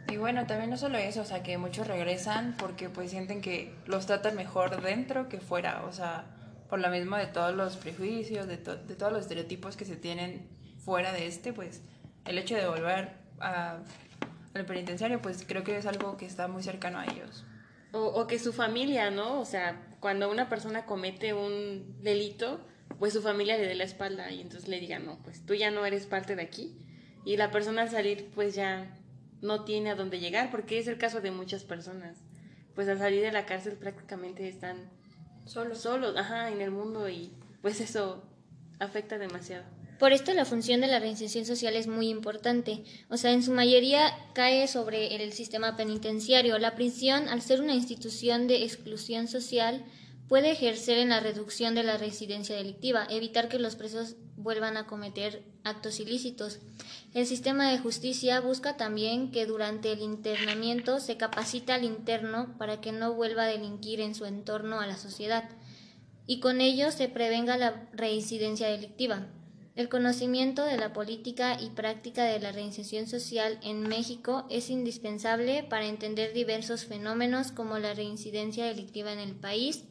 Y 0.07 0.17
bueno, 0.17 0.45
también 0.45 0.69
no 0.69 0.77
solo 0.77 0.97
eso, 0.97 1.21
o 1.21 1.25
sea, 1.25 1.41
que 1.41 1.57
muchos 1.57 1.87
regresan 1.87 2.55
porque 2.59 2.89
pues 2.89 3.11
sienten 3.11 3.41
que 3.41 3.73
los 3.85 4.05
tratan 4.05 4.35
mejor 4.35 4.81
dentro 4.81 5.29
que 5.29 5.39
fuera, 5.39 5.83
o 5.85 5.91
sea, 5.91 6.25
por 6.69 6.79
lo 6.79 6.89
mismo 6.89 7.15
de 7.17 7.27
todos 7.27 7.55
los 7.55 7.75
prejuicios, 7.77 8.47
de, 8.47 8.57
de 8.57 8.95
todos 8.95 9.11
los 9.11 9.21
estereotipos 9.21 9.75
que 9.75 9.85
se 9.85 9.95
tienen 9.95 10.47
fuera 10.77 11.11
de 11.11 11.27
este, 11.27 11.53
pues 11.53 11.81
el 12.25 12.37
hecho 12.37 12.55
de 12.55 12.67
volver 12.67 13.13
a 13.39 13.79
el 14.55 14.65
penitenciario, 14.65 15.21
pues 15.21 15.43
creo 15.45 15.63
que 15.63 15.77
es 15.77 15.85
algo 15.85 16.17
que 16.17 16.25
está 16.25 16.47
muy 16.47 16.63
cercano 16.63 16.99
a 16.99 17.05
ellos. 17.05 17.43
O, 17.91 18.27
que 18.27 18.39
su 18.39 18.51
familia, 18.51 19.09
¿no? 19.09 19.39
O 19.39 19.45
sea, 19.45 19.95
cuando 20.01 20.29
una 20.29 20.49
persona 20.49 20.85
comete 20.85 21.33
un 21.33 22.01
delito, 22.01 22.59
pues 22.99 23.13
su 23.13 23.21
familia 23.21 23.57
le 23.57 23.67
dé 23.67 23.75
la 23.75 23.85
espalda 23.85 24.31
y 24.31 24.41
entonces 24.41 24.67
le 24.67 24.79
diga, 24.79 24.99
no, 24.99 25.17
pues 25.23 25.45
tú 25.45 25.53
ya 25.53 25.71
no 25.71 25.85
eres 25.85 26.05
parte 26.05 26.35
de 26.35 26.41
aquí. 26.41 26.77
Y 27.23 27.37
la 27.37 27.51
persona 27.51 27.83
al 27.83 27.89
salir, 27.89 28.31
pues 28.35 28.53
ya 28.53 28.97
no 29.45 29.63
tiene 29.63 29.91
a 29.91 29.95
dónde 29.95 30.19
llegar, 30.19 30.51
porque 30.51 30.79
es 30.79 30.87
el 30.87 30.97
caso 30.97 31.21
de 31.21 31.31
muchas 31.31 31.63
personas. 31.63 32.17
Pues 32.73 32.89
al 32.89 32.97
salir 32.97 33.21
de 33.21 33.31
la 33.31 33.45
cárcel 33.45 33.77
prácticamente 33.77 34.47
están 34.49 34.89
solos, 35.45 35.79
solos, 35.79 36.17
ajá, 36.17 36.49
en 36.49 36.61
el 36.61 36.71
mundo 36.71 37.07
y 37.07 37.31
pues 37.61 37.79
eso 37.79 38.23
afecta 38.79 39.17
demasiado. 39.17 39.63
Por 39.99 40.11
esto 40.11 40.33
la 40.33 40.43
función 40.43 40.81
de 40.81 40.87
la 40.87 40.99
reinserción 40.99 41.45
social 41.45 41.75
es 41.75 41.87
muy 41.87 42.09
importante, 42.09 42.83
o 43.09 43.15
sea, 43.15 43.31
en 43.31 43.43
su 43.43 43.53
mayoría 43.53 44.13
cae 44.33 44.67
sobre 44.67 45.15
el 45.15 45.31
sistema 45.31 45.77
penitenciario. 45.77 46.57
La 46.57 46.75
prisión, 46.75 47.29
al 47.29 47.41
ser 47.41 47.61
una 47.61 47.73
institución 47.73 48.47
de 48.47 48.63
exclusión 48.63 49.29
social, 49.29 49.85
puede 50.27 50.51
ejercer 50.51 50.97
en 50.97 51.09
la 51.09 51.21
reducción 51.21 51.75
de 51.75 51.83
la 51.83 51.97
residencia 51.97 52.57
delictiva, 52.57 53.07
evitar 53.09 53.47
que 53.47 53.57
los 53.57 53.77
presos 53.77 54.17
vuelvan 54.45 54.77
a 54.77 54.85
cometer 54.85 55.43
actos 55.63 55.99
ilícitos. 55.99 56.59
El 57.15 57.25
sistema 57.25 57.71
de 57.71 57.79
justicia 57.79 58.39
busca 58.39 58.77
también 58.77 59.31
que 59.31 59.47
durante 59.47 59.91
el 59.91 60.01
internamiento 60.01 60.99
se 60.99 61.17
capacita 61.17 61.75
al 61.75 61.83
interno 61.83 62.55
para 62.59 62.79
que 62.79 62.91
no 62.91 63.13
vuelva 63.13 63.43
a 63.43 63.47
delinquir 63.47 63.99
en 63.99 64.13
su 64.13 64.25
entorno 64.25 64.79
a 64.79 64.85
la 64.85 64.97
sociedad 64.97 65.49
y 66.27 66.39
con 66.39 66.61
ello 66.61 66.91
se 66.91 67.09
prevenga 67.09 67.57
la 67.57 67.89
reincidencia 67.91 68.67
delictiva. 68.67 69.27
El 69.75 69.89
conocimiento 69.89 70.63
de 70.63 70.77
la 70.77 70.93
política 70.93 71.59
y 71.59 71.71
práctica 71.71 72.23
de 72.23 72.39
la 72.39 72.51
reinserción 72.51 73.07
social 73.07 73.59
en 73.63 73.81
México 73.81 74.45
es 74.51 74.69
indispensable 74.69 75.63
para 75.63 75.87
entender 75.87 76.33
diversos 76.33 76.85
fenómenos 76.85 77.51
como 77.51 77.79
la 77.79 77.95
reincidencia 77.95 78.65
delictiva 78.65 79.11
en 79.11 79.19
el 79.19 79.33
país 79.33 79.85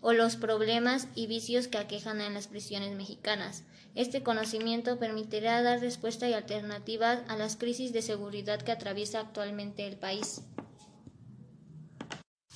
o 0.00 0.12
los 0.12 0.36
problemas 0.36 1.08
y 1.14 1.26
vicios 1.26 1.68
que 1.68 1.78
aquejan 1.78 2.20
en 2.20 2.34
las 2.34 2.48
prisiones 2.48 2.96
mexicanas. 2.96 3.64
Este 3.94 4.22
conocimiento 4.22 4.98
permitirá 4.98 5.62
dar 5.62 5.80
respuesta 5.80 6.26
y 6.28 6.32
alternativas 6.32 7.22
a 7.28 7.36
las 7.36 7.56
crisis 7.56 7.92
de 7.92 8.00
seguridad 8.00 8.62
que 8.62 8.72
atraviesa 8.72 9.20
actualmente 9.20 9.86
el 9.86 9.96
país. 9.96 10.42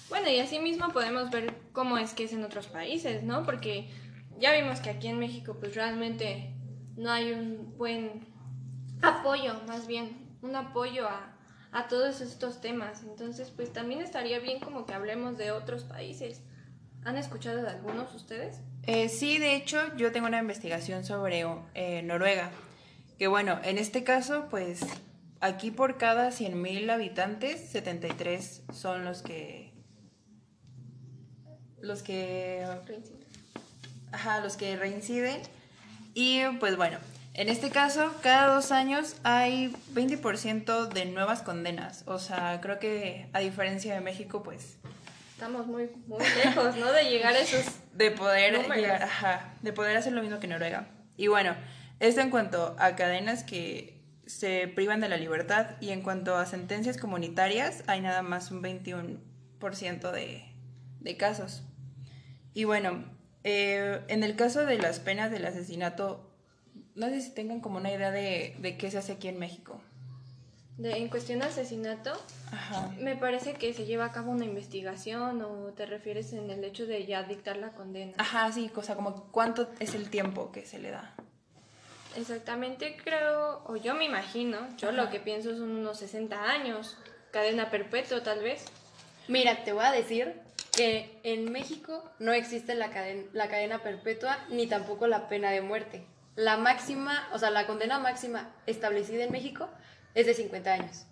Bueno, 0.09 0.31
y 0.31 0.38
asimismo 0.38 0.88
podemos 0.92 1.31
ver 1.31 1.55
cómo 1.72 1.99
es 1.99 2.14
que 2.14 2.25
es 2.25 2.33
en 2.33 2.42
otros 2.42 2.68
países, 2.68 3.22
¿no? 3.22 3.44
Porque 3.44 3.90
ya 4.38 4.53
vimos 4.53 4.81
que 4.81 4.90
aquí 4.90 5.09
en 5.09 5.18
México 5.18 5.57
pues 5.61 5.75
realmente 5.75 6.55
no 6.96 7.11
hay 7.11 7.33
un 7.33 7.77
buen 7.77 8.27
apoyo, 9.03 9.61
más 9.66 9.87
bien, 9.87 10.38
un 10.40 10.57
apoyo 10.57 11.07
a, 11.07 11.37
a 11.72 11.88
todos 11.88 12.22
estos 12.22 12.62
temas. 12.62 13.03
Entonces, 13.03 13.51
pues 13.51 13.72
también 13.72 14.01
estaría 14.01 14.38
bien 14.38 14.61
como 14.61 14.87
que 14.87 14.94
hablemos 14.94 15.37
de 15.37 15.51
otros 15.51 15.85
países. 15.85 16.42
¿Han 17.05 17.18
escuchado 17.18 17.62
de 17.62 17.68
algunos 17.68 18.14
ustedes? 18.14 18.62
Eh, 18.87 19.09
sí, 19.09 19.38
de 19.38 19.57
hecho, 19.57 19.79
yo 19.96 20.12
tengo 20.12 20.29
una 20.29 20.38
investigación 20.38 21.05
sobre 21.05 21.44
eh, 21.75 22.03
Noruega. 22.03 22.51
Que 23.18 23.27
bueno, 23.27 23.59
en 23.64 23.79
este 23.79 24.05
caso, 24.05 24.46
pues 24.51 24.81
aquí 25.40 25.70
por 25.70 25.96
cada 25.96 26.31
100.000 26.31 26.90
habitantes, 26.90 27.61
73 27.70 28.62
son 28.72 29.05
los 29.05 29.22
que 29.22 29.72
los 31.81 32.03
que 32.03 32.64
ajá, 34.12 34.40
los 34.40 34.57
que 34.57 34.77
reinciden 34.77 35.40
y 36.14 36.42
pues 36.59 36.77
bueno, 36.77 36.99
en 37.35 37.49
este 37.49 37.70
caso 37.70 38.12
cada 38.22 38.55
dos 38.55 38.72
años 38.72 39.16
hay 39.22 39.72
20% 39.94 40.88
de 40.88 41.05
nuevas 41.05 41.42
condenas, 41.42 42.03
o 42.07 42.18
sea, 42.18 42.61
creo 42.61 42.79
que 42.79 43.29
a 43.33 43.40
diferencia 43.40 43.94
de 43.94 44.01
México 44.01 44.42
pues 44.42 44.79
estamos 45.33 45.66
muy 45.66 45.90
muy 46.07 46.25
lejos, 46.44 46.77
¿no? 46.77 46.90
De 46.92 47.05
llegar 47.05 47.35
a 47.35 47.40
esos 47.40 47.66
de 47.96 48.11
poder 48.11 48.68
llegar, 48.74 49.02
ajá, 49.02 49.54
de 49.62 49.72
poder 49.72 49.96
hacer 49.96 50.12
lo 50.12 50.22
mismo 50.22 50.38
que 50.38 50.46
Noruega. 50.46 50.88
Y 51.16 51.28
bueno, 51.28 51.54
esto 52.00 52.20
en 52.20 52.30
cuanto 52.30 52.76
a 52.78 52.94
cadenas 52.96 53.42
que 53.42 54.02
se 54.26 54.68
privan 54.68 55.00
de 55.00 55.09
la 55.09 55.16
libertad 55.16 55.76
y 55.80 55.90
en 55.90 56.02
cuanto 56.02 56.37
a 56.37 56.46
sentencias 56.46 56.98
comunitarias 56.98 57.85
hay 57.87 58.00
nada 58.00 58.22
más 58.22 58.50
un 58.50 58.62
21% 58.62 60.11
de, 60.11 60.44
de 61.00 61.16
casos. 61.16 61.62
Y 62.52 62.64
bueno, 62.64 63.04
eh, 63.44 64.00
en 64.09 64.24
el 64.24 64.37
caso 64.37 64.66
de 64.66 64.78
las 64.78 64.98
penas 65.00 65.30
del 65.30 65.46
asesinato, 65.46 66.30
no 66.94 67.09
sé 67.09 67.20
si 67.20 67.30
tengan 67.30 67.61
como 67.61 67.78
una 67.78 67.92
idea 67.92 68.11
de, 68.11 68.56
de 68.59 68.76
qué 68.76 68.90
se 68.90 68.98
hace 68.98 69.12
aquí 69.12 69.28
en 69.28 69.38
México. 69.38 69.80
De, 70.79 70.99
en 70.99 71.09
cuestión 71.09 71.39
de 71.39 71.47
asesinato, 71.47 72.12
me 72.99 73.17
parece 73.17 73.55
que 73.55 73.73
se 73.73 73.87
lleva 73.87 74.05
a 74.05 74.12
cabo 74.12 74.31
una 74.31 74.45
investigación 74.45 75.41
o 75.43 75.73
te 75.73 75.87
refieres 75.87 76.35
en 76.35 76.51
el 76.51 76.62
hecho 76.65 76.87
de 76.87 77.07
ya 77.07 77.23
dictar 77.23 77.57
la 77.57 77.71
condena. 77.71 78.12
Ajá, 78.19 78.53
sí, 78.53 78.69
cosa 78.69 78.95
como 78.95 79.25
cuánto 79.31 79.71
es 79.81 79.95
el 79.95 80.11
tiempo 80.11 80.53
que 80.53 80.67
se 80.67 80.79
le 80.79 80.91
da. 80.91 81.15
Exactamente, 82.17 82.97
creo, 83.03 83.62
o 83.67 83.77
yo 83.77 83.95
me 83.95 84.05
imagino, 84.05 84.59
yo 84.77 84.93
lo 84.93 85.11
que 85.11 85.21
pienso 85.21 85.51
son 85.57 85.71
unos 85.71 85.99
60 85.99 86.51
años, 86.51 86.97
cadena 87.31 87.71
perpetua 87.71 88.23
tal 88.23 88.43
vez. 88.43 88.65
Mira, 89.29 89.65
te 89.65 89.73
voy 89.73 89.85
a 89.85 89.93
decir 89.93 90.35
que 90.75 91.19
en 91.23 91.51
México 91.53 92.05
no 92.19 92.33
existe 92.33 92.75
la 92.75 92.91
cadena, 92.91 93.23
la 93.33 93.49
cadena 93.49 93.83
perpetua 93.83 94.39
ni 94.51 94.67
tampoco 94.67 95.07
la 95.07 95.29
pena 95.29 95.51
de 95.51 95.62
muerte. 95.62 96.07
La 96.37 96.59
máxima, 96.59 97.29
o 97.33 97.39
sea, 97.39 97.51
la 97.51 97.67
condena 97.67 97.99
máxima 97.99 98.51
establecida 98.67 99.25
en 99.25 99.33
México 99.33 99.69
es 100.16 100.26
de 100.26 100.35
50 100.35 100.72
años. 100.72 101.07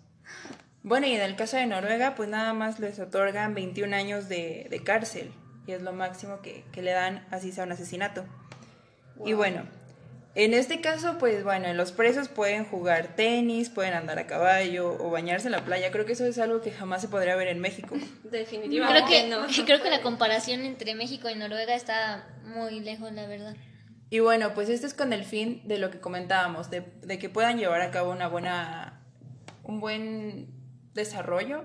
Bueno, 0.83 1.07
y 1.07 1.13
en 1.13 1.21
el 1.21 1.37
caso 1.37 1.55
de 1.55 1.65
Noruega, 1.65 2.15
pues 2.15 2.27
nada 2.27 2.51
más 2.53 2.79
les 2.79 2.99
otorgan 2.99 3.55
21 3.55 3.95
años 3.95 4.27
de, 4.27 4.67
de 4.69 4.83
cárcel, 4.83 5.31
y 5.65 5.71
es 5.71 5.81
lo 5.81 5.93
máximo 5.93 6.41
que, 6.41 6.65
que, 6.73 6.81
le 6.81 6.91
dan 6.91 7.25
así 7.31 7.53
sea 7.53 7.63
un 7.63 7.71
asesinato. 7.71 8.25
Y 9.25 9.33
bueno, 9.33 9.63
en 10.35 10.53
este 10.53 10.81
caso, 10.81 11.17
pues 11.17 11.45
bueno, 11.45 11.73
los 11.73 11.93
presos 11.93 12.27
pueden 12.27 12.65
jugar 12.65 13.15
tenis, 13.15 13.69
pueden 13.69 13.93
andar 13.93 14.19
a 14.19 14.27
caballo 14.27 14.97
o 14.99 15.09
bañarse 15.09 15.47
en 15.47 15.53
la 15.53 15.63
playa. 15.63 15.91
Creo 15.91 16.05
que 16.05 16.11
eso 16.11 16.25
es 16.25 16.37
algo 16.39 16.61
que 16.61 16.71
jamás 16.71 17.01
se 17.01 17.07
podría 17.07 17.37
ver 17.37 17.47
en 17.47 17.61
México. 17.61 17.95
Definitivamente 18.23 19.07
creo 19.07 19.21
que, 19.21 19.29
no. 19.29 19.45
Creo 19.65 19.81
que 19.81 19.89
la 19.89 20.01
comparación 20.01 20.65
entre 20.65 20.93
México 20.93 21.29
y 21.29 21.35
Noruega 21.35 21.73
está 21.73 22.27
muy 22.43 22.81
lejos, 22.81 23.13
la 23.13 23.25
verdad. 23.27 23.55
Y 24.09 24.19
bueno, 24.19 24.53
pues 24.53 24.69
esto 24.69 24.85
es 24.85 24.93
con 24.93 25.13
el 25.13 25.23
fin 25.23 25.61
de 25.65 25.79
lo 25.79 25.89
que 25.89 25.99
comentábamos, 25.99 26.69
de, 26.69 26.81
de 27.01 27.17
que 27.17 27.29
puedan 27.29 27.57
llevar 27.57 27.81
a 27.81 27.91
cabo 27.91 28.11
una 28.11 28.27
buena, 28.27 28.94
un 29.65 29.79
buen 29.79 30.47
desarrollo. 30.93 31.63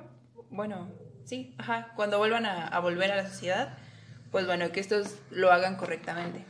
Bueno, 0.50 0.88
sí, 1.24 1.54
ajá, 1.58 1.92
cuando 1.96 2.18
vuelvan 2.18 2.46
a, 2.46 2.78
volver 2.80 3.12
a 3.12 3.16
la 3.16 3.28
sociedad, 3.28 3.78
pues 4.30 4.46
bueno, 4.46 4.72
que 4.72 4.80
estos 4.80 5.16
lo 5.30 5.52
hagan 5.52 5.76
correctamente. 5.76 6.44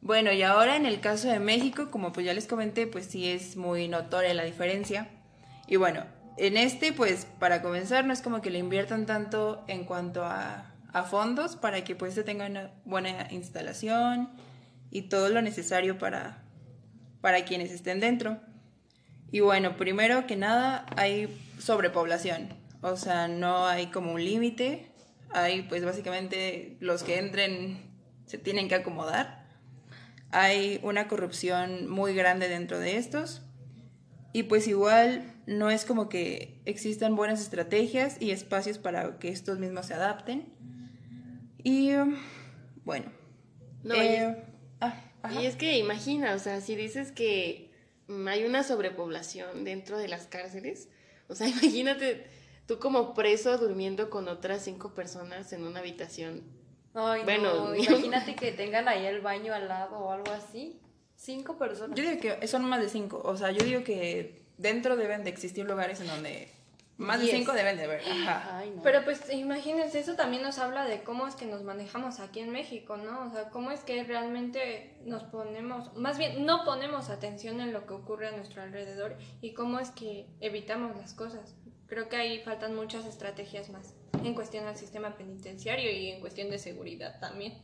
Bueno, 0.00 0.32
y 0.32 0.42
ahora 0.42 0.74
en 0.76 0.84
el 0.84 1.00
caso 1.00 1.28
de 1.28 1.38
México, 1.38 1.90
como 1.90 2.12
pues 2.12 2.26
ya 2.26 2.34
les 2.34 2.48
comenté, 2.48 2.86
pues 2.88 3.06
sí 3.06 3.30
es 3.30 3.56
muy 3.56 3.86
notoria 3.86 4.34
la 4.34 4.42
diferencia. 4.42 5.08
Y 5.68 5.76
bueno, 5.76 6.04
en 6.38 6.56
este, 6.56 6.92
pues 6.92 7.26
para 7.38 7.62
comenzar, 7.62 8.04
no 8.04 8.12
es 8.12 8.20
como 8.20 8.42
que 8.42 8.50
le 8.50 8.58
inviertan 8.58 9.06
tanto 9.06 9.64
en 9.68 9.84
cuanto 9.84 10.24
a, 10.24 10.72
a 10.92 11.02
fondos 11.04 11.54
para 11.56 11.84
que 11.84 11.94
pues 11.94 12.14
se 12.14 12.24
tenga 12.24 12.46
una 12.46 12.72
buena 12.84 13.28
instalación 13.30 14.30
y 14.90 15.02
todo 15.02 15.28
lo 15.28 15.40
necesario 15.40 15.98
para, 15.98 16.42
para 17.20 17.44
quienes 17.44 17.70
estén 17.70 18.00
dentro. 18.00 18.40
Y 19.32 19.40
bueno, 19.40 19.76
primero 19.76 20.26
que 20.26 20.36
nada 20.36 20.86
hay 20.96 21.36
sobrepoblación, 21.58 22.50
o 22.82 22.96
sea, 22.96 23.28
no 23.28 23.66
hay 23.66 23.86
como 23.86 24.12
un 24.12 24.22
límite, 24.22 24.92
hay 25.30 25.62
pues 25.62 25.84
básicamente 25.84 26.76
los 26.80 27.02
que 27.02 27.18
entren 27.18 27.90
se 28.26 28.38
tienen 28.38 28.68
que 28.68 28.74
acomodar. 28.74 29.46
Hay 30.30 30.80
una 30.82 31.08
corrupción 31.08 31.88
muy 31.88 32.14
grande 32.14 32.48
dentro 32.48 32.78
de 32.78 32.96
estos. 32.96 33.42
Y 34.32 34.44
pues 34.44 34.66
igual 34.66 35.34
no 35.46 35.70
es 35.70 35.84
como 35.84 36.08
que 36.08 36.60
existan 36.64 37.16
buenas 37.16 37.40
estrategias 37.40 38.16
y 38.20 38.30
espacios 38.30 38.78
para 38.78 39.18
que 39.18 39.28
estos 39.28 39.58
mismos 39.58 39.86
se 39.86 39.94
adapten. 39.94 40.52
Y 41.62 41.92
bueno. 42.84 43.12
No, 43.82 43.94
eh, 43.94 44.04
y, 44.04 44.14
es, 44.16 44.36
ah, 44.80 44.94
y 45.32 45.46
es 45.46 45.56
que 45.56 45.76
imagina, 45.78 46.34
o 46.34 46.38
sea, 46.38 46.60
si 46.60 46.76
dices 46.76 47.12
que 47.12 47.71
hay 48.28 48.44
una 48.44 48.62
sobrepoblación 48.62 49.64
dentro 49.64 49.98
de 49.98 50.08
las 50.08 50.26
cárceles, 50.26 50.88
o 51.28 51.34
sea, 51.34 51.46
imagínate 51.48 52.26
tú 52.66 52.78
como 52.78 53.14
preso 53.14 53.58
durmiendo 53.58 54.10
con 54.10 54.28
otras 54.28 54.62
cinco 54.62 54.94
personas 54.94 55.52
en 55.52 55.64
una 55.64 55.80
habitación 55.80 56.42
Ay, 56.94 57.22
bueno, 57.24 57.68
no, 57.68 57.74
imagínate 57.74 58.34
que 58.34 58.52
tengan 58.52 58.88
ahí 58.88 59.06
el 59.06 59.20
baño 59.20 59.54
al 59.54 59.68
lado 59.68 59.98
o 59.98 60.10
algo 60.10 60.30
así. 60.32 60.78
Cinco 61.16 61.56
personas. 61.56 61.96
Yo 61.96 62.04
digo 62.04 62.20
que 62.20 62.46
son 62.46 62.64
más 62.64 62.80
de 62.80 62.88
cinco. 62.88 63.20
O 63.24 63.36
sea, 63.36 63.50
yo 63.50 63.64
digo 63.64 63.84
que 63.84 64.42
dentro 64.58 64.96
deben 64.96 65.24
de 65.24 65.30
existir 65.30 65.64
lugares 65.64 66.00
en 66.00 66.08
donde 66.08 66.52
más 67.02 67.20
de 67.20 67.26
cinco 67.26 67.52
deben 67.52 67.76
de 67.76 67.84
haber. 67.84 68.00
Ajá. 68.00 68.58
Ay, 68.58 68.72
no. 68.74 68.82
Pero 68.82 69.04
pues 69.04 69.32
imagínense, 69.32 70.00
eso 70.00 70.14
también 70.14 70.42
nos 70.42 70.58
habla 70.58 70.84
de 70.84 71.02
cómo 71.02 71.26
es 71.26 71.34
que 71.34 71.46
nos 71.46 71.62
manejamos 71.62 72.20
aquí 72.20 72.40
en 72.40 72.50
México, 72.50 72.96
¿no? 72.96 73.26
O 73.26 73.30
sea, 73.30 73.50
cómo 73.50 73.70
es 73.70 73.80
que 73.80 74.02
realmente 74.04 74.94
nos 75.04 75.22
ponemos, 75.24 75.94
más 75.96 76.18
bien 76.18 76.44
no 76.44 76.64
ponemos 76.64 77.10
atención 77.10 77.60
en 77.60 77.72
lo 77.72 77.86
que 77.86 77.94
ocurre 77.94 78.28
a 78.28 78.32
nuestro 78.32 78.62
alrededor 78.62 79.16
y 79.40 79.52
cómo 79.52 79.78
es 79.78 79.90
que 79.90 80.26
evitamos 80.40 80.96
las 80.96 81.14
cosas. 81.14 81.54
Creo 81.86 82.08
que 82.08 82.16
ahí 82.16 82.40
faltan 82.40 82.74
muchas 82.74 83.04
estrategias 83.04 83.68
más 83.68 83.94
en 84.24 84.34
cuestión 84.34 84.66
al 84.66 84.76
sistema 84.76 85.16
penitenciario 85.16 85.90
y 85.90 86.10
en 86.10 86.20
cuestión 86.20 86.50
de 86.50 86.58
seguridad 86.58 87.18
también. 87.20 87.54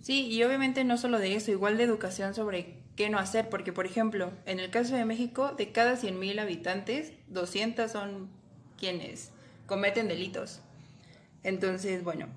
Sí, 0.00 0.26
y 0.26 0.42
obviamente 0.44 0.84
no 0.84 0.96
solo 0.96 1.18
de 1.18 1.34
eso, 1.34 1.50
igual 1.50 1.76
de 1.76 1.84
educación 1.84 2.34
sobre 2.34 2.82
qué 2.94 3.10
no 3.10 3.18
hacer, 3.18 3.48
porque 3.48 3.72
por 3.72 3.86
ejemplo, 3.86 4.32
en 4.46 4.60
el 4.60 4.70
caso 4.70 4.94
de 4.94 5.04
México, 5.04 5.52
de 5.56 5.72
cada 5.72 5.94
100.000 5.94 6.40
habitantes, 6.40 7.12
200 7.28 7.90
son 7.90 8.30
quienes 8.78 9.30
cometen 9.66 10.08
delitos. 10.08 10.60
Entonces, 11.42 12.02
bueno, 12.02 12.28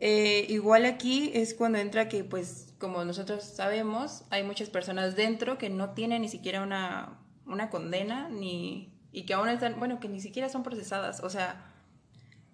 eh, 0.00 0.46
igual 0.48 0.84
aquí 0.84 1.30
es 1.34 1.54
cuando 1.54 1.78
entra 1.78 2.08
que, 2.08 2.24
pues, 2.24 2.74
como 2.78 3.04
nosotros 3.04 3.44
sabemos, 3.44 4.24
hay 4.30 4.42
muchas 4.42 4.70
personas 4.70 5.16
dentro 5.16 5.58
que 5.58 5.70
no 5.70 5.90
tienen 5.90 6.22
ni 6.22 6.28
siquiera 6.28 6.62
una, 6.62 7.18
una 7.46 7.70
condena, 7.70 8.28
ni, 8.28 8.92
y 9.12 9.24
que 9.26 9.34
aún 9.34 9.48
están, 9.48 9.78
bueno, 9.78 10.00
que 10.00 10.08
ni 10.08 10.20
siquiera 10.20 10.48
son 10.48 10.62
procesadas, 10.62 11.20
o 11.20 11.30
sea, 11.30 11.72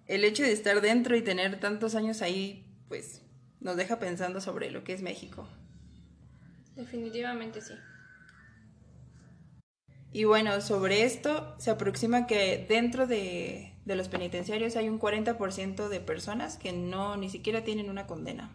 el 0.07 0.23
hecho 0.23 0.43
de 0.43 0.51
estar 0.51 0.81
dentro 0.81 1.15
y 1.15 1.21
tener 1.21 1.59
tantos 1.59 1.95
años 1.95 2.21
ahí, 2.21 2.65
pues 2.87 3.21
nos 3.59 3.77
deja 3.77 3.99
pensando 3.99 4.41
sobre 4.41 4.71
lo 4.71 4.83
que 4.83 4.93
es 4.93 5.01
México. 5.01 5.47
Definitivamente 6.75 7.61
sí. 7.61 7.73
Y 10.13 10.25
bueno, 10.25 10.59
sobre 10.61 11.03
esto 11.03 11.55
se 11.57 11.71
aproxima 11.71 12.27
que 12.27 12.65
dentro 12.67 13.07
de, 13.07 13.73
de 13.85 13.95
los 13.95 14.09
penitenciarios 14.09 14.75
hay 14.75 14.89
un 14.89 14.99
40% 14.99 15.87
de 15.87 15.99
personas 15.99 16.57
que 16.57 16.73
no 16.73 17.17
ni 17.17 17.29
siquiera 17.29 17.63
tienen 17.63 17.89
una 17.89 18.07
condena. 18.07 18.51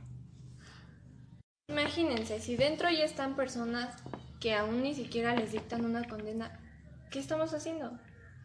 Imagínense, 1.68 2.40
si 2.40 2.56
dentro 2.56 2.90
ya 2.90 3.04
están 3.04 3.36
personas 3.36 3.96
que 4.38 4.54
aún 4.54 4.82
ni 4.82 4.94
siquiera 4.94 5.34
les 5.34 5.52
dictan 5.52 5.84
una 5.84 6.06
condena, 6.08 6.60
¿qué 7.10 7.18
estamos 7.18 7.54
haciendo? 7.54 7.98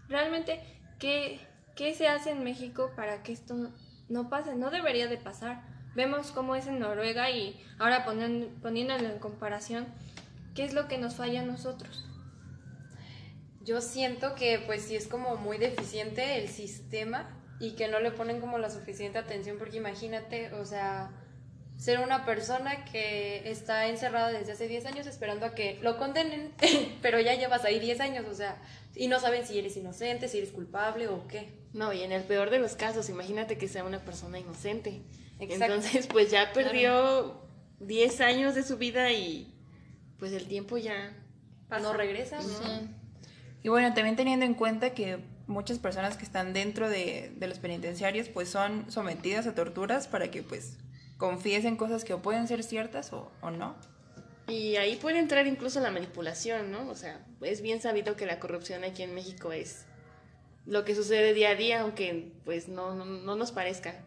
Realmente, 0.07 0.59
¿qué, 0.99 1.39
qué 1.75 1.93
se 1.93 2.07
hace 2.07 2.31
en 2.31 2.43
México 2.43 2.91
para 2.95 3.23
que 3.23 3.33
esto 3.33 3.71
no 4.09 4.29
pase? 4.29 4.55
No 4.55 4.71
debería 4.71 5.07
de 5.07 5.17
pasar. 5.17 5.61
Vemos 5.95 6.31
cómo 6.31 6.55
es 6.55 6.67
en 6.67 6.79
Noruega 6.79 7.29
y 7.29 7.61
ahora 7.77 8.05
poniéndolo 8.05 9.09
en 9.09 9.19
comparación, 9.19 9.85
¿qué 10.55 10.63
es 10.63 10.73
lo 10.73 10.87
que 10.87 10.97
nos 10.97 11.15
falla 11.15 11.41
a 11.41 11.45
nosotros? 11.45 12.05
Yo 13.63 13.81
siento 13.81 14.35
que 14.35 14.59
pues 14.65 14.83
sí 14.83 14.95
es 14.95 15.07
como 15.07 15.35
muy 15.37 15.57
deficiente 15.57 16.37
el 16.37 16.49
sistema 16.49 17.37
y 17.59 17.71
que 17.71 17.87
no 17.87 17.99
le 17.99 18.11
ponen 18.11 18.41
como 18.41 18.57
la 18.57 18.69
suficiente 18.69 19.19
atención 19.19 19.57
porque 19.57 19.77
imagínate, 19.77 20.51
o 20.53 20.65
sea, 20.65 21.11
ser 21.77 21.99
una 21.99 22.25
persona 22.25 22.85
que 22.85 23.49
está 23.49 23.87
encerrada 23.87 24.31
desde 24.31 24.51
hace 24.51 24.67
10 24.67 24.85
años 24.85 25.07
esperando 25.07 25.45
a 25.45 25.55
que 25.55 25.79
lo 25.81 25.97
condenen, 25.97 26.51
pero 27.01 27.19
ya 27.19 27.35
llevas 27.35 27.65
ahí 27.65 27.79
10 27.79 27.99
años, 28.01 28.25
o 28.27 28.33
sea, 28.33 28.61
y 28.95 29.07
no 29.07 29.19
saben 29.19 29.45
si 29.45 29.57
eres 29.57 29.77
inocente, 29.77 30.27
si 30.27 30.39
eres 30.39 30.51
culpable 30.51 31.07
o 31.07 31.27
qué. 31.27 31.49
No, 31.73 31.93
y 31.93 32.03
en 32.03 32.11
el 32.11 32.23
peor 32.23 32.49
de 32.49 32.59
los 32.59 32.75
casos, 32.75 33.09
imagínate 33.09 33.57
que 33.57 33.67
sea 33.67 33.83
una 33.83 33.99
persona 33.99 34.37
inocente. 34.37 35.01
Exacto. 35.39 35.73
Entonces, 35.73 36.07
pues 36.07 36.29
ya 36.29 36.53
perdió 36.53 37.41
10 37.79 38.21
años 38.21 38.53
de 38.53 38.63
su 38.63 38.77
vida 38.77 39.11
y 39.11 39.51
pues 40.19 40.33
el 40.33 40.47
tiempo 40.47 40.77
ya 40.77 41.17
No 41.69 41.93
regresa, 41.93 42.37
¿no? 42.37 42.43
Sí. 42.43 42.89
Y 43.63 43.69
bueno, 43.69 43.93
también 43.93 44.15
teniendo 44.15 44.45
en 44.45 44.53
cuenta 44.53 44.93
que 44.93 45.19
muchas 45.47 45.79
personas 45.79 46.17
que 46.17 46.23
están 46.23 46.53
dentro 46.53 46.89
de, 46.89 47.31
de 47.35 47.47
los 47.47 47.59
penitenciarios 47.59 48.29
pues 48.29 48.49
son 48.49 48.89
sometidas 48.91 49.47
a 49.47 49.53
torturas 49.53 50.07
para 50.07 50.31
que 50.31 50.43
pues 50.43 50.77
confíes 51.17 51.65
en 51.65 51.75
cosas 51.75 52.03
que 52.03 52.15
pueden 52.17 52.47
ser 52.47 52.63
ciertas 52.63 53.13
o, 53.13 53.31
o 53.41 53.51
no. 53.51 53.75
Y 54.47 54.75
ahí 54.77 54.95
puede 54.95 55.19
entrar 55.19 55.45
incluso 55.47 55.79
la 55.79 55.91
manipulación, 55.91 56.71
¿no? 56.71 56.89
O 56.89 56.95
sea, 56.95 57.23
es 57.41 57.61
bien 57.61 57.81
sabido 57.81 58.15
que 58.15 58.25
la 58.25 58.39
corrupción 58.39 58.83
aquí 58.83 59.03
en 59.03 59.13
México 59.13 59.51
es 59.51 59.85
lo 60.65 60.83
que 60.83 60.95
sucede 60.95 61.33
día 61.33 61.51
a 61.51 61.55
día, 61.55 61.81
aunque 61.81 62.31
pues 62.43 62.67
no, 62.67 62.95
no, 62.95 63.05
no 63.05 63.35
nos 63.35 63.51
parezca. 63.51 64.03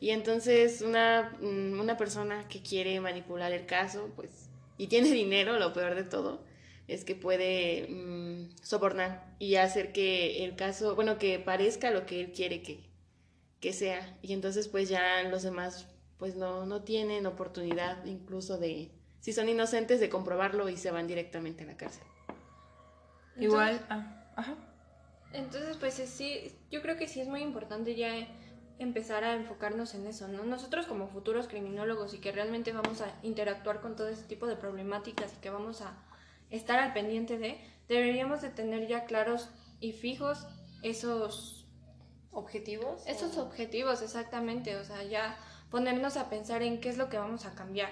Y 0.00 0.10
entonces 0.10 0.82
una, 0.82 1.36
mm, 1.40 1.80
una 1.80 1.96
persona 1.96 2.46
que 2.48 2.62
quiere 2.62 3.00
manipular 3.00 3.52
el 3.52 3.66
caso, 3.66 4.10
pues, 4.14 4.50
y 4.76 4.86
tiene 4.86 5.10
dinero, 5.12 5.58
lo 5.58 5.72
peor 5.72 5.94
de 5.94 6.04
todo, 6.04 6.44
es 6.88 7.04
que 7.04 7.14
puede 7.14 7.86
mm, 7.88 8.56
sobornar 8.62 9.34
y 9.38 9.56
hacer 9.56 9.92
que 9.92 10.44
el 10.44 10.56
caso, 10.56 10.94
bueno, 10.94 11.18
que 11.18 11.38
parezca 11.38 11.90
lo 11.90 12.06
que 12.06 12.20
él 12.20 12.32
quiere 12.32 12.62
que, 12.62 12.80
que 13.60 13.72
sea. 13.72 14.18
Y 14.22 14.32
entonces 14.32 14.68
pues 14.68 14.88
ya 14.88 15.22
los 15.24 15.42
demás 15.42 15.86
pues 16.18 16.34
no, 16.34 16.66
no 16.66 16.82
tienen 16.82 17.26
oportunidad 17.26 18.04
incluso 18.06 18.58
de, 18.58 18.90
si 19.20 19.32
son 19.32 19.48
inocentes, 19.48 20.00
de 20.00 20.08
comprobarlo 20.08 20.68
y 20.68 20.76
se 20.76 20.90
van 20.90 21.06
directamente 21.06 21.62
a 21.62 21.66
la 21.66 21.76
cárcel. 21.76 22.02
Igual, 23.38 23.80
ah, 23.88 24.32
ajá. 24.36 24.54
Entonces, 25.32 25.76
pues 25.76 25.98
es- 26.00 26.10
sí, 26.10 26.52
yo 26.70 26.82
creo 26.82 26.96
que 26.96 27.06
sí 27.06 27.20
es 27.20 27.28
muy 27.28 27.42
importante 27.42 27.94
ya 27.94 28.10
empezar 28.78 29.24
a 29.24 29.34
enfocarnos 29.34 29.94
en 29.94 30.06
eso, 30.06 30.26
¿no? 30.28 30.44
Nosotros 30.44 30.86
como 30.86 31.08
futuros 31.08 31.48
criminólogos 31.48 32.14
y 32.14 32.18
que 32.18 32.32
realmente 32.32 32.72
vamos 32.72 33.00
a 33.00 33.12
interactuar 33.22 33.80
con 33.80 33.94
todo 33.96 34.08
ese 34.08 34.22
tipo 34.24 34.46
de 34.46 34.56
problemáticas 34.56 35.32
y 35.34 35.40
que 35.40 35.50
vamos 35.50 35.82
a 35.82 35.96
estar 36.50 36.78
al 36.78 36.92
pendiente 36.92 37.38
de, 37.38 37.58
deberíamos 37.88 38.42
de 38.42 38.50
tener 38.50 38.86
ya 38.88 39.04
claros 39.04 39.48
y 39.80 39.92
fijos 39.92 40.46
esos 40.82 41.66
¿Objetivos? 42.30 43.02
esos 43.06 43.36
o- 43.36 43.42
objetivos, 43.44 44.02
exactamente, 44.02 44.76
o 44.76 44.84
sea, 44.84 45.02
ya 45.02 45.38
ponernos 45.70 46.16
a 46.16 46.28
pensar 46.30 46.62
en 46.62 46.80
qué 46.80 46.88
es 46.88 46.98
lo 46.98 47.08
que 47.08 47.18
vamos 47.18 47.46
a 47.46 47.54
cambiar. 47.54 47.90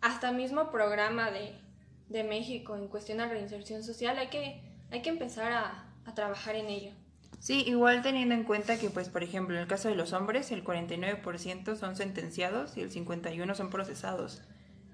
Hasta 0.00 0.32
mismo 0.32 0.70
programa 0.70 1.30
de, 1.30 1.54
de 2.08 2.24
México 2.24 2.76
en 2.76 2.88
cuestión 2.88 3.20
a 3.20 3.28
reinserción 3.28 3.82
social, 3.82 4.18
hay 4.18 4.28
que, 4.28 4.62
hay 4.90 5.02
que 5.02 5.10
empezar 5.10 5.52
a, 5.52 5.92
a 6.04 6.14
trabajar 6.14 6.56
en 6.56 6.66
ello. 6.66 6.92
Sí, 7.38 7.62
igual 7.66 8.02
teniendo 8.02 8.34
en 8.34 8.44
cuenta 8.44 8.78
que, 8.78 8.90
pues, 8.90 9.08
por 9.08 9.22
ejemplo, 9.22 9.54
en 9.56 9.62
el 9.62 9.68
caso 9.68 9.88
de 9.88 9.94
los 9.94 10.12
hombres, 10.12 10.50
el 10.52 10.62
49% 10.62 11.74
son 11.76 11.96
sentenciados 11.96 12.76
y 12.76 12.82
el 12.82 12.90
51% 12.90 13.54
son 13.54 13.70
procesados. 13.70 14.42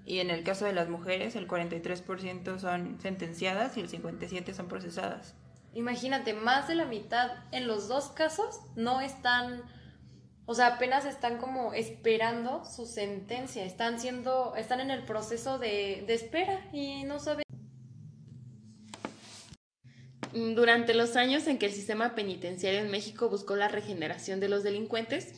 Y 0.07 0.21
en 0.21 0.29
el 0.29 0.45
caso 0.45 0.63
de 0.63 0.71
las 0.71 0.87
mujeres, 0.87 1.35
el 1.35 1.49
43% 1.49 2.59
son 2.59 2.97
sentenciadas 3.01 3.75
y 3.75 3.81
el 3.81 3.89
57% 3.89 4.53
son 4.53 4.69
procesadas. 4.69 5.35
Imagínate, 5.73 6.33
más 6.33 6.69
de 6.69 6.75
la 6.75 6.85
mitad 6.85 7.31
en 7.51 7.67
los 7.67 7.89
dos 7.89 8.07
casos 8.11 8.61
no 8.77 9.01
están, 9.01 9.63
o 10.45 10.55
sea, 10.55 10.67
apenas 10.67 11.03
están 11.03 11.39
como 11.39 11.73
esperando 11.73 12.63
su 12.63 12.85
sentencia, 12.85 13.65
están 13.65 13.99
siendo, 13.99 14.55
están 14.55 14.79
en 14.79 14.91
el 14.91 15.03
proceso 15.03 15.59
de, 15.59 16.05
de 16.07 16.13
espera 16.13 16.65
y 16.71 17.03
no 17.03 17.19
saben. 17.19 17.43
Durante 20.31 20.93
los 20.93 21.17
años 21.17 21.47
en 21.47 21.57
que 21.57 21.65
el 21.65 21.73
sistema 21.73 22.15
penitenciario 22.15 22.79
en 22.79 22.91
México 22.91 23.27
buscó 23.27 23.57
la 23.57 23.67
regeneración 23.67 24.39
de 24.39 24.47
los 24.47 24.63
delincuentes, 24.63 25.33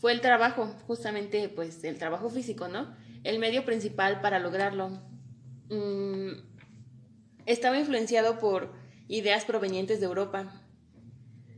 fue 0.00 0.10
el 0.10 0.20
trabajo, 0.20 0.66
justamente 0.88 1.48
pues 1.48 1.84
el 1.84 1.98
trabajo 1.98 2.30
físico, 2.30 2.66
¿no? 2.66 2.96
El 3.28 3.40
medio 3.40 3.66
principal 3.66 4.22
para 4.22 4.38
lograrlo. 4.38 4.88
Mm, 5.68 6.30
estaba 7.44 7.78
influenciado 7.78 8.38
por 8.38 8.72
ideas 9.06 9.44
provenientes 9.44 10.00
de 10.00 10.06
Europa 10.06 10.64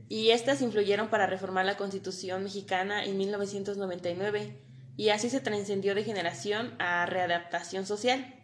y 0.09 0.31
estas 0.31 0.63
influyeron 0.63 1.11
para 1.11 1.29
reformar 1.29 1.65
la 1.67 1.77
Constitución 1.77 2.43
mexicana 2.43 3.05
en 3.05 3.17
1999 3.17 4.61
y 4.97 5.11
así 5.11 5.31
se 5.31 5.39
trascendió 5.39 5.95
de 5.95 6.03
generación 6.03 6.75
a 6.81 7.07
readaptación 7.07 7.87
social. 7.87 8.35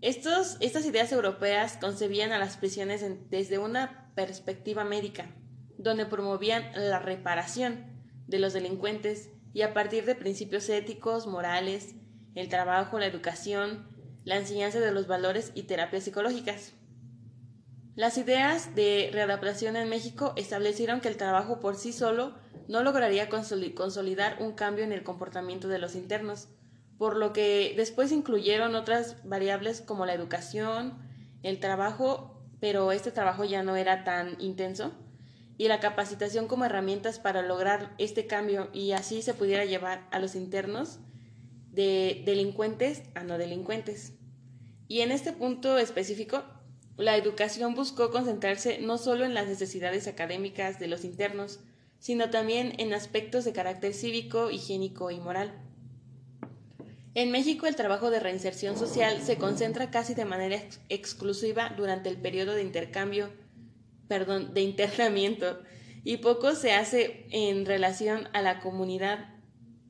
Estas 0.00 0.84
ideas 0.84 1.12
europeas 1.12 1.78
concebían 1.80 2.32
a 2.32 2.40
las 2.40 2.56
prisiones 2.56 3.04
desde 3.30 3.58
una 3.58 4.10
perspectiva 4.16 4.82
médica, 4.82 5.30
donde 5.78 6.06
promovían 6.06 6.72
la 6.74 6.98
reparación 6.98 7.84
de 8.26 8.40
los 8.40 8.52
delincuentes 8.52 9.30
y 9.54 9.62
a 9.62 9.72
partir 9.72 10.06
de 10.06 10.16
principios 10.16 10.68
éticos, 10.68 11.28
morales, 11.28 11.94
el 12.36 12.48
trabajo, 12.48 13.00
la 13.00 13.06
educación, 13.06 13.88
la 14.24 14.36
enseñanza 14.36 14.78
de 14.78 14.92
los 14.92 15.08
valores 15.08 15.50
y 15.54 15.62
terapias 15.64 16.04
psicológicas. 16.04 16.74
Las 17.96 18.18
ideas 18.18 18.74
de 18.74 19.08
readaptación 19.12 19.74
en 19.74 19.88
México 19.88 20.34
establecieron 20.36 21.00
que 21.00 21.08
el 21.08 21.16
trabajo 21.16 21.60
por 21.60 21.76
sí 21.76 21.92
solo 21.92 22.34
no 22.68 22.82
lograría 22.82 23.30
consoli- 23.30 23.72
consolidar 23.72 24.36
un 24.40 24.52
cambio 24.52 24.84
en 24.84 24.92
el 24.92 25.02
comportamiento 25.02 25.68
de 25.68 25.78
los 25.78 25.94
internos, 25.94 26.48
por 26.98 27.16
lo 27.16 27.32
que 27.32 27.72
después 27.76 28.12
incluyeron 28.12 28.74
otras 28.74 29.16
variables 29.24 29.80
como 29.80 30.04
la 30.04 30.14
educación, 30.14 30.98
el 31.42 31.58
trabajo, 31.58 32.42
pero 32.60 32.92
este 32.92 33.12
trabajo 33.12 33.44
ya 33.44 33.62
no 33.62 33.76
era 33.76 34.04
tan 34.04 34.38
intenso, 34.40 34.92
y 35.56 35.68
la 35.68 35.80
capacitación 35.80 36.48
como 36.48 36.66
herramientas 36.66 37.18
para 37.18 37.40
lograr 37.40 37.94
este 37.96 38.26
cambio 38.26 38.68
y 38.74 38.92
así 38.92 39.22
se 39.22 39.32
pudiera 39.32 39.64
llevar 39.64 40.06
a 40.10 40.18
los 40.18 40.34
internos 40.34 40.98
de 41.76 42.22
delincuentes 42.24 43.02
a 43.14 43.22
no 43.22 43.38
delincuentes. 43.38 44.14
Y 44.88 45.02
en 45.02 45.12
este 45.12 45.32
punto 45.32 45.78
específico, 45.78 46.42
la 46.96 47.16
educación 47.16 47.74
buscó 47.74 48.10
concentrarse 48.10 48.78
no 48.80 48.96
solo 48.96 49.26
en 49.26 49.34
las 49.34 49.46
necesidades 49.46 50.08
académicas 50.08 50.80
de 50.80 50.88
los 50.88 51.04
internos, 51.04 51.60
sino 51.98 52.30
también 52.30 52.72
en 52.78 52.94
aspectos 52.94 53.44
de 53.44 53.52
carácter 53.52 53.92
cívico, 53.92 54.50
higiénico 54.50 55.10
y 55.10 55.20
moral. 55.20 55.52
En 57.14 57.30
México 57.30 57.66
el 57.66 57.76
trabajo 57.76 58.10
de 58.10 58.20
reinserción 58.20 58.78
social 58.78 59.20
se 59.22 59.36
concentra 59.36 59.90
casi 59.90 60.14
de 60.14 60.24
manera 60.24 60.56
ex- 60.56 60.80
exclusiva 60.88 61.74
durante 61.76 62.08
el 62.08 62.16
periodo 62.16 62.54
de 62.54 62.62
intercambio, 62.62 63.30
perdón, 64.08 64.54
de 64.54 64.62
internamiento, 64.62 65.58
y 66.04 66.18
poco 66.18 66.54
se 66.54 66.72
hace 66.72 67.26
en 67.30 67.66
relación 67.66 68.28
a 68.32 68.40
la 68.40 68.60
comunidad 68.60 69.35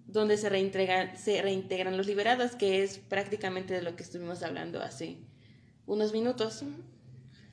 donde 0.07 0.37
se 0.37 0.49
reintegran, 0.49 1.97
los 1.97 2.07
liberados, 2.07 2.55
que 2.55 2.83
es 2.83 2.99
prácticamente 2.99 3.75
de 3.75 3.83
lo 3.83 3.97
que 3.97 4.03
estuvimos 4.03 4.43
hablando 4.43 4.81
hace 4.81 5.19
unos 5.85 6.13
minutos. 6.13 6.63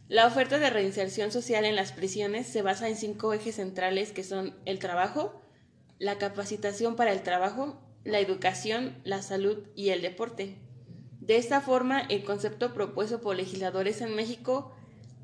La 0.08 0.28
oferta 0.28 0.60
de 0.60 0.70
reinserción 0.70 1.32
social 1.32 1.66
en 1.66 1.76
las 1.76 1.92
prisiones 1.92 2.48
se 2.48 2.62
basa 2.62 2.88
en 2.88 2.96
cinco 2.96 3.34
ejes 3.34 3.56
centrales 3.56 4.12
que 4.12 4.24
son 4.24 4.56
el 4.66 4.80
trabajo, 4.80 5.42
la 5.98 6.18
capacitación 6.18 6.96
para 6.96 7.12
el 7.12 7.24
trabajo, 7.24 7.82
la 8.04 8.20
educación, 8.20 8.98
la 9.04 9.22
salud 9.22 9.60
y 9.76 9.90
el 9.90 10.02
deporte. 10.02 10.58
De 11.20 11.38
esta 11.38 11.62
forma, 11.62 12.02
el 12.02 12.24
concepto 12.24 12.74
propuesto 12.74 13.22
por 13.22 13.36
legisladores 13.36 14.02
en 14.02 14.14
México, 14.14 14.76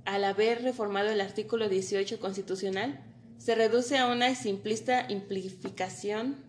al 0.05 0.23
haber 0.23 0.63
reformado 0.63 1.09
el 1.09 1.21
artículo 1.21 1.67
18 1.67 2.19
constitucional, 2.19 3.03
se 3.37 3.53
reduce 3.53 3.97
a 3.97 4.07
una 4.07 4.33
simplista 4.33 5.05
implicación, 5.09 6.48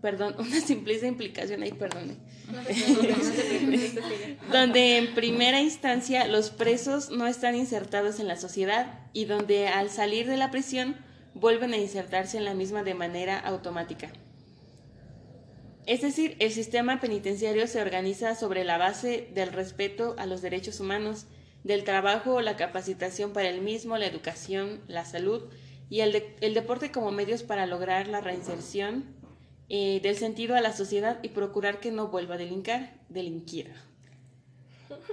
perdón, 0.00 0.34
una 0.38 0.60
simplista 0.60 1.06
implicación, 1.06 1.62
ahí 1.62 1.72
perdone, 1.72 2.16
donde 4.52 4.98
en 4.98 5.14
primera 5.14 5.60
instancia 5.60 6.26
los 6.26 6.50
presos 6.50 7.10
no 7.10 7.26
están 7.26 7.54
insertados 7.54 8.20
en 8.20 8.28
la 8.28 8.36
sociedad 8.36 9.00
y 9.12 9.24
donde 9.24 9.68
al 9.68 9.90
salir 9.90 10.26
de 10.26 10.36
la 10.36 10.50
prisión 10.50 10.96
vuelven 11.34 11.72
a 11.72 11.76
insertarse 11.78 12.38
en 12.38 12.44
la 12.44 12.54
misma 12.54 12.82
de 12.82 12.94
manera 12.94 13.38
automática. 13.38 14.10
Es 15.86 16.02
decir, 16.02 16.36
el 16.38 16.52
sistema 16.52 17.00
penitenciario 17.00 17.66
se 17.66 17.80
organiza 17.80 18.34
sobre 18.34 18.62
la 18.62 18.76
base 18.76 19.28
del 19.32 19.52
respeto 19.52 20.14
a 20.18 20.26
los 20.26 20.42
derechos 20.42 20.80
humanos, 20.80 21.26
del 21.64 21.82
trabajo 21.84 22.34
o 22.34 22.40
la 22.40 22.56
capacitación 22.56 23.32
para 23.32 23.48
el 23.48 23.62
mismo, 23.62 23.96
la 23.96 24.06
educación, 24.06 24.80
la 24.86 25.04
salud 25.04 25.44
y 25.88 26.00
el, 26.00 26.22
el 26.40 26.54
deporte 26.54 26.92
como 26.92 27.10
medios 27.10 27.42
para 27.42 27.66
lograr 27.66 28.06
la 28.06 28.20
reinserción 28.20 29.17
eh, 29.68 30.00
del 30.02 30.16
sentido 30.16 30.56
a 30.56 30.60
la 30.60 30.72
sociedad 30.72 31.18
y 31.22 31.28
procurar 31.28 31.80
que 31.80 31.90
no 31.90 32.08
vuelva 32.08 32.36
a 32.36 32.38
delincar, 32.38 32.94
delinquir. 33.08 33.72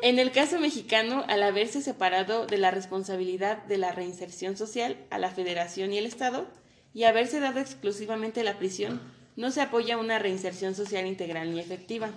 En 0.01 0.19
el 0.19 0.31
caso 0.31 0.59
mexicano, 0.59 1.25
al 1.27 1.43
haberse 1.43 1.81
separado 1.81 2.45
de 2.45 2.57
la 2.57 2.71
responsabilidad 2.71 3.63
de 3.65 3.77
la 3.77 3.91
reinserción 3.91 4.55
social 4.55 4.97
a 5.09 5.17
la 5.17 5.31
federación 5.31 5.91
y 5.93 5.97
el 5.97 6.05
Estado, 6.05 6.47
y 6.93 7.03
haberse 7.03 7.41
dado 7.41 7.59
exclusivamente 7.59 8.43
la 8.43 8.57
prisión, 8.57 9.01
no 9.35 9.51
se 9.51 9.61
apoya 9.61 9.97
una 9.97 10.17
reinserción 10.17 10.75
social 10.75 11.05
integral 11.05 11.53
ni 11.53 11.59
efectiva. 11.59 12.09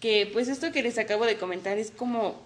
Que 0.00 0.30
pues 0.32 0.48
esto 0.48 0.70
que 0.70 0.82
les 0.82 0.98
acabo 0.98 1.26
de 1.26 1.36
comentar 1.36 1.78
es 1.78 1.90
como 1.90 2.40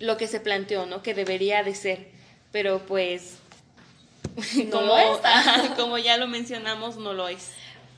lo 0.00 0.16
que 0.16 0.26
se 0.26 0.40
planteó, 0.40 0.86
¿no? 0.86 1.02
Que 1.02 1.14
debería 1.14 1.62
de 1.62 1.74
ser, 1.74 2.08
pero 2.50 2.80
pues 2.86 3.36
como, 4.72 4.94
como 5.76 5.98
ya 5.98 6.16
lo 6.16 6.26
mencionamos, 6.26 6.96
no 6.96 7.12
lo 7.12 7.28
es. 7.28 7.52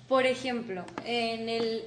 Por 0.08 0.24
ejemplo, 0.24 0.86
en 1.04 1.50
el, 1.50 1.84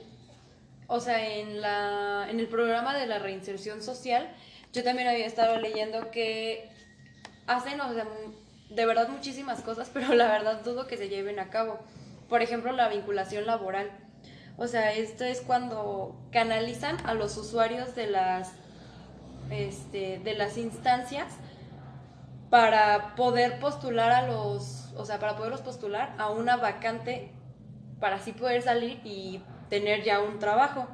o 0.87 0.99
sea, 0.99 1.27
en 1.27 1.59
la, 1.59 2.27
en 2.29 2.39
el 2.39 2.47
programa 2.47 2.95
de 2.95 3.07
la 3.07 3.17
reinserción 3.17 3.81
social, 3.81 4.29
yo 4.71 4.83
también 4.83 5.07
había 5.07 5.25
estado 5.25 5.57
leyendo 5.57 6.11
que 6.11 6.69
hacen, 7.47 7.81
o 7.81 7.93
sea, 7.93 8.05
de 8.69 8.85
verdad 8.85 9.09
muchísimas 9.09 9.61
cosas, 9.61 9.89
pero 9.93 10.13
la 10.13 10.31
verdad 10.31 10.61
dudo 10.63 10.85
que 10.85 10.97
se 10.97 11.09
lleven 11.09 11.39
a 11.39 11.49
cabo. 11.49 11.79
Por 12.29 12.43
ejemplo, 12.43 12.71
la 12.71 12.89
vinculación 12.89 13.47
laboral. 13.47 13.89
O 14.57 14.67
sea, 14.67 14.93
esto 14.93 15.23
es 15.23 15.41
cuando 15.41 16.15
canalizan 16.31 16.97
a 17.07 17.15
los 17.15 17.35
usuarios 17.37 17.95
de 17.95 18.05
las, 18.05 18.51
este, 19.49 20.19
de 20.19 20.35
las 20.35 20.57
instancias 20.57 21.33
para 22.51 23.15
poder 23.15 23.59
postular 23.59 24.11
a 24.11 24.27
los, 24.27 24.93
o 24.95 25.05
sea, 25.05 25.17
para 25.17 25.35
poderlos 25.35 25.61
postular 25.61 26.13
a 26.19 26.29
una 26.29 26.57
vacante 26.57 27.31
para 28.01 28.17
así 28.17 28.33
poder 28.33 28.61
salir 28.61 28.99
y 29.05 29.41
tener 29.69 30.03
ya 30.03 30.19
un 30.19 30.39
trabajo. 30.39 30.89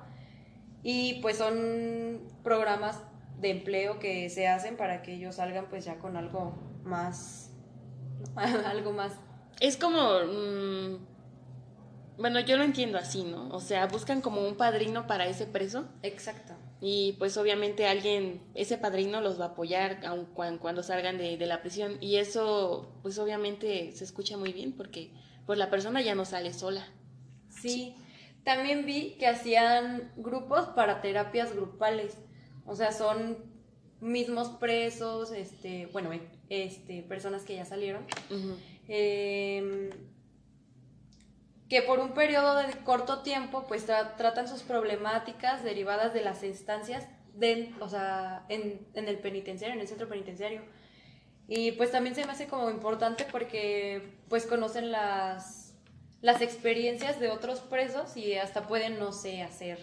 Y 0.83 1.15
pues 1.21 1.37
son 1.37 2.21
programas 2.43 3.01
de 3.39 3.49
empleo 3.49 3.97
que 3.97 4.29
se 4.29 4.47
hacen 4.47 4.77
para 4.77 5.01
que 5.01 5.15
ellos 5.15 5.35
salgan 5.35 5.67
pues 5.69 5.85
ya 5.85 5.97
con 5.97 6.15
algo 6.17 6.53
más, 6.83 7.51
algo 8.35 8.91
más. 8.91 9.13
Es 9.59 9.77
como, 9.77 10.19
mm, 10.19 10.97
bueno, 12.19 12.39
yo 12.41 12.57
lo 12.57 12.63
entiendo 12.63 12.97
así, 12.97 13.23
¿no? 13.23 13.49
O 13.49 13.59
sea, 13.59 13.87
buscan 13.87 14.21
como 14.21 14.47
un 14.47 14.55
padrino 14.55 15.07
para 15.07 15.27
ese 15.27 15.47
preso. 15.47 15.85
Exacto. 16.03 16.53
Y 16.79 17.13
pues 17.13 17.37
obviamente 17.37 17.87
alguien, 17.87 18.43
ese 18.53 18.77
padrino 18.77 19.19
los 19.21 19.39
va 19.39 19.45
a 19.45 19.49
apoyar 19.49 20.05
aun 20.05 20.25
cuando, 20.25 20.83
salgan 20.83 21.17
de, 21.17 21.37
de 21.37 21.45
la 21.47 21.61
prisión. 21.61 21.97
Y 22.01 22.17
eso 22.17 22.99
pues 23.01 23.17
obviamente 23.17 23.91
se 23.93 24.03
escucha 24.03 24.37
muy 24.37 24.53
bien 24.53 24.73
porque 24.73 25.11
pues 25.47 25.57
la 25.57 25.71
persona 25.71 26.01
ya 26.01 26.13
no 26.13 26.25
sale 26.25 26.53
sola. 26.53 26.85
Sí. 27.49 27.95
También 28.43 28.85
vi 28.85 29.15
que 29.17 29.27
hacían 29.27 30.11
grupos 30.17 30.67
para 30.67 31.01
terapias 31.01 31.55
grupales. 31.55 32.17
O 32.65 32.75
sea, 32.75 32.91
son 32.91 33.37
mismos 34.01 34.49
presos, 34.49 35.31
este, 35.31 35.87
bueno, 35.87 36.11
este, 36.49 37.01
personas 37.01 37.43
que 37.43 37.55
ya 37.55 37.65
salieron, 37.65 38.05
em, 38.87 39.89
que 41.69 41.81
por 41.81 41.99
un 41.99 42.13
periodo 42.13 42.55
de 42.55 42.71
corto 42.83 43.23
tiempo, 43.23 43.65
pues 43.67 43.85
tratan 43.85 44.47
sus 44.47 44.61
problemáticas 44.63 45.63
derivadas 45.63 46.13
de 46.13 46.21
las 46.21 46.43
instancias 46.43 47.07
de, 47.33 47.73
o 47.79 47.89
sea, 47.89 48.45
en, 48.49 48.85
en 48.93 49.07
el 49.07 49.17
penitenciario, 49.19 49.75
en 49.75 49.81
el 49.81 49.87
centro 49.87 50.07
penitenciario. 50.07 50.61
Y 51.47 51.71
pues 51.73 51.91
también 51.91 52.15
se 52.15 52.25
me 52.25 52.31
hace 52.31 52.47
como 52.47 52.69
importante 52.69 53.25
porque 53.31 54.01
pues 54.27 54.45
conocen 54.45 54.91
las 54.91 55.67
las 56.21 56.41
experiencias 56.41 57.19
de 57.19 57.29
otros 57.29 57.59
presos 57.59 58.17
y 58.17 58.35
hasta 58.35 58.67
pueden, 58.67 58.99
no 58.99 59.11
sé, 59.11 59.43
hacer, 59.43 59.79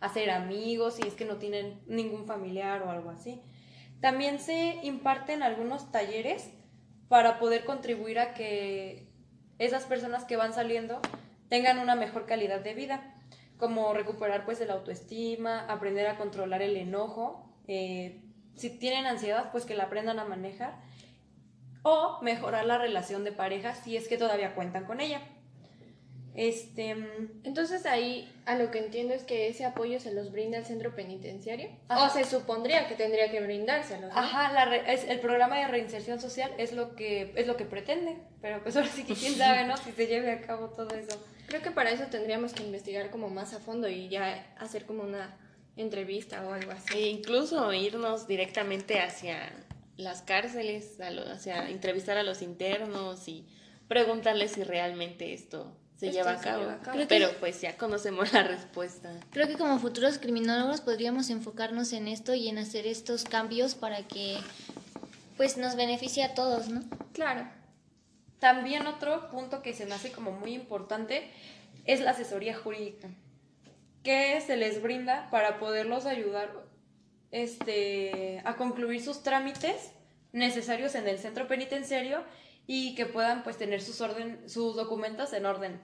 hacer 0.00 0.30
amigos 0.30 0.94
si 0.96 1.06
es 1.06 1.14
que 1.14 1.24
no 1.24 1.36
tienen 1.36 1.80
ningún 1.86 2.26
familiar 2.26 2.82
o 2.82 2.90
algo 2.90 3.10
así. 3.10 3.42
También 4.00 4.38
se 4.38 4.78
imparten 4.82 5.42
algunos 5.42 5.90
talleres 5.90 6.50
para 7.08 7.38
poder 7.38 7.64
contribuir 7.64 8.18
a 8.18 8.34
que 8.34 9.08
esas 9.58 9.84
personas 9.84 10.24
que 10.24 10.36
van 10.36 10.54
saliendo 10.54 11.00
tengan 11.48 11.78
una 11.78 11.94
mejor 11.94 12.26
calidad 12.26 12.60
de 12.60 12.74
vida, 12.74 13.14
como 13.58 13.92
recuperar 13.92 14.44
pues 14.44 14.60
el 14.60 14.70
autoestima, 14.70 15.66
aprender 15.66 16.06
a 16.06 16.16
controlar 16.16 16.62
el 16.62 16.76
enojo, 16.76 17.52
eh, 17.68 18.22
si 18.56 18.70
tienen 18.70 19.06
ansiedad 19.06 19.52
pues 19.52 19.64
que 19.64 19.74
la 19.74 19.84
aprendan 19.84 20.18
a 20.18 20.24
manejar 20.24 20.80
o 21.82 22.20
mejorar 22.22 22.64
la 22.64 22.78
relación 22.78 23.24
de 23.24 23.32
pareja 23.32 23.74
si 23.74 23.96
es 23.96 24.08
que 24.08 24.18
todavía 24.18 24.54
cuentan 24.54 24.84
con 24.84 25.00
ella. 25.00 25.20
Este, 26.34 26.96
entonces 27.44 27.84
ahí 27.84 28.32
a 28.46 28.56
lo 28.56 28.70
que 28.70 28.78
entiendo 28.78 29.12
es 29.12 29.22
que 29.22 29.48
ese 29.48 29.66
apoyo 29.66 30.00
se 30.00 30.14
los 30.14 30.32
brinda 30.32 30.56
el 30.56 30.64
centro 30.64 30.94
penitenciario 30.94 31.68
o 31.90 32.08
se 32.08 32.24
supondría 32.24 32.88
que 32.88 32.94
tendría 32.94 33.30
que 33.30 33.42
brindárselos. 33.42 34.10
Ajá, 34.14 34.50
la 34.52 34.76
es, 34.76 35.04
el 35.04 35.20
programa 35.20 35.58
de 35.58 35.68
reinserción 35.68 36.20
social 36.20 36.50
es 36.56 36.72
lo 36.72 36.96
que 36.96 37.34
es 37.36 37.46
lo 37.46 37.58
que 37.58 37.66
pretende, 37.66 38.16
pero 38.40 38.62
pues 38.62 38.76
ahora 38.76 38.88
sí 38.88 39.04
que 39.04 39.14
quién 39.14 39.34
sabe, 39.34 39.66
¿no? 39.66 39.76
Si 39.76 39.92
se 39.92 40.06
lleve 40.06 40.32
a 40.32 40.40
cabo 40.40 40.70
todo 40.70 40.94
eso. 40.96 41.22
Creo 41.48 41.60
que 41.60 41.70
para 41.70 41.90
eso 41.90 42.04
tendríamos 42.10 42.54
que 42.54 42.62
investigar 42.62 43.10
como 43.10 43.28
más 43.28 43.52
a 43.52 43.58
fondo 43.58 43.88
y 43.88 44.08
ya 44.08 44.54
hacer 44.58 44.86
como 44.86 45.02
una 45.02 45.36
entrevista 45.76 46.46
o 46.46 46.52
algo 46.54 46.72
así. 46.72 46.96
E 46.96 47.08
incluso 47.08 47.70
irnos 47.74 48.26
directamente 48.26 49.00
hacia 49.00 49.52
las 50.02 50.22
cárceles, 50.22 50.98
hacia 51.00 51.68
entrevistar 51.68 52.16
a 52.18 52.22
los 52.22 52.42
internos 52.42 53.28
y 53.28 53.46
preguntarles 53.88 54.52
si 54.52 54.64
realmente 54.64 55.32
esto 55.32 55.76
se, 55.96 56.10
lleva, 56.10 56.32
a 56.32 56.40
cabo. 56.40 56.64
Pero 57.08 57.30
pues 57.40 57.60
ya 57.60 57.76
conocemos 57.76 58.32
la 58.32 58.42
respuesta. 58.42 59.12
Creo 59.30 59.46
que 59.46 59.56
como 59.56 59.78
futuros 59.78 60.18
criminólogos 60.18 60.80
podríamos 60.80 61.30
enfocarnos 61.30 61.92
en 61.92 62.08
esto 62.08 62.34
y 62.34 62.48
en 62.48 62.58
hacer 62.58 62.86
estos 62.86 63.24
cambios 63.24 63.74
para 63.74 64.06
que 64.06 64.38
pues 65.36 65.56
nos 65.56 65.76
beneficie 65.76 66.24
a 66.24 66.34
todos, 66.34 66.68
¿no? 66.68 66.82
Claro. 67.12 67.48
También 68.38 68.86
otro 68.86 69.30
punto 69.30 69.62
que 69.62 69.72
se 69.72 69.86
me 69.86 69.94
hace 69.94 70.10
como 70.10 70.32
muy 70.32 70.54
importante 70.54 71.30
es 71.84 72.00
la 72.00 72.10
asesoría 72.10 72.56
jurídica 72.56 73.08
que 74.02 74.40
se 74.40 74.56
les 74.56 74.82
brinda 74.82 75.28
para 75.30 75.58
poderlos 75.58 76.06
ayudar 76.06 76.52
este, 77.32 78.40
a 78.44 78.56
concluir 78.56 79.02
sus 79.02 79.22
trámites 79.22 79.92
necesarios 80.32 80.94
en 80.94 81.08
el 81.08 81.18
centro 81.18 81.48
penitenciario 81.48 82.22
y 82.66 82.94
que 82.94 83.06
puedan 83.06 83.42
pues 83.42 83.58
tener 83.58 83.82
sus 83.82 84.00
orden, 84.00 84.48
sus 84.48 84.76
documentos 84.76 85.32
en 85.32 85.46
orden 85.46 85.80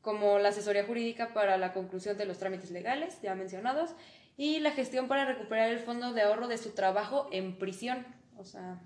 como 0.00 0.38
la 0.40 0.48
asesoría 0.48 0.84
jurídica 0.84 1.32
para 1.32 1.56
la 1.56 1.72
conclusión 1.72 2.18
de 2.18 2.24
los 2.24 2.38
trámites 2.38 2.70
legales, 2.72 3.20
ya 3.22 3.34
mencionados, 3.36 3.90
y 4.36 4.58
la 4.58 4.72
gestión 4.72 5.06
para 5.06 5.24
recuperar 5.24 5.70
el 5.70 5.78
fondo 5.78 6.12
de 6.12 6.22
ahorro 6.22 6.48
de 6.48 6.58
su 6.58 6.70
trabajo 6.70 7.28
en 7.30 7.56
prisión. 7.56 8.04
O 8.36 8.44
sea, 8.44 8.80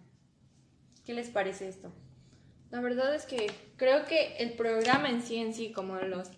¿qué 1.06 1.14
les 1.14 1.30
parece 1.30 1.68
esto? 1.68 1.90
La 2.70 2.80
verdad 2.80 3.14
es 3.14 3.24
que 3.24 3.50
creo 3.76 4.04
que 4.04 4.36
el 4.38 4.52
programa 4.52 5.08
en 5.08 5.22
sí, 5.22 5.36
en 5.36 5.54
sí, 5.54 5.72
como 5.72 5.96
los, 5.96 6.30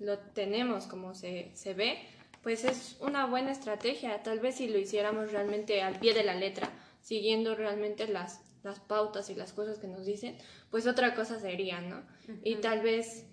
lo 0.00 0.18
tenemos, 0.18 0.86
como 0.86 1.14
se, 1.14 1.52
se 1.54 1.74
ve, 1.74 1.98
pues 2.42 2.64
es 2.64 2.96
una 3.00 3.26
buena 3.26 3.52
estrategia. 3.52 4.22
Tal 4.22 4.40
vez 4.40 4.56
si 4.56 4.68
lo 4.68 4.78
hiciéramos 4.78 5.32
realmente 5.32 5.82
al 5.82 5.98
pie 5.98 6.14
de 6.14 6.24
la 6.24 6.34
letra, 6.34 6.70
siguiendo 7.00 7.54
realmente 7.54 8.08
las, 8.08 8.40
las 8.62 8.80
pautas 8.80 9.30
y 9.30 9.34
las 9.34 9.52
cosas 9.52 9.78
que 9.78 9.86
nos 9.86 10.04
dicen, 10.04 10.36
pues 10.70 10.86
otra 10.86 11.14
cosa 11.14 11.38
sería, 11.40 11.80
¿no? 11.80 12.02
Y 12.42 12.56
tal 12.56 12.80
vez 12.80 13.26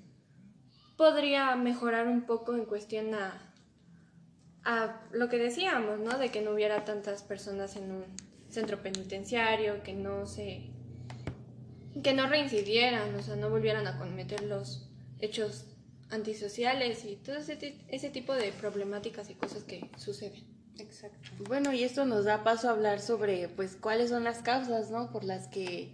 podría 0.98 1.56
mejorar 1.56 2.08
un 2.08 2.26
poco 2.26 2.56
en 2.56 2.66
cuestión 2.66 3.14
a, 3.16 3.54
a 4.64 5.02
lo 5.12 5.30
que 5.30 5.38
decíamos, 5.38 6.00
¿no? 6.00 6.18
De 6.18 6.30
que 6.30 6.42
no 6.42 6.52
hubiera 6.52 6.86
tantas 6.86 7.24
personas 7.24 7.76
en 7.76 7.92
un 7.92 8.06
centro 8.50 8.82
penitenciario, 8.82 9.82
que 9.84 9.94
no 9.94 10.26
se 10.26 10.72
que 12.04 12.14
no 12.14 12.28
reincidieran, 12.28 13.14
o 13.16 13.22
sea, 13.22 13.36
no 13.36 13.50
volvieran 13.50 13.88
a 13.88 13.98
cometer 13.98 14.44
los 14.44 14.90
hechos 15.20 15.66
antisociales 16.10 17.06
y 17.06 17.16
todo 17.18 17.38
ese, 17.38 17.78
ese 17.88 18.10
tipo 18.10 18.34
de 18.34 18.52
problemáticas 18.52 19.30
y 19.30 19.36
cosas 19.36 19.64
que 19.64 19.90
suceden. 19.98 20.44
Exacto. 20.78 21.30
Bueno, 21.48 21.74
y 21.74 21.84
esto 21.84 22.06
nos 22.06 22.26
da 22.26 22.44
paso 22.44 22.70
a 22.70 22.72
hablar 22.72 23.02
sobre, 23.02 23.50
pues, 23.50 23.76
cuáles 23.76 24.10
son 24.10 24.24
las 24.24 24.42
causas, 24.42 24.92
¿no? 24.92 25.12
Por 25.12 25.24
las 25.24 25.48
que 25.48 25.90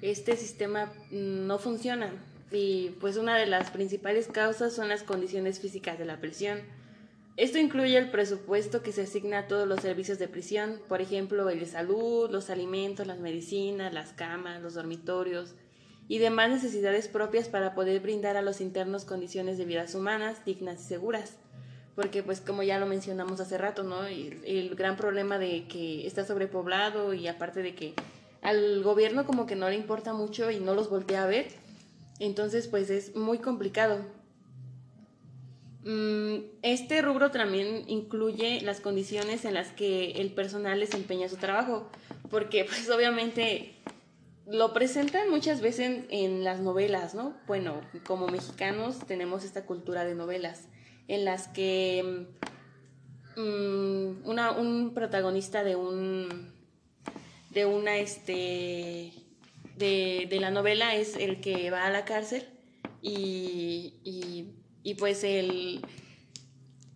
este 0.00 0.36
sistema 0.36 0.92
no 1.10 1.58
funciona 1.58 2.10
y 2.52 2.90
pues 3.00 3.16
una 3.16 3.36
de 3.36 3.46
las 3.46 3.70
principales 3.70 4.28
causas 4.28 4.74
son 4.74 4.88
las 4.88 5.02
condiciones 5.02 5.58
físicas 5.58 5.98
de 5.98 6.04
la 6.04 6.20
prisión. 6.20 6.60
Esto 7.36 7.58
incluye 7.58 7.96
el 7.96 8.10
presupuesto 8.10 8.82
que 8.82 8.92
se 8.92 9.02
asigna 9.02 9.38
a 9.38 9.46
todos 9.48 9.66
los 9.66 9.80
servicios 9.80 10.18
de 10.18 10.28
prisión, 10.28 10.80
por 10.86 11.00
ejemplo, 11.00 11.48
el 11.48 11.60
de 11.60 11.66
salud, 11.66 12.30
los 12.30 12.50
alimentos, 12.50 13.06
las 13.06 13.20
medicinas, 13.20 13.94
las 13.94 14.12
camas, 14.12 14.60
los 14.60 14.74
dormitorios 14.74 15.54
y 16.08 16.18
demás 16.18 16.50
necesidades 16.50 17.08
propias 17.08 17.48
para 17.48 17.74
poder 17.74 18.00
brindar 18.00 18.36
a 18.36 18.42
los 18.42 18.60
internos 18.60 19.04
condiciones 19.04 19.58
de 19.58 19.64
vidas 19.64 19.94
humanas, 19.94 20.44
dignas 20.44 20.80
y 20.80 20.84
seguras. 20.84 21.36
Porque 21.94 22.22
pues 22.22 22.40
como 22.40 22.62
ya 22.62 22.78
lo 22.78 22.86
mencionamos 22.86 23.40
hace 23.40 23.58
rato, 23.58 23.82
¿no? 23.82 24.06
El, 24.06 24.42
el 24.44 24.74
gran 24.74 24.96
problema 24.96 25.38
de 25.38 25.66
que 25.68 26.06
está 26.06 26.24
sobrepoblado 26.24 27.12
y 27.12 27.28
aparte 27.28 27.62
de 27.62 27.74
que 27.74 27.94
al 28.40 28.82
gobierno 28.82 29.26
como 29.26 29.46
que 29.46 29.56
no 29.56 29.68
le 29.68 29.76
importa 29.76 30.12
mucho 30.12 30.50
y 30.50 30.58
no 30.58 30.74
los 30.74 30.90
voltea 30.90 31.24
a 31.24 31.26
ver, 31.26 31.48
entonces 32.18 32.68
pues 32.68 32.90
es 32.90 33.14
muy 33.14 33.38
complicado. 33.38 34.04
Mm, 35.84 36.44
este 36.62 37.02
rubro 37.02 37.32
también 37.32 37.84
incluye 37.88 38.60
las 38.60 38.80
condiciones 38.80 39.44
en 39.44 39.54
las 39.54 39.72
que 39.72 40.12
el 40.12 40.32
personal 40.32 40.78
desempeña 40.78 41.28
su 41.28 41.36
trabajo, 41.36 41.88
porque 42.30 42.64
pues 42.64 42.88
obviamente 42.90 43.74
lo 44.46 44.72
presentan 44.72 45.30
muchas 45.30 45.60
veces 45.60 46.04
en, 46.10 46.44
las 46.44 46.60
novelas, 46.60 47.14
¿no? 47.14 47.36
Bueno, 47.46 47.80
como 48.06 48.26
mexicanos 48.26 48.98
tenemos 49.06 49.44
esta 49.44 49.64
cultura 49.64 50.04
de 50.04 50.14
novelas 50.14 50.68
en 51.08 51.24
las 51.24 51.48
que 51.48 52.26
mm, 53.36 54.28
un 54.28 54.92
protagonista 54.94 55.64
de 55.64 55.76
un 55.76 56.52
de 57.50 57.66
una 57.66 57.98
este 57.98 59.12
de, 59.76 60.26
de, 60.28 60.40
la 60.40 60.50
novela 60.50 60.94
es 60.94 61.16
el 61.16 61.40
que 61.40 61.70
va 61.70 61.86
a 61.86 61.90
la 61.90 62.04
cárcel 62.04 62.48
y, 63.02 63.94
y, 64.04 64.54
y 64.82 64.94
pues 64.94 65.22
el, 65.22 65.82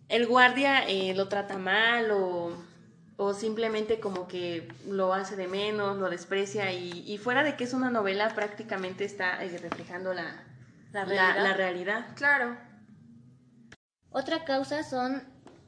el 0.09 0.25
guardia 0.25 0.87
eh, 0.87 1.13
lo 1.13 1.27
trata 1.27 1.57
mal 1.57 2.09
o, 2.11 2.53
o, 3.17 3.33
simplemente 3.33 3.99
como 3.99 4.27
que 4.27 4.71
lo 4.87 5.13
hace 5.13 5.35
de 5.35 5.47
menos, 5.47 5.97
lo 5.97 6.09
desprecia 6.09 6.71
y, 6.71 7.03
y 7.05 7.17
fuera 7.17 7.43
de 7.43 7.55
que 7.55 7.63
es 7.63 7.73
una 7.73 7.89
novela 7.89 8.33
prácticamente 8.35 9.03
está 9.05 9.43
eh, 9.43 9.57
reflejando 9.57 10.13
la, 10.13 10.43
la, 10.93 11.03
realidad. 11.05 11.35
la, 11.35 11.43
la 11.43 11.53
realidad. 11.53 12.05
Claro. 12.15 12.57
Otra 14.09 14.45
causa 14.45 14.83
son 14.83 15.23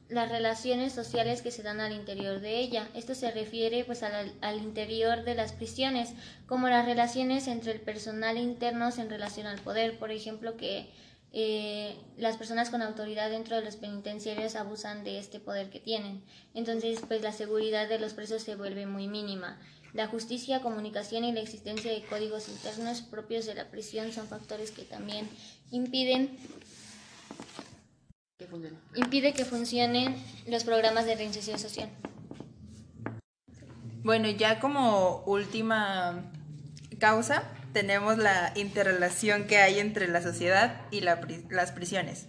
las 0.10 0.30
relaciones 0.30 0.92
sociales 0.94 1.42
que 1.42 1.52
se 1.52 1.62
dan 1.62 1.80
al 1.80 1.94
interior 1.94 2.40
de 2.40 2.58
ella. 2.58 2.88
Esto 2.96 3.14
se 3.14 3.32
refiere 3.32 3.84
pues 3.86 4.02
al, 4.02 4.34
al, 4.42 4.58
interior 4.58 5.24
de 5.24 5.36
las 5.36 5.54
prisiones, 5.54 6.14
como 6.48 6.68
las 6.68 6.86
relaciones 6.86 7.48
entre 7.48 7.74
el 7.74 7.82
personal 7.82 8.38
internos 8.38 8.98
en 8.98 9.10
relación 9.10 9.46
al 9.46 9.60
poder, 9.60 10.00
por 10.00 10.12
ejemplo, 10.12 10.58
que 10.58 10.92
eh, 11.32 11.96
las 12.18 12.38
personas 12.38 12.70
con 12.70 12.82
autoridad 12.82 13.30
dentro 13.30 13.56
de 13.56 13.64
los 13.64 13.76
penitenciarios 13.76 14.56
abusan 14.56 15.04
de 15.04 15.20
este 15.20 15.40
poder 15.40 15.70
que 15.70 15.80
tienen. 15.80 16.24
Entonces, 16.56 17.02
pues 17.08 17.22
la 17.22 17.32
seguridad 17.32 17.88
de 17.88 18.00
los 18.00 18.14
presos 18.14 18.42
se 18.42 18.56
vuelve 18.56 18.88
muy 18.88 19.08
mínima. 19.08 19.60
La 19.94 20.08
justicia, 20.08 20.62
comunicación 20.62 21.24
y 21.24 21.32
la 21.32 21.42
existencia 21.42 21.92
de 21.92 22.04
códigos 22.04 22.48
internos 22.50 23.02
propios 23.02 23.46
de 23.46 23.56
la 23.56 23.70
prisión 23.70 24.12
son 24.12 24.28
factores 24.28 24.72
que 24.72 24.84
también 24.84 25.28
impiden 25.72 26.38
Que 28.38 28.48
impide 28.96 29.34
que 29.34 29.46
funcionen 29.46 30.16
los 30.48 30.64
programas 30.64 31.06
de 31.06 31.16
reinserción 31.16 31.60
social. 31.60 31.90
Bueno, 34.04 34.30
ya 34.30 34.60
como 34.60 35.24
última 35.26 36.24
causa 37.00 37.44
tenemos 37.74 38.18
la 38.18 38.52
interrelación 38.56 39.46
que 39.46 39.58
hay 39.58 39.80
entre 39.80 40.08
la 40.08 40.22
sociedad 40.22 40.82
y 40.92 41.02
la, 41.02 41.22
las 41.50 41.72
prisiones, 41.72 42.28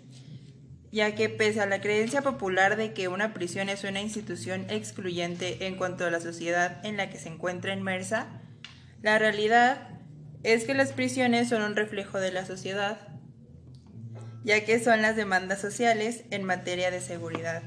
ya 0.93 1.15
que 1.15 1.29
pese 1.29 1.61
a 1.61 1.67
la 1.67 1.81
creencia 1.81 2.23
popular 2.23 2.77
de 2.77 2.93
que 2.93 3.09
una 3.09 3.33
prisión 3.33 3.69
es 3.69 3.85
una 3.85 4.01
institución 4.01 4.67
excluyente 4.69 5.67
en 5.67 5.77
cuanto 5.77 6.05
a 6.05 6.11
la 6.11 6.21
sociedad 6.21 6.85
en 6.85 6.97
la 6.97 7.11
que 7.11 7.19
se 7.19 7.29
encuentra 7.29 7.73
inmersa, 7.73 8.27
la 9.03 9.19
realidad 9.19 9.89
es 10.43 10.65
que 10.65 10.75
las 10.75 10.93
prisiones 10.93 11.49
son 11.49 11.63
un 11.63 11.77
reflejo 11.77 12.19
de 12.19 12.33
la 12.33 12.45
sociedad, 12.45 12.99
ya 14.43 14.65
que 14.65 14.83
son 14.83 15.03
las 15.03 15.17
demandas 15.17 15.61
sociales 15.61 16.25
en 16.31 16.45
materia 16.45 16.91
de 16.91 17.01
seguridad 17.01 17.63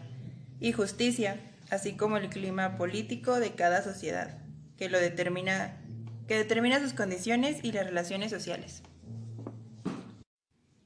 y 0.59 0.71
justicia, 0.71 1.39
así 1.69 1.93
como 1.93 2.17
el 2.17 2.29
clima 2.29 2.77
político 2.77 3.39
de 3.39 3.53
cada 3.53 3.83
sociedad, 3.83 4.39
que 4.77 4.89
lo 4.89 4.99
determina 4.99 5.82
que 6.27 6.37
determina 6.37 6.79
sus 6.79 6.93
condiciones 6.93 7.63
y 7.63 7.71
las 7.71 7.85
relaciones 7.85 8.31
sociales. 8.31 8.81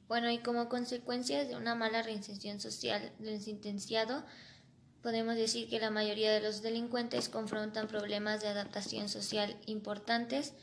Bueno, 0.08 0.32
y 0.32 0.40
como 0.40 0.70
consecuencia 0.70 1.44
de 1.46 1.56
una 1.56 1.76
mala 1.76 2.02
reinserción 2.02 2.62
social 2.62 3.12
del 3.20 3.42
sentenciado, 3.42 4.24
podemos 5.02 5.36
decir 5.36 5.70
que 5.70 5.80
la 5.80 5.92
mayoría 5.92 6.32
de 6.32 6.42
los 6.42 6.62
delincuentes 6.62 7.30
confrontan 7.30 7.88
problemas 7.88 8.42
de 8.42 8.48
adaptación 8.48 9.10
social 9.10 9.58
importantes 9.66 10.54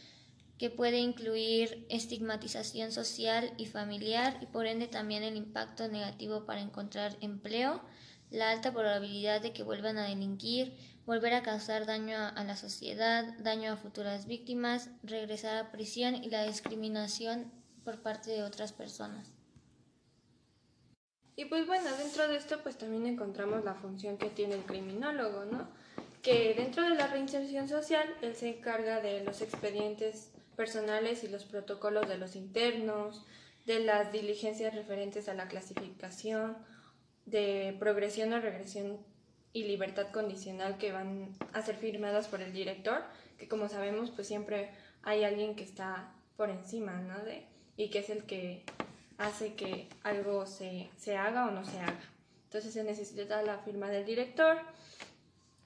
que 0.59 0.71
puede 0.71 0.99
incluir 0.99 1.87
estigmatización 1.91 2.93
social 2.93 3.53
y 3.59 3.67
familiar 3.67 4.39
y 4.41 4.47
por 4.47 4.67
ende 4.67 4.87
también 4.87 5.23
el 5.23 5.37
impacto 5.37 5.89
negativo 5.89 6.47
para 6.47 6.61
encontrar 6.61 7.17
empleo, 7.21 7.83
la 8.31 8.51
alta 8.51 8.73
probabilidad 8.73 9.43
de 9.43 9.53
que 9.53 9.63
vuelvan 9.63 9.99
a 9.99 10.09
delinquir, 10.09 10.77
volver 11.07 11.35
a 11.35 11.43
causar 11.43 11.87
daño 11.87 12.17
a 12.19 12.45
la 12.45 12.57
sociedad, 12.57 13.35
daño 13.39 13.73
a 13.73 13.77
futuras 13.77 14.27
víctimas, 14.27 14.91
regresar 15.03 15.57
a 15.57 15.71
prisión 15.71 16.15
y 16.15 16.31
la 16.31 16.45
discriminación 16.45 17.53
por 17.85 18.01
parte 18.01 18.31
de 18.31 18.43
otras 18.43 18.73
personas. 18.73 19.33
Y 21.37 21.47
pues 21.47 21.67
bueno, 21.67 21.91
dentro 21.97 22.29
de 22.29 22.37
esto 22.37 22.61
pues 22.63 22.79
también 22.79 23.07
encontramos 23.07 23.65
la 23.65 23.75
función 23.75 24.17
que 24.17 24.31
tiene 24.31 24.55
el 24.55 24.65
criminólogo, 24.65 25.45
¿no? 25.45 25.69
Que 26.23 26.55
dentro 26.55 26.85
de 26.85 26.95
la 26.95 27.09
reinserción 27.09 27.69
social 27.69 28.09
él 28.23 28.35
se 28.35 28.57
encarga 28.57 29.01
de 29.01 29.25
los 29.25 29.43
expedientes 29.43 30.31
personales 30.57 31.25
y 31.25 31.29
los 31.29 31.45
protocolos 31.45 32.09
de 32.09 32.19
los 32.19 32.37
internos, 32.37 33.27
de 33.67 33.81
las 33.81 34.13
diligencias 34.13 34.75
referentes 34.75 35.29
a 35.29 35.35
la 35.35 35.49
clasificación, 35.49 36.57
de 37.27 37.77
progresión 37.79 38.33
o 38.33 38.41
regresión 38.41 38.99
y 39.55 39.63
libertad 39.65 40.09
condicional 40.11 40.77
que 40.77 40.93
van 40.93 41.29
a 41.55 41.63
ser 41.63 41.77
firmadas 41.77 42.27
por 42.27 42.43
el 42.43 42.53
director, 42.53 43.03
que 43.39 43.49
como 43.49 43.69
sabemos 43.69 44.11
pues 44.11 44.27
siempre 44.27 44.71
hay 45.03 45.23
alguien 45.25 45.55
que 45.55 45.63
está 45.63 46.13
por 46.37 46.51
encima, 46.51 47.01
¿no? 47.01 47.25
De, 47.25 47.47
y 47.77 47.89
que 47.89 48.01
es 48.01 48.11
el 48.11 48.25
que 48.25 48.65
hace 49.17 49.55
que 49.55 49.89
algo 50.03 50.45
se, 50.45 50.91
se 50.97 51.17
haga 51.17 51.47
o 51.47 51.53
no 51.53 51.65
se 51.65 51.79
haga. 51.79 52.01
Entonces 52.47 52.75
se 52.75 52.83
necesita 52.83 53.43
la 53.43 53.59
firma 53.59 53.89
del 53.89 54.05
director. 54.05 54.59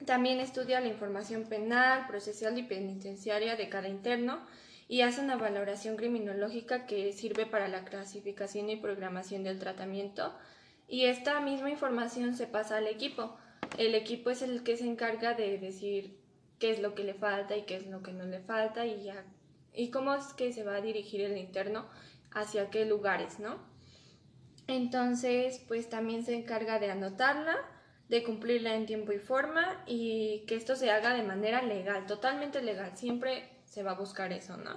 También 0.05 0.39
estudia 0.39 0.81
la 0.81 0.89
información 0.89 1.45
penal, 1.45 2.07
procesal 2.07 2.59
y 2.59 2.65
penitenciaria 2.65 3.57
de 3.57 3.71
cada 3.71 3.89
interno 3.89 4.39
y 4.87 5.01
hace 5.01 5.23
una 5.23 5.37
valoración 5.37 5.97
criminológica 5.97 6.85
que 6.85 7.13
sirve 7.15 7.47
para 7.47 7.69
la 7.69 7.87
clasificación 7.87 8.69
y 8.69 8.77
programación 8.77 9.45
del 9.45 9.59
tratamiento. 9.59 10.35
Y 10.89 11.07
esta 11.07 11.41
misma 11.41 11.71
información 11.71 12.37
se 12.37 12.47
pasa 12.47 12.77
al 12.77 12.87
equipo 12.87 13.37
el 13.77 13.95
equipo 13.95 14.31
es 14.31 14.43
el 14.43 14.63
que 14.63 14.77
se 14.77 14.85
encarga 14.85 15.35
de 15.35 15.59
decir 15.59 16.19
qué 16.59 16.71
es 16.71 16.81
lo 16.81 16.95
que 16.95 17.05
le 17.05 17.15
falta 17.15 17.57
y 17.57 17.63
qué 17.63 17.77
es 17.77 17.87
lo 17.87 18.03
que 18.03 18.13
no 18.13 18.25
le 18.25 18.41
falta 18.41 18.87
y 18.87 19.03
ya 19.03 19.25
y 19.79 19.91
cómo 19.91 20.13
es 20.13 20.33
que 20.33 20.53
se 20.53 20.65
va 20.65 20.75
a 20.75 20.81
dirigir 20.81 21.21
el 21.21 21.37
interno 21.37 21.87
hacia 22.33 22.69
qué 22.69 22.85
lugares, 22.85 23.39
¿no? 23.39 23.59
Entonces, 24.67 25.63
pues 25.69 25.89
también 25.89 26.25
se 26.25 26.35
encarga 26.35 26.81
de 26.81 26.91
anotarla, 26.91 27.57
de 28.09 28.25
cumplirla 28.25 28.75
en 28.75 28.87
tiempo 28.87 29.13
y 29.13 29.19
forma 29.19 29.85
y 29.87 30.45
que 30.49 30.57
esto 30.57 30.75
se 30.75 30.91
haga 30.91 31.15
de 31.15 31.23
manera 31.23 31.63
legal, 31.63 32.07
totalmente 32.07 32.61
legal, 32.61 32.97
siempre 32.97 33.49
se 33.67 33.85
va 33.85 33.93
a 33.93 33.99
buscar 33.99 34.33
eso, 34.33 34.57
¿no? 34.57 34.77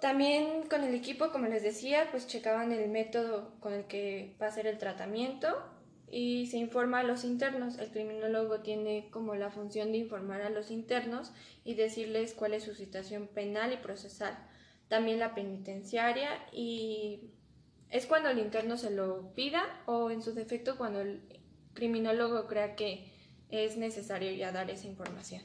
También 0.00 0.66
con 0.68 0.82
el 0.82 0.94
equipo, 0.94 1.30
como 1.30 1.46
les 1.46 1.62
decía, 1.62 2.08
pues 2.10 2.26
checaban 2.26 2.72
el 2.72 2.90
método 2.90 3.52
con 3.60 3.72
el 3.72 3.84
que 3.84 4.34
va 4.42 4.48
a 4.48 4.50
ser 4.50 4.66
el 4.66 4.78
tratamiento 4.78 5.56
y 6.10 6.46
se 6.46 6.58
informa 6.58 7.00
a 7.00 7.04
los 7.04 7.24
internos. 7.24 7.78
El 7.78 7.90
criminólogo 7.90 8.60
tiene 8.60 9.08
como 9.10 9.34
la 9.34 9.50
función 9.50 9.92
de 9.92 9.98
informar 9.98 10.42
a 10.42 10.50
los 10.50 10.70
internos 10.70 11.32
y 11.64 11.74
decirles 11.74 12.34
cuál 12.34 12.54
es 12.54 12.64
su 12.64 12.74
situación 12.74 13.26
penal 13.26 13.72
y 13.72 13.76
procesal. 13.76 14.36
También 14.88 15.18
la 15.18 15.34
penitenciaria 15.34 16.30
y 16.52 17.30
es 17.90 18.06
cuando 18.06 18.28
el 18.28 18.38
interno 18.38 18.76
se 18.76 18.90
lo 18.90 19.32
pida 19.34 19.62
o 19.86 20.10
en 20.10 20.22
su 20.22 20.32
defecto 20.32 20.76
cuando 20.76 21.00
el 21.00 21.22
criminólogo 21.74 22.46
crea 22.46 22.76
que 22.76 23.10
es 23.50 23.76
necesario 23.76 24.32
ya 24.32 24.52
dar 24.52 24.70
esa 24.70 24.86
información. 24.86 25.42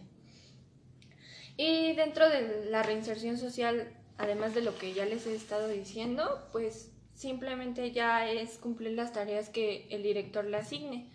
Y 1.57 1.93
dentro 1.93 2.29
de 2.29 2.65
la 2.69 2.81
reinserción 2.83 3.37
social, 3.37 3.93
además 4.17 4.55
de 4.55 4.61
lo 4.61 4.77
que 4.77 4.93
ya 4.93 5.05
les 5.05 5.27
he 5.27 5.35
estado 5.35 5.67
diciendo, 5.67 6.47
pues 6.51 6.90
simplemente 7.21 7.91
ya 7.91 8.27
es 8.27 8.57
cumplir 8.57 8.93
las 8.93 9.13
tareas 9.13 9.49
que 9.49 9.85
el 9.91 10.01
director 10.01 10.43
le 10.43 10.57
asigne, 10.57 11.07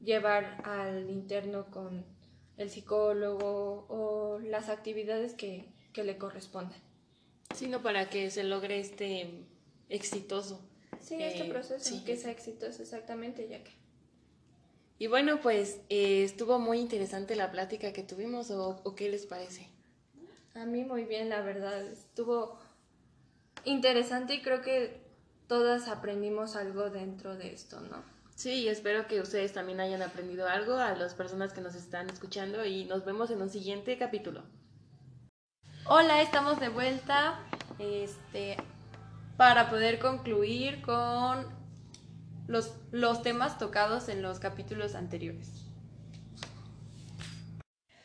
llevar 0.00 0.60
al 0.64 1.08
interno 1.08 1.70
con 1.70 2.04
el 2.56 2.68
psicólogo 2.68 3.86
o 3.88 4.40
las 4.40 4.68
actividades 4.68 5.34
que, 5.34 5.68
que 5.92 6.02
le 6.02 6.18
correspondan. 6.18 6.80
Sino 7.54 7.80
para 7.80 8.10
que 8.10 8.30
se 8.32 8.42
logre 8.42 8.80
este 8.80 9.30
exitoso. 9.88 10.60
Sí, 11.00 11.22
este 11.22 11.46
Eh, 11.46 11.50
proceso, 11.50 11.84
sí. 11.84 12.02
que 12.04 12.16
sea 12.16 12.32
exitoso 12.32 12.82
exactamente, 12.82 13.46
ya 13.48 13.62
que... 13.62 13.70
Y 14.98 15.06
bueno, 15.06 15.40
pues 15.40 15.80
eh, 15.90 16.24
estuvo 16.24 16.58
muy 16.58 16.80
interesante 16.80 17.36
la 17.36 17.52
plática 17.52 17.92
que 17.92 18.02
tuvimos, 18.02 18.50
o, 18.50 18.80
o 18.82 18.94
qué 18.96 19.08
les 19.08 19.26
parece? 19.26 19.68
A 20.54 20.64
mí 20.66 20.84
muy 20.84 21.04
bien, 21.04 21.28
la 21.28 21.40
verdad. 21.40 21.86
Estuvo 21.86 22.58
interesante 23.64 24.34
y 24.34 24.42
creo 24.42 24.60
que 24.60 25.01
todas 25.52 25.86
aprendimos 25.88 26.56
algo 26.56 26.88
dentro 26.88 27.36
de 27.36 27.52
esto, 27.52 27.78
¿no? 27.82 28.02
Sí, 28.34 28.68
espero 28.68 29.06
que 29.06 29.20
ustedes 29.20 29.52
también 29.52 29.80
hayan 29.80 30.00
aprendido 30.00 30.48
algo 30.48 30.76
a 30.76 30.94
las 30.94 31.12
personas 31.12 31.52
que 31.52 31.60
nos 31.60 31.74
están 31.74 32.08
escuchando 32.08 32.64
y 32.64 32.86
nos 32.86 33.04
vemos 33.04 33.30
en 33.30 33.42
un 33.42 33.50
siguiente 33.50 33.98
capítulo. 33.98 34.44
Hola, 35.84 36.22
estamos 36.22 36.58
de 36.58 36.70
vuelta 36.70 37.38
este, 37.78 38.56
para 39.36 39.68
poder 39.68 39.98
concluir 39.98 40.80
con 40.80 41.46
los, 42.46 42.72
los 42.90 43.22
temas 43.22 43.58
tocados 43.58 44.08
en 44.08 44.22
los 44.22 44.38
capítulos 44.38 44.94
anteriores. 44.94 45.50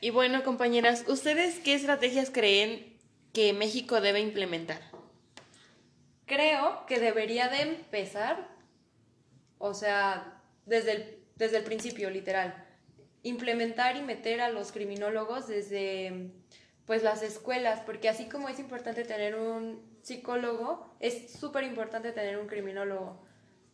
Y 0.02 0.10
bueno, 0.10 0.44
compañeras, 0.44 1.06
¿ustedes 1.08 1.60
qué 1.60 1.76
estrategias 1.76 2.30
creen 2.30 3.00
que 3.32 3.54
México 3.54 4.02
debe 4.02 4.20
implementar? 4.20 4.87
Creo 6.28 6.86
que 6.86 7.00
debería 7.00 7.48
de 7.48 7.62
empezar, 7.62 8.50
o 9.60 9.74
sea, 9.74 10.42
desde 10.66 10.92
el, 10.92 11.24
desde 11.38 11.58
el 11.58 11.64
principio, 11.64 12.10
literal, 12.10 12.66
implementar 13.24 13.96
y 13.96 14.02
meter 14.02 14.42
a 14.42 14.50
los 14.50 14.74
criminólogos 14.74 15.48
desde 15.48 16.32
pues 16.86 17.02
las 17.02 17.22
escuelas, 17.24 17.80
porque 17.86 18.10
así 18.10 18.28
como 18.28 18.50
es 18.50 18.60
importante 18.60 19.06
tener 19.06 19.36
un 19.36 20.00
psicólogo, 20.02 20.94
es 21.00 21.32
súper 21.32 21.64
importante 21.64 22.12
tener 22.12 22.38
un 22.38 22.48
criminólogo 22.48 23.22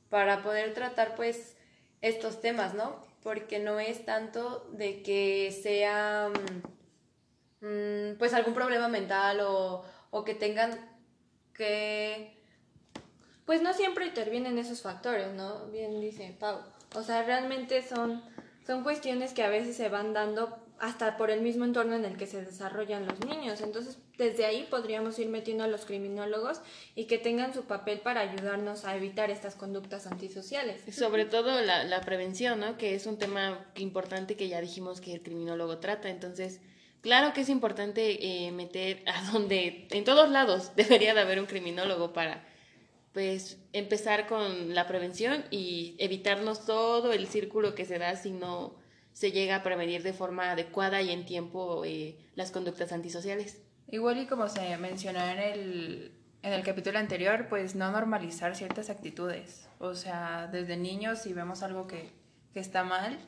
para 0.10 0.44
poder 0.44 0.76
tratar 0.76 1.16
pues 1.16 1.58
estos 2.02 2.40
temas, 2.40 2.76
¿no? 2.76 3.04
Porque 3.24 3.58
no 3.58 3.80
es 3.80 4.06
tanto 4.06 4.70
de 4.74 5.02
que 5.02 5.52
sea 5.52 6.32
mm, 7.62 8.18
pues 8.20 8.36
algún 8.36 8.54
problema 8.54 8.88
mental 8.90 9.40
o, 9.42 9.84
o 10.12 10.24
que 10.24 10.36
tengan 10.36 10.72
que 11.54 12.43
Pues 13.46 13.62
no 13.62 13.74
siempre 13.74 14.06
intervienen 14.06 14.58
esos 14.58 14.82
factores, 14.82 15.34
¿no? 15.34 15.66
Bien 15.68 16.00
dice 16.00 16.36
Pau. 16.40 16.60
O 16.96 17.04
sea, 17.04 17.24
realmente 17.24 17.82
son, 17.82 18.24
son 18.66 18.84
cuestiones 18.84 19.34
que 19.34 19.44
a 19.44 19.50
veces 19.50 19.76
se 19.76 19.90
van 19.90 20.14
dando 20.14 20.64
hasta 20.80 21.16
por 21.16 21.32
el 21.32 21.42
mismo 21.42 21.64
entorno 21.64 21.96
en 21.96 22.04
el 22.04 22.18
que 22.18 22.28
se 22.28 22.44
desarrollan 22.44 23.06
los 23.06 23.20
niños. 23.26 23.62
Entonces, 23.62 23.98
desde 24.18 24.46
ahí 24.46 24.68
podríamos 24.70 25.18
ir 25.18 25.30
metiendo 25.30 25.64
a 25.64 25.68
los 25.68 25.86
criminólogos 25.86 26.60
y 26.94 27.06
que 27.06 27.18
tengan 27.18 27.54
su 27.54 27.64
papel 27.64 28.00
para 28.00 28.20
ayudarnos 28.20 28.84
a 28.84 28.96
evitar 28.96 29.32
estas 29.32 29.56
conductas 29.56 30.08
antisociales. 30.08 30.84
Sobre 30.94 31.26
todo 31.26 31.62
la, 31.62 31.86
la 31.86 32.02
prevención, 32.02 32.60
¿no? 32.60 32.78
Que 32.78 32.96
es 32.96 33.06
un 33.06 33.18
tema 33.18 33.66
importante 33.76 34.36
que 34.36 34.50
ya 34.50 34.60
dijimos 34.60 35.00
que 35.00 35.14
el 35.14 35.22
criminólogo 35.22 35.78
trata. 35.78 36.10
Entonces, 36.10 36.60
claro 37.02 37.34
que 37.34 37.42
es 37.42 37.50
importante 37.50 38.46
eh, 38.46 38.52
meter 38.52 39.04
a 39.06 39.32
donde, 39.32 39.88
en 39.90 40.04
todos 40.04 40.30
lados, 40.30 40.72
debería 40.76 41.14
de 41.14 41.22
haber 41.22 41.40
un 41.40 41.46
criminólogo 41.46 42.12
para, 42.12 42.46
pues, 43.14 43.60
empezar 43.74 44.28
con 44.28 44.74
la 44.74 44.88
prevención 44.88 45.46
y 45.52 45.96
evitarnos 46.00 46.66
todo 46.66 47.14
el 47.14 47.28
círculo 47.28 47.76
que 47.76 47.86
se 47.86 48.00
da 48.00 48.16
si 48.16 48.32
no 48.32 48.76
se 49.14 49.32
llega 49.32 49.58
a 49.58 49.64
prevenir 49.64 50.02
de 50.02 50.14
forma 50.14 50.52
adecuada 50.52 51.02
y 51.02 51.12
en 51.12 51.26
tiempo 51.26 51.86
eh, 51.86 52.18
las 52.36 52.52
conductas 52.52 52.92
antisociales. 52.92 53.62
Igual 53.90 54.18
y 54.18 54.26
como 54.26 54.50
se 54.50 54.76
mencionó 54.78 55.24
en 55.24 55.38
el, 55.38 56.12
en 56.42 56.54
el 56.54 56.64
capítulo 56.64 56.98
anterior, 56.98 57.46
pues 57.48 57.76
no 57.76 57.92
normalizar 57.92 58.56
ciertas 58.56 58.90
actitudes. 58.90 59.70
O 59.78 59.94
sea, 59.94 60.50
desde 60.52 60.78
niños 60.78 61.20
si 61.20 61.34
vemos 61.34 61.62
algo 61.62 61.86
que, 61.86 62.10
que 62.54 62.60
está 62.60 62.84
mal, 62.84 63.20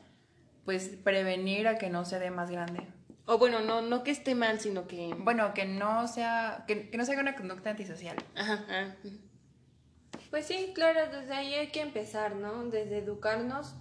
pues 0.64 0.88
prevenir 1.04 1.68
a 1.68 1.78
que 1.78 1.88
no 1.88 2.04
se 2.04 2.18
dé 2.18 2.32
más 2.32 2.50
grande. 2.50 2.80
O 3.26 3.38
bueno, 3.38 3.60
no, 3.60 3.82
no 3.82 4.02
que 4.02 4.10
esté 4.10 4.34
mal, 4.34 4.58
sino 4.58 4.88
que... 4.88 5.14
Bueno, 5.18 5.54
que 5.54 5.64
no 5.64 6.08
sea, 6.08 6.64
que, 6.66 6.90
que 6.90 6.98
no 6.98 7.04
se 7.04 7.12
haga 7.12 7.22
una 7.22 7.36
conducta 7.36 7.70
antisocial. 7.70 8.16
Ajá, 8.34 8.64
ajá. 8.68 8.96
Pues 10.36 10.48
sí, 10.48 10.72
claro, 10.74 11.00
desde 11.10 11.32
ahí 11.32 11.54
hay 11.54 11.68
que 11.68 11.80
empezar, 11.80 12.36
¿no? 12.36 12.64
Desde 12.64 12.98
educarnos, 12.98 13.74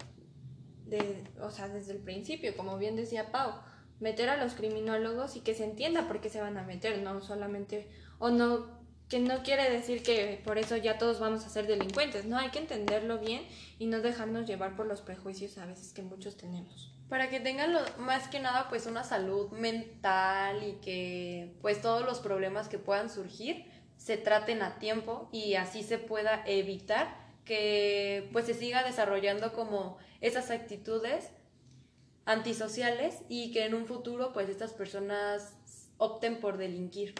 de, 0.85 1.21
o 1.41 1.51
sea, 1.51 1.67
desde 1.67 1.91
el 1.91 1.97
principio, 1.97 2.55
como 2.55 2.77
bien 2.77 2.95
decía 2.95 3.29
Pau, 3.29 3.55
meter 3.99 4.29
a 4.29 4.37
los 4.37 4.53
criminólogos 4.53 5.35
y 5.35 5.41
que 5.41 5.53
se 5.53 5.65
entienda 5.65 6.07
por 6.07 6.21
qué 6.21 6.29
se 6.29 6.39
van 6.39 6.57
a 6.57 6.63
meter, 6.63 6.99
no 7.01 7.19
solamente, 7.19 7.89
o 8.19 8.29
no, 8.29 8.67
que 9.09 9.19
no 9.19 9.43
quiere 9.43 9.69
decir 9.69 10.01
que 10.01 10.41
por 10.45 10.57
eso 10.57 10.77
ya 10.77 10.97
todos 10.97 11.19
vamos 11.19 11.45
a 11.45 11.49
ser 11.49 11.67
delincuentes, 11.67 12.23
no, 12.23 12.37
hay 12.37 12.51
que 12.51 12.59
entenderlo 12.59 13.19
bien 13.19 13.41
y 13.77 13.87
no 13.87 13.99
dejarnos 13.99 14.47
llevar 14.47 14.77
por 14.77 14.85
los 14.87 15.01
prejuicios 15.01 15.57
a 15.57 15.65
veces 15.65 15.91
que 15.91 16.03
muchos 16.03 16.37
tenemos. 16.37 16.93
Para 17.09 17.29
que 17.29 17.41
tengan 17.41 17.73
lo- 17.73 17.97
más 17.97 18.29
que 18.29 18.39
nada 18.39 18.69
pues 18.69 18.85
una 18.85 19.03
salud 19.03 19.51
mental 19.51 20.63
y 20.63 20.75
que 20.79 21.57
pues 21.61 21.81
todos 21.81 22.05
los 22.05 22.19
problemas 22.19 22.69
que 22.69 22.79
puedan 22.79 23.09
surgir 23.09 23.74
se 24.05 24.17
traten 24.17 24.61
a 24.61 24.77
tiempo 24.77 25.29
y 25.31 25.55
así 25.55 25.81
se 25.81 25.97
pueda 25.97 26.43
evitar 26.45 27.07
que 27.43 28.29
pues 28.33 28.45
se 28.45 28.53
siga 28.53 28.83
desarrollando 28.83 29.51
como 29.51 29.97
esas 30.21 30.51
actitudes 30.51 31.31
antisociales 32.25 33.21
y 33.29 33.51
que 33.51 33.65
en 33.65 33.73
un 33.73 33.87
futuro 33.87 34.31
pues 34.31 34.47
estas 34.47 34.73
personas 34.73 35.55
opten 35.97 36.39
por 36.39 36.59
delinquir. 36.59 37.15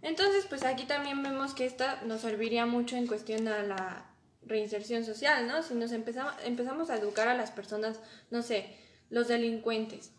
Entonces, 0.00 0.46
pues 0.48 0.62
aquí 0.62 0.86
también 0.86 1.22
vemos 1.22 1.52
que 1.52 1.66
esta 1.66 2.00
nos 2.04 2.22
serviría 2.22 2.64
mucho 2.64 2.96
en 2.96 3.06
cuestión 3.06 3.48
a 3.48 3.62
la 3.64 4.10
reinserción 4.46 5.04
social, 5.04 5.46
¿no? 5.46 5.62
Si 5.62 5.74
nos 5.74 5.92
empezamos, 5.92 6.32
empezamos 6.42 6.88
a 6.88 6.96
educar 6.96 7.28
a 7.28 7.34
las 7.34 7.50
personas, 7.50 8.00
no 8.30 8.40
sé, 8.40 8.74
los 9.10 9.28
delincuentes 9.28 10.14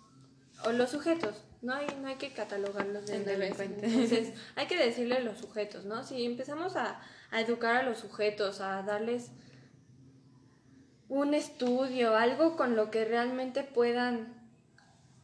o 0.65 0.71
los 0.71 0.91
sujetos, 0.91 1.43
no 1.61 1.73
hay, 1.73 1.87
no 2.01 2.07
hay 2.07 2.15
que 2.15 2.31
catalogarlos 2.31 3.05
de 3.05 3.23
delincuentes. 3.23 3.83
Entonces, 3.83 4.33
hay 4.55 4.67
que 4.67 4.77
decirle 4.77 5.21
los 5.21 5.37
sujetos, 5.39 5.85
¿no? 5.85 6.03
Si 6.03 6.25
empezamos 6.25 6.75
a, 6.75 7.01
a 7.31 7.41
educar 7.41 7.75
a 7.75 7.83
los 7.83 7.99
sujetos, 7.99 8.61
a 8.61 8.81
darles 8.83 9.31
un 11.09 11.33
estudio, 11.33 12.15
algo 12.15 12.55
con 12.55 12.75
lo 12.75 12.91
que 12.91 13.03
realmente 13.03 13.63
puedan 13.63 14.39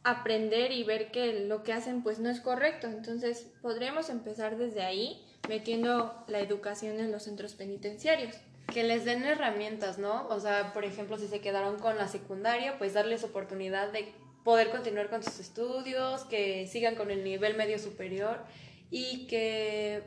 aprender 0.02 0.72
y 0.72 0.84
ver 0.84 1.10
que 1.10 1.46
lo 1.46 1.62
que 1.62 1.72
hacen 1.72 2.02
pues 2.02 2.18
no 2.18 2.28
es 2.28 2.40
correcto. 2.40 2.86
Entonces 2.86 3.52
podríamos 3.62 4.10
empezar 4.10 4.56
desde 4.56 4.82
ahí 4.82 5.24
metiendo 5.48 6.24
la 6.28 6.40
educación 6.40 7.00
en 7.00 7.12
los 7.12 7.22
centros 7.22 7.54
penitenciarios. 7.54 8.36
Que 8.72 8.82
les 8.82 9.04
den 9.04 9.24
herramientas, 9.24 9.98
¿no? 9.98 10.26
O 10.28 10.40
sea, 10.40 10.72
por 10.72 10.84
ejemplo, 10.84 11.18
si 11.18 11.28
se 11.28 11.40
quedaron 11.40 11.78
con 11.78 11.96
la 11.96 12.08
secundaria, 12.08 12.78
pues 12.78 12.94
darles 12.94 13.22
oportunidad 13.22 13.92
de 13.92 14.12
poder 14.46 14.70
continuar 14.70 15.10
con 15.10 15.24
sus 15.24 15.40
estudios, 15.40 16.22
que 16.26 16.68
sigan 16.68 16.94
con 16.94 17.10
el 17.10 17.24
nivel 17.24 17.56
medio 17.56 17.80
superior 17.80 18.44
y 18.92 19.26
que 19.26 20.04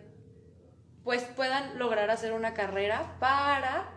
pues 1.03 1.23
puedan 1.23 1.77
lograr 1.77 2.09
hacer 2.09 2.31
una 2.31 2.53
carrera 2.53 3.17
para 3.19 3.93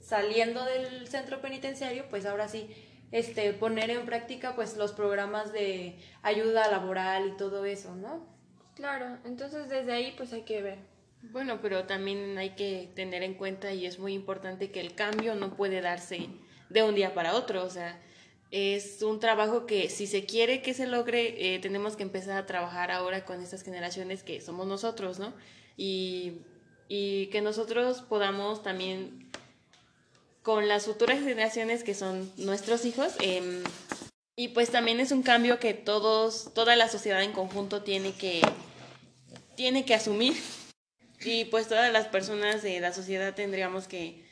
saliendo 0.00 0.64
del 0.64 1.06
centro 1.06 1.40
penitenciario, 1.40 2.08
pues 2.10 2.26
ahora 2.26 2.48
sí 2.48 2.68
este 3.12 3.52
poner 3.52 3.90
en 3.90 4.04
práctica 4.04 4.56
pues 4.56 4.76
los 4.76 4.90
programas 4.90 5.52
de 5.52 5.96
ayuda 6.22 6.68
laboral 6.68 7.28
y 7.28 7.36
todo 7.36 7.64
eso, 7.64 7.94
¿no? 7.94 8.26
Claro, 8.74 9.18
entonces 9.24 9.68
desde 9.68 9.92
ahí 9.92 10.12
pues 10.16 10.32
hay 10.32 10.42
que 10.42 10.60
ver. 10.60 10.78
Bueno, 11.22 11.60
pero 11.62 11.84
también 11.84 12.36
hay 12.36 12.56
que 12.56 12.90
tener 12.96 13.22
en 13.22 13.34
cuenta 13.34 13.72
y 13.72 13.86
es 13.86 14.00
muy 14.00 14.12
importante 14.12 14.72
que 14.72 14.80
el 14.80 14.96
cambio 14.96 15.36
no 15.36 15.54
puede 15.54 15.80
darse 15.80 16.30
de 16.68 16.82
un 16.82 16.96
día 16.96 17.14
para 17.14 17.34
otro, 17.34 17.62
o 17.62 17.70
sea, 17.70 18.00
es 18.50 19.02
un 19.02 19.20
trabajo 19.20 19.66
que 19.66 19.90
si 19.90 20.06
se 20.06 20.24
quiere 20.24 20.62
que 20.62 20.74
se 20.74 20.86
logre, 20.86 21.54
eh, 21.54 21.58
tenemos 21.58 21.96
que 21.96 22.02
empezar 22.02 22.38
a 22.38 22.46
trabajar 22.46 22.90
ahora 22.90 23.24
con 23.24 23.42
estas 23.42 23.62
generaciones 23.62 24.22
que 24.22 24.40
somos 24.40 24.66
nosotros, 24.66 25.18
¿no? 25.18 25.32
Y, 25.76 26.34
y 26.88 27.26
que 27.26 27.40
nosotros 27.40 28.02
podamos 28.02 28.62
también, 28.62 29.30
con 30.42 30.68
las 30.68 30.84
futuras 30.84 31.18
generaciones 31.20 31.82
que 31.82 31.94
son 31.94 32.30
nuestros 32.36 32.84
hijos, 32.84 33.14
em, 33.20 33.62
y 34.36 34.48
pues 34.48 34.70
también 34.70 35.00
es 35.00 35.12
un 35.12 35.22
cambio 35.22 35.58
que 35.60 35.74
todos, 35.74 36.52
toda 36.54 36.76
la 36.76 36.88
sociedad 36.88 37.22
en 37.22 37.32
conjunto 37.32 37.82
tiene 37.82 38.12
que, 38.12 38.40
tiene 39.54 39.84
que 39.84 39.94
asumir. 39.94 40.34
Y 41.24 41.46
pues 41.46 41.68
todas 41.68 41.92
las 41.92 42.08
personas 42.08 42.62
de 42.62 42.80
la 42.80 42.92
sociedad 42.92 43.34
tendríamos 43.34 43.88
que 43.88 44.23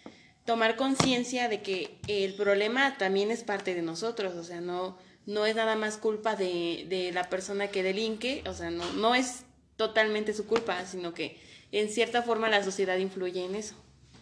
tomar 0.44 0.76
conciencia 0.76 1.48
de 1.48 1.62
que 1.62 1.98
el 2.08 2.34
problema 2.34 2.96
también 2.98 3.30
es 3.30 3.44
parte 3.44 3.74
de 3.74 3.82
nosotros, 3.82 4.34
o 4.34 4.44
sea, 4.44 4.60
no, 4.60 4.98
no 5.26 5.46
es 5.46 5.54
nada 5.54 5.76
más 5.76 5.96
culpa 5.96 6.34
de, 6.34 6.86
de 6.88 7.12
la 7.12 7.28
persona 7.30 7.68
que 7.68 7.82
delinque, 7.82 8.42
o 8.46 8.54
sea, 8.54 8.70
no, 8.70 8.90
no 8.94 9.14
es 9.14 9.44
totalmente 9.76 10.34
su 10.34 10.46
culpa, 10.46 10.84
sino 10.86 11.14
que 11.14 11.38
en 11.70 11.88
cierta 11.88 12.22
forma 12.22 12.48
la 12.48 12.62
sociedad 12.62 12.96
influye 12.98 13.44
en 13.44 13.54
eso. 13.54 13.74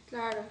Claro. 0.08 0.44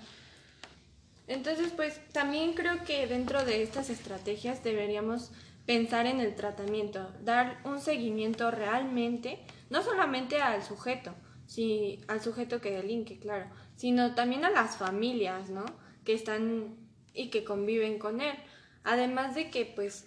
Entonces, 1.27 1.71
pues 1.75 2.01
también 2.11 2.53
creo 2.53 2.83
que 2.83 3.05
dentro 3.05 3.45
de 3.45 3.61
estas 3.61 3.89
estrategias 3.89 4.63
deberíamos 4.63 5.31
pensar 5.67 6.07
en 6.07 6.19
el 6.19 6.33
tratamiento, 6.33 7.11
dar 7.21 7.59
un 7.63 7.79
seguimiento 7.79 8.49
realmente, 8.49 9.39
no 9.69 9.83
solamente 9.83 10.41
al 10.41 10.63
sujeto, 10.63 11.13
si, 11.45 12.01
al 12.07 12.21
sujeto 12.21 12.59
que 12.59 12.71
delinque, 12.71 13.19
claro, 13.19 13.45
sino 13.79 14.13
también 14.13 14.43
a 14.43 14.49
las 14.49 14.75
familias, 14.75 15.49
¿no? 15.49 15.63
Que 16.03 16.11
están 16.11 16.75
y 17.13 17.29
que 17.29 17.45
conviven 17.45 17.97
con 17.97 18.19
él. 18.19 18.35
Además 18.83 19.35
de 19.35 19.49
que, 19.49 19.65
pues, 19.65 20.05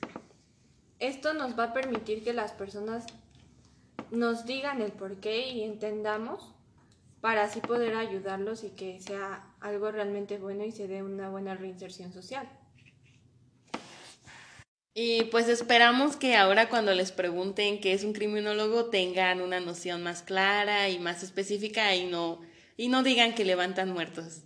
esto 0.99 1.33
nos 1.33 1.59
va 1.59 1.65
a 1.65 1.73
permitir 1.73 2.23
que 2.23 2.35
las 2.35 2.53
personas 2.53 3.07
nos 4.11 4.45
digan 4.45 4.83
el 4.83 4.93
por 4.93 5.21
qué 5.21 5.49
y 5.49 5.63
entendamos 5.63 6.55
para 7.23 7.45
así 7.45 7.63
poder 7.63 7.97
ayudarlos 7.97 8.63
y 8.63 8.69
que 8.69 9.01
sea 9.01 9.47
algo 9.59 9.91
realmente 9.91 10.37
bueno 10.37 10.65
y 10.65 10.73
se 10.73 10.87
dé 10.87 11.03
una 11.03 11.31
buena 11.31 11.55
reinserción 11.55 12.13
social. 12.13 12.47
Y 14.93 15.25
pues 15.31 15.49
esperamos 15.49 16.17
que 16.17 16.37
ahora 16.37 16.69
cuando 16.69 16.93
les 16.93 17.11
pregunten 17.11 17.81
qué 17.81 17.95
es 17.95 18.05
un 18.05 18.13
criminólogo 18.13 18.91
tengan 18.91 19.41
una 19.41 19.61
noción 19.61 20.03
más 20.03 20.21
clara 20.21 20.91
y 20.91 20.99
más 20.99 21.23
específica 21.23 21.97
y 21.97 22.05
no, 22.05 22.52
y 22.77 22.89
no 22.89 23.03
digan 23.03 23.35
que 23.35 23.45
levantan 23.45 23.91
muertos. 23.93 24.43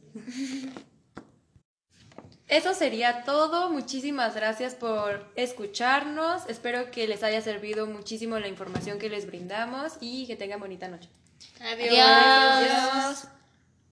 Eso 2.49 2.75
sería 2.75 3.25
todo. 3.25 3.71
Muchísimas 3.71 4.37
gracias 4.37 4.77
por 4.77 5.33
escucharnos. 5.35 6.47
Espero 6.49 6.91
que 6.93 7.09
les 7.09 7.23
haya 7.25 7.41
servido 7.41 7.87
muchísimo 7.87 8.39
la 8.39 8.47
información 8.47 8.99
que 8.99 9.09
les 9.09 9.27
brindamos 9.27 9.95
y 10.01 10.27
que 10.27 10.37
tengan 10.37 10.61
bonita 10.61 10.87
noche. 10.89 11.09
Adiós. 11.61 11.99
Adiós. 11.99 13.29